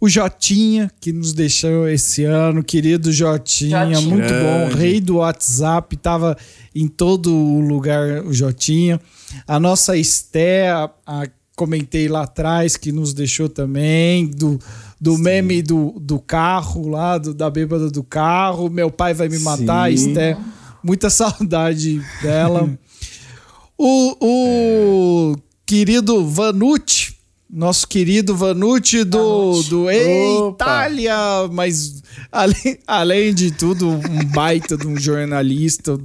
[0.00, 4.00] O Jotinha, que nos deixou esse ano, querido Jotinha, Jotinha.
[4.08, 4.70] muito Grande.
[4.74, 6.36] bom, rei do WhatsApp, tava
[6.74, 9.00] em todo o lugar o Jotinha.
[9.46, 11.26] A nossa Esté, a, a-
[11.56, 14.60] comentei lá atrás, que nos deixou também, do,
[15.00, 18.70] do meme do, do carro lá, do- da bêbada do carro.
[18.70, 20.10] Meu pai vai me matar, Sim.
[20.10, 20.36] Esté.
[20.84, 22.70] Muita saudade dela.
[23.76, 24.16] o,
[25.32, 27.14] o querido Vanucci,
[27.50, 29.70] nosso querido Vanucci do, Vanucci.
[29.70, 29.90] do.
[30.50, 31.16] Itália,
[31.50, 35.98] mas além, além de tudo, um baita de um jornalista,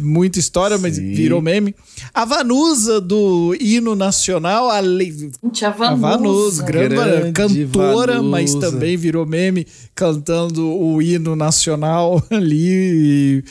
[0.00, 1.12] muita história, mas Sim.
[1.12, 1.74] virou meme.
[2.12, 5.96] A Vanusa do hino nacional, além, Gente, a a Vanusa.
[6.18, 8.30] Vanusa, grande, Grande cantora, Vanusa.
[8.30, 13.42] mas também virou meme cantando o hino nacional ali.
[13.42, 13.44] e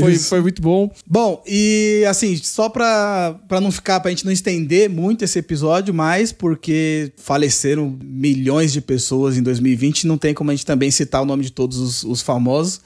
[0.00, 0.90] Foi, foi muito bom.
[1.06, 5.92] Bom, e assim, só pra, pra não ficar, pra gente não estender muito esse episódio,
[5.94, 11.22] mas porque faleceram milhões de pessoas em 2020, não tem como a gente também citar
[11.22, 12.80] o nome de todos os, os famosos.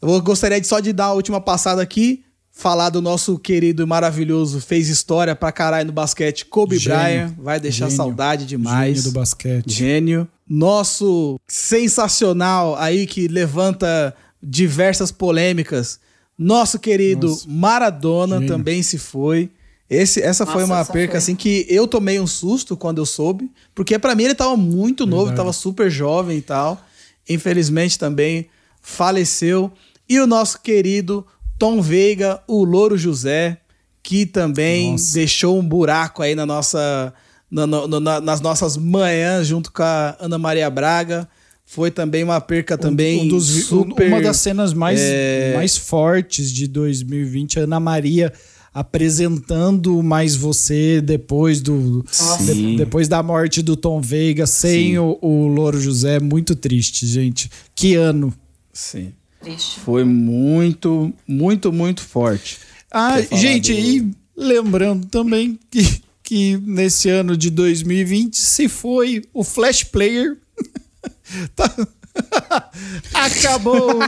[0.00, 3.82] Eu vou- gostaria de só de dar a última passada aqui, falar do nosso querido
[3.82, 6.98] e maravilhoso, fez história pra caralho no basquete, Kobe Gênio.
[6.98, 7.96] Bryant, vai deixar Gênio.
[7.96, 8.96] saudade demais.
[8.98, 9.70] Gênio do basquete.
[9.72, 10.28] Gênio.
[10.48, 16.00] Nosso sensacional aí que levanta diversas polêmicas.
[16.38, 17.44] Nosso querido Nossa.
[17.48, 18.48] Maradona Gênio.
[18.48, 19.50] também se foi.
[19.88, 21.18] Esse, essa foi Nossa, uma essa perca foi.
[21.18, 25.04] assim que eu tomei um susto quando eu soube, porque pra mim ele tava muito
[25.04, 25.36] novo, Verdade.
[25.38, 26.80] tava super jovem e tal.
[27.28, 28.46] Infelizmente também
[28.80, 29.70] faleceu.
[30.10, 31.24] E o nosso querido
[31.58, 33.58] Tom Veiga, o Louro José,
[34.02, 35.14] que também Nossa.
[35.14, 37.14] deixou um buraco aí na nossa,
[37.50, 41.28] na- no- na- nas nossas manhãs junto com a Ana Maria Braga.
[41.64, 44.08] Foi também uma perca também Um dos super...
[44.08, 48.32] uma das cenas mais, é, mais fortes de 2020, a Ana Maria
[48.74, 52.04] apresentando mais você depois do
[52.44, 54.98] de- depois da morte do Tom Veiga sem Sim.
[54.98, 58.32] o, o Louro José muito triste gente que ano
[58.72, 59.12] Sim.
[59.40, 59.80] Triste.
[59.80, 62.58] Foi muito, muito, muito forte.
[62.90, 69.42] ah gente do- e lembrando também que que nesse ano de 2020 se foi o
[69.42, 70.36] Flash Player
[71.56, 71.88] Tá-
[73.14, 73.98] Acabou.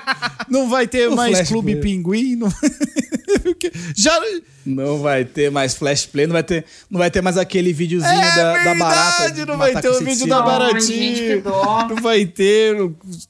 [0.49, 1.83] Não vai ter O mais Flash Clube Player.
[1.83, 2.37] Pinguim.
[2.37, 2.53] não-
[3.97, 4.19] Já.
[4.65, 8.12] Não vai ter mais flash play, não vai ter, não vai ter mais aquele videozinho
[8.12, 9.31] É da, da verdade, barata.
[9.33, 11.43] de não vai ter o vídeo da baratinha.
[11.89, 12.77] Não vai ter.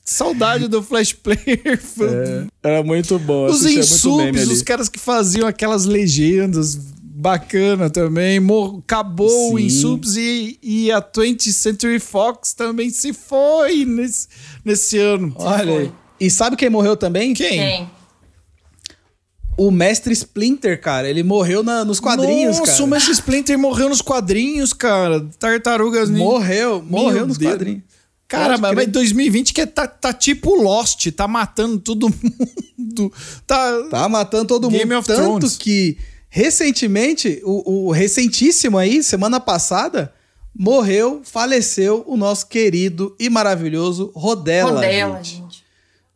[0.05, 1.81] Saudade do Flash Player.
[2.01, 3.47] É, era muito bom.
[3.47, 6.78] Os insubs, os caras que faziam aquelas legendas
[7.23, 8.40] bacana também.
[8.40, 9.65] Mor acabou Sim.
[9.65, 14.28] insubs e, e a 20th Century Fox também se foi nesse,
[14.65, 15.32] nesse ano.
[15.36, 15.93] Olha aí.
[16.20, 17.32] E sabe quem morreu também?
[17.32, 17.49] Quem?
[17.59, 17.90] Quem?
[19.57, 21.09] O mestre Splinter, cara.
[21.09, 22.85] Ele morreu na- nos quadrinhos, Nossa, cara.
[22.85, 25.20] o Mestre Splinter morreu nos quadrinhos, cara.
[25.39, 26.24] Tartarugas Ninja.
[26.24, 27.53] Morreu, morreu Meu nos Deus.
[27.53, 27.82] quadrinhos.
[28.27, 32.09] Cara, mas, mas 2020 que é, tá, tá tipo Lost, tá matando todo
[32.78, 33.12] mundo.
[33.47, 34.99] Tá, tá matando todo Game mundo.
[35.01, 35.57] Of Tanto Thrones.
[35.59, 35.99] que,
[36.35, 40.15] recentemente, o, o recentíssimo aí, semana passada,
[40.59, 44.73] morreu, faleceu o nosso querido e maravilhoso Rodela.
[44.73, 45.37] Rodela, gente.
[45.37, 45.65] gente.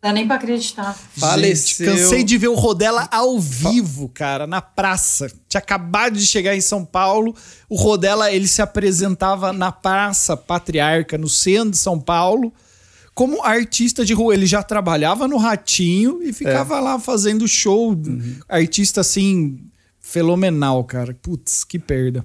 [0.01, 0.99] Dá nem pra acreditar.
[1.19, 1.87] Faleceu.
[1.87, 5.31] Gente, cansei de ver o Rodela ao vivo, cara, na praça.
[5.51, 7.35] Tinha acabado de chegar em São Paulo.
[7.69, 12.55] O Rodela, ele se apresentava na Praça Patriarca, no centro de São Paulo,
[13.15, 14.33] como artista de rua.
[14.33, 17.95] Ele já trabalhava no Ratinho e ficava lá fazendo show.
[18.49, 19.61] Artista, assim,
[20.11, 21.17] fenomenal, cara.
[21.21, 22.25] Putz, que perda.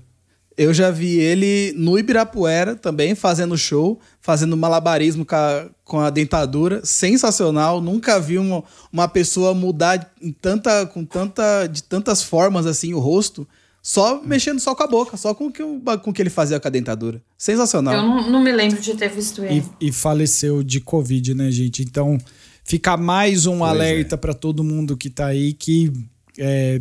[0.57, 6.09] Eu já vi ele no Ibirapuera também, fazendo show, fazendo malabarismo com a, com a
[6.11, 6.81] dentadura.
[6.85, 7.81] Sensacional.
[7.81, 8.63] Nunca vi uma,
[8.93, 13.47] uma pessoa mudar em tanta, com tanta, de tantas formas assim o rosto,
[13.81, 16.59] só mexendo só com a boca, só com o que, o- com que ele fazia
[16.59, 17.19] com a dentadura.
[17.37, 17.95] Sensacional.
[17.95, 19.63] Eu não, não me lembro de ter visto ele.
[19.79, 21.81] E, e faleceu de Covid, né, gente?
[21.81, 22.19] Então,
[22.63, 25.91] fica mais um alerta pra todo mundo que tá aí que
[26.37, 26.79] é,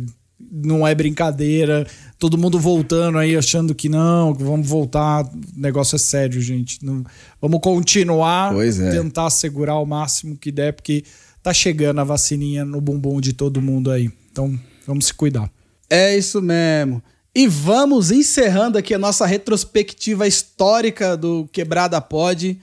[0.51, 1.85] não é brincadeira.
[2.17, 5.25] Todo mundo voltando aí achando que não, que vamos voltar.
[5.25, 6.83] O negócio é sério, gente.
[6.85, 7.03] Não-
[7.41, 8.91] vamos continuar, é.
[8.91, 11.03] tentar segurar o máximo que der, porque
[11.43, 14.09] tá chegando a vacininha no bumbum de todo mundo aí.
[14.31, 14.57] Então,
[14.87, 15.51] vamos se cuidar.
[15.89, 17.03] É isso mesmo.
[17.33, 22.59] E vamos encerrando aqui a nossa retrospectiva histórica do Quebrada Pod.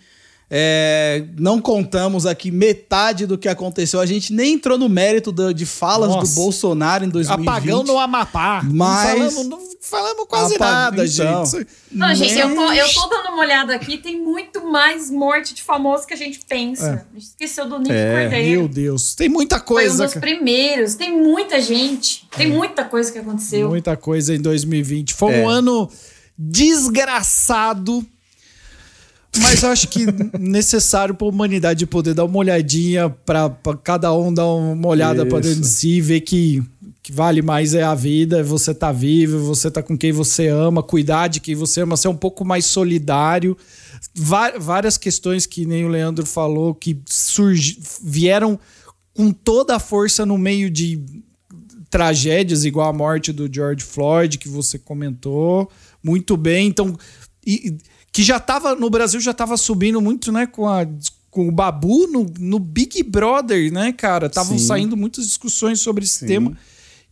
[0.50, 4.00] É, não contamos aqui metade do que aconteceu.
[4.00, 6.32] A gente nem entrou no mérito do- de falas Nossa.
[6.32, 7.46] do Bolsonaro em 2020.
[7.48, 8.62] Apagão no Amapá.
[8.64, 11.44] Mas- Não falamos, não falamos quase nada, então.
[11.44, 11.66] gente.
[11.92, 15.52] Não, gente, eu tô, Mas- eu tô dando uma olhada aqui, tem muito mais morte
[15.54, 17.06] de famoso que a gente pensa.
[17.10, 18.60] A gente esqueceu do Nick É, Cordeiro.
[18.60, 19.14] Meu Deus.
[19.14, 20.04] Tem muita Foi um coisa.
[20.06, 20.94] dos primeiros.
[20.94, 22.26] Tem muita gente.
[22.34, 23.68] Tem muita coisa que aconteceu.
[23.68, 25.12] Muita coisa em 2020.
[25.12, 25.42] Foi É.
[25.42, 25.90] um ano
[26.38, 28.04] desgraçado.
[29.36, 30.06] Mas eu acho que
[30.38, 33.50] necessário para a humanidade poder dar uma olhadinha, para
[33.82, 36.62] cada um dar uma olhada para dentro de si, ver que,
[37.02, 40.82] que vale mais é a vida, você tá vivo, você tá com quem você ama,
[40.82, 43.56] cuidar de quem você ama, ser um pouco mais solidário.
[44.14, 48.58] Várias questões que nem o Leandro falou que surgi, vieram
[49.14, 51.00] com toda a força no meio de
[51.90, 55.70] tragédias, igual a morte do George Floyd, que você comentou
[56.02, 56.68] muito bem.
[56.68, 56.96] Então,
[57.46, 57.76] e-
[58.18, 60.84] que já tava no Brasil, já tava subindo muito, né, com, a,
[61.30, 64.26] com o Babu no, no Big Brother, né, cara?
[64.26, 64.66] Estavam Sim.
[64.66, 66.58] saindo muitas discussões sobre esse tema.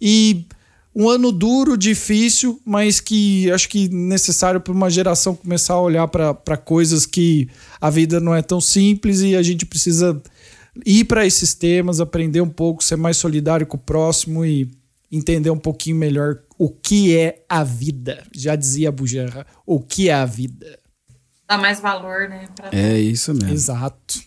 [0.00, 0.44] E
[0.92, 6.08] um ano duro, difícil, mas que acho que necessário para uma geração começar a olhar
[6.08, 7.48] para coisas que
[7.80, 10.20] a vida não é tão simples e a gente precisa
[10.84, 14.68] ir para esses temas, aprender um pouco, ser mais solidário com o próximo e
[15.12, 18.26] entender um pouquinho melhor o que é a vida.
[18.34, 20.80] Já dizia a Bujerra, o que é a vida.
[21.48, 22.46] Dá mais valor, né?
[22.54, 23.50] Pra É isso mesmo.
[23.50, 24.20] Exato.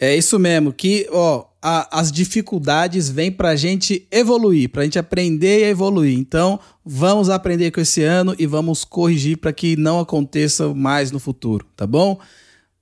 [0.00, 5.60] É isso mesmo, que ó, a- as dificuldades vêm pra gente evoluir, pra gente aprender
[5.60, 6.18] e evoluir.
[6.18, 11.20] Então, vamos aprender com esse ano e vamos corrigir para que não aconteça mais no
[11.20, 12.18] futuro, tá bom?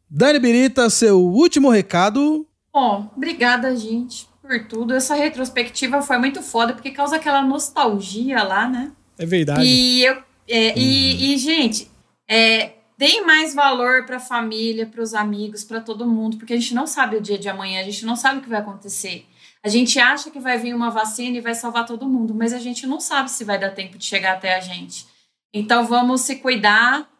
[0.09, 2.47] Dani Birita, seu último recado.
[2.75, 4.95] Bom, obrigada, gente, por tudo.
[4.95, 8.91] Essa retrospectiva foi muito foda, porque causa aquela nostalgia lá, né?
[9.19, 9.65] É verdade.
[9.65, 10.17] E eu.
[10.49, 11.91] é, e, e, gente,
[12.29, 12.73] é,
[13.03, 17.17] deem mais valor pra família, pros amigos, pra todo mundo, porque a gente não sabe
[17.17, 19.27] o dia de amanhã, a gente não sabe o que vai acontecer.
[19.61, 22.61] A gente acha que vai vir uma vacina e vai salvar todo mundo, mas a
[22.61, 25.05] gente não sabe se vai dar tempo de chegar até a gente.
[25.53, 27.11] Então vamos se cuidar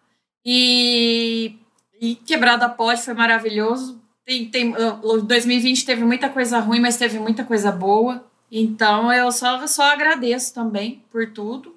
[0.47, 1.57] e,
[2.01, 4.01] e quebrada pode foi maravilhoso.
[4.25, 4.73] Tem, tem,
[5.03, 8.25] o 2020 teve muita coisa ruim, mas teve muita coisa boa.
[8.53, 11.75] Então eu só, só agradeço também por tudo.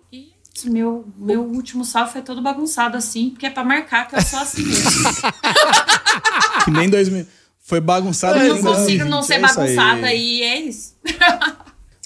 [0.64, 4.40] Meu, meu último salve foi todo bagunçado assim, porque é pra marcar que eu sou
[4.40, 4.90] assim mesmo.
[6.64, 7.28] Que nem 2000.
[7.60, 8.40] Foi bagunçado.
[8.40, 10.96] eu não consigo 2020, não ser é bagunçada e é isso.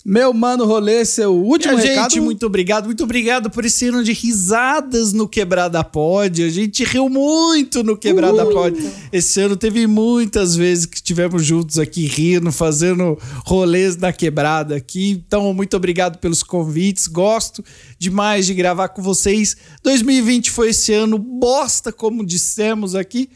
[0.10, 2.11] Meu mano rolê, seu último Minha recado.
[2.14, 6.41] gente, muito obrigado, muito obrigado por esse ano de risadas no Quebrada Pod.
[6.41, 8.76] A gente riu muito no Quebrada Pod.
[9.14, 15.11] Esse ano teve muitas vezes que estivemos juntos aqui rindo, fazendo rolês na quebrada aqui.
[15.11, 17.06] Então, muito obrigado pelos convites.
[17.06, 17.64] Gosto
[17.99, 19.56] demais de gravar com vocês.
[19.84, 23.30] 2020 foi esse ano bosta, como dissemos aqui.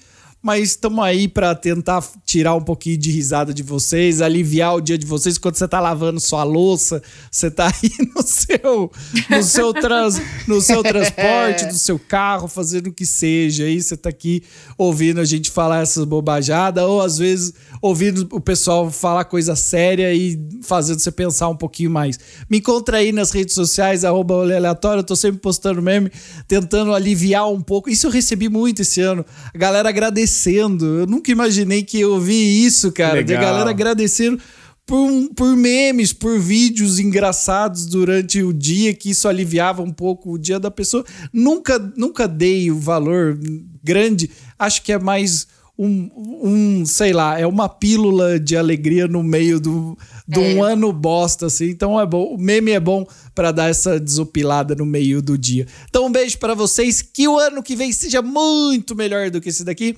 [0.44, 4.98] Mas estamos aí para tentar tirar um pouquinho de risada de vocês, aliviar o dia
[4.98, 7.02] de vocês quando você tá lavando sua louça,
[7.32, 8.92] você tá aí no seu
[9.30, 13.64] no seu trans, no seu transporte, no seu carro, fazendo o que seja.
[13.64, 14.44] Aí você tá aqui
[14.78, 17.54] ouvindo a gente falar essas bobajadas ou às vezes
[17.84, 22.18] ouvindo o pessoal falar coisa séria e fazendo você pensar um pouquinho mais.
[22.50, 26.10] Me encontra aí nas redes sociais arroba aleatório, eu tô sempre postando meme,
[26.48, 27.90] tentando aliviar um pouco.
[27.90, 29.26] Isso eu recebi muito esse ano.
[29.54, 30.86] A galera agradecendo.
[31.00, 33.22] Eu nunca imaginei que eu vi isso, cara.
[33.22, 33.52] De Legal.
[33.52, 34.42] galera agradecendo
[34.86, 40.38] por, por memes, por vídeos engraçados durante o dia, que isso aliviava um pouco o
[40.38, 41.04] dia da pessoa.
[41.34, 43.38] Nunca, nunca dei o valor
[43.84, 44.32] grande.
[44.58, 45.48] Acho que é mais
[45.84, 46.10] um,
[46.44, 49.98] um, sei lá, é uma pílula de alegria no meio do,
[50.28, 51.70] de um ano bosta, assim.
[51.70, 52.34] Então é bom.
[52.34, 53.06] O meme é bom
[53.36, 55.68] pra dar essa desopilada no meio do dia.
[55.90, 57.02] Então um beijo pra vocês.
[57.02, 59.98] Que o ano que vem seja muito melhor do que esse daqui.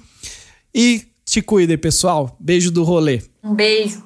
[0.73, 2.35] E te cuidem, pessoal.
[2.39, 3.21] Beijo do rolê.
[3.43, 4.03] Um beijo.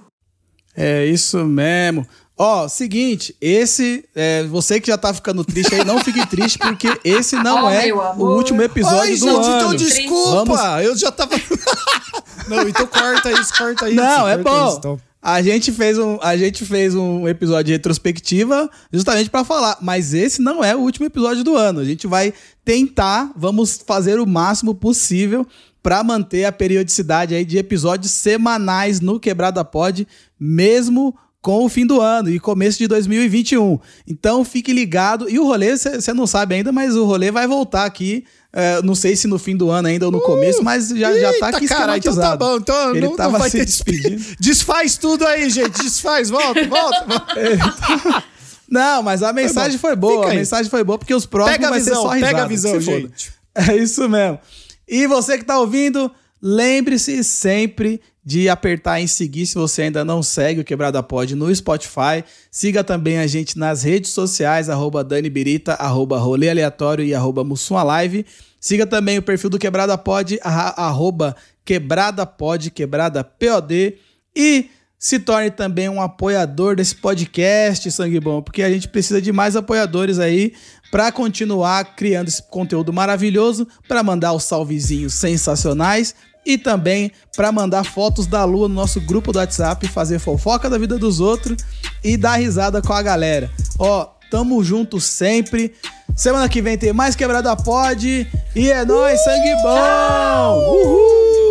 [0.76, 2.08] É isso mesmo.
[2.42, 4.06] Ó, seguinte, esse.
[4.16, 7.70] é, você que já tá ficando triste aí, não fique triste, porque esse não Oh,
[7.70, 9.56] é o último episódio Ai, do gente, ano.
[9.58, 10.46] então desculpa.
[10.56, 11.36] Vamos- Eu já tava.
[12.48, 13.96] não, então corta isso, corta isso.
[13.98, 14.68] Não, é bom.
[14.70, 15.00] isso, então.
[15.22, 20.14] A gente fez um, a gente fez um episódio de retrospectiva justamente pra falar, mas
[20.14, 21.82] esse não é o último episódio do ano.
[21.82, 22.34] A gente vai
[22.64, 25.46] tentar, vamos fazer o máximo possível
[25.84, 30.08] pra manter a periodicidade aí de episódios semanais no Quebrada Pod,
[30.40, 33.80] mesmo com o fim do ano e começo de 2021.
[34.08, 35.30] Então fique ligado.
[35.30, 38.26] E o rolê, você não sabe ainda, mas o rolê vai voltar aqui.
[38.52, 41.30] é, não sei se no fim do ano ainda ou no começo, mas já, já
[41.40, 42.58] tá Eita, aqui cara, então tá bom.
[42.58, 44.24] Então Ele não, não tava vai se ter despedindo.
[44.40, 45.82] Desfaz tudo aí, gente.
[45.82, 47.06] Desfaz, volta, volta.
[47.06, 48.24] volta.
[48.72, 49.82] Não, mas a mensagem bom.
[49.82, 50.14] foi, boa.
[50.18, 50.38] Fica A aí.
[50.38, 52.44] mensagem foi boa porque os próximos Pega vai visão, ser só pega risada.
[52.44, 53.00] a visão, se foda.
[53.00, 53.32] gente.
[53.56, 54.40] É isso mesmo.
[54.88, 58.00] E você que tá ouvindo, lembre-se sempre
[58.30, 62.24] de apertar em seguir se você ainda não segue o Quebrada Pod no Spotify.
[62.52, 67.44] Siga também a gente nas redes sociais, arroba Dani Birita, arroba Rolê Aleatório e arroba
[67.84, 68.28] Live.
[68.62, 71.36] Siga também o perfil do Quebrada Pod, arroba
[71.66, 73.98] Quebrada Pod, Quebrada POD.
[74.36, 74.70] E
[75.00, 79.56] se torne também um apoiador desse podcast, Sangue Bom, porque a gente precisa de mais
[79.56, 80.54] apoiadores aí
[80.92, 86.14] para continuar criando esse conteúdo maravilhoso, para mandar os salvezinhos sensacionais
[86.50, 90.80] e também para mandar fotos da lua no nosso grupo do WhatsApp, fazer fofoca da
[90.80, 91.64] vida dos outros
[92.04, 93.52] e dar risada com a galera.
[93.78, 95.76] Ó, tamo junto sempre.
[96.16, 100.58] Semana que vem tem mais Quebrada Pod e é nóis, sangue bom!
[100.74, 101.49] Uhul!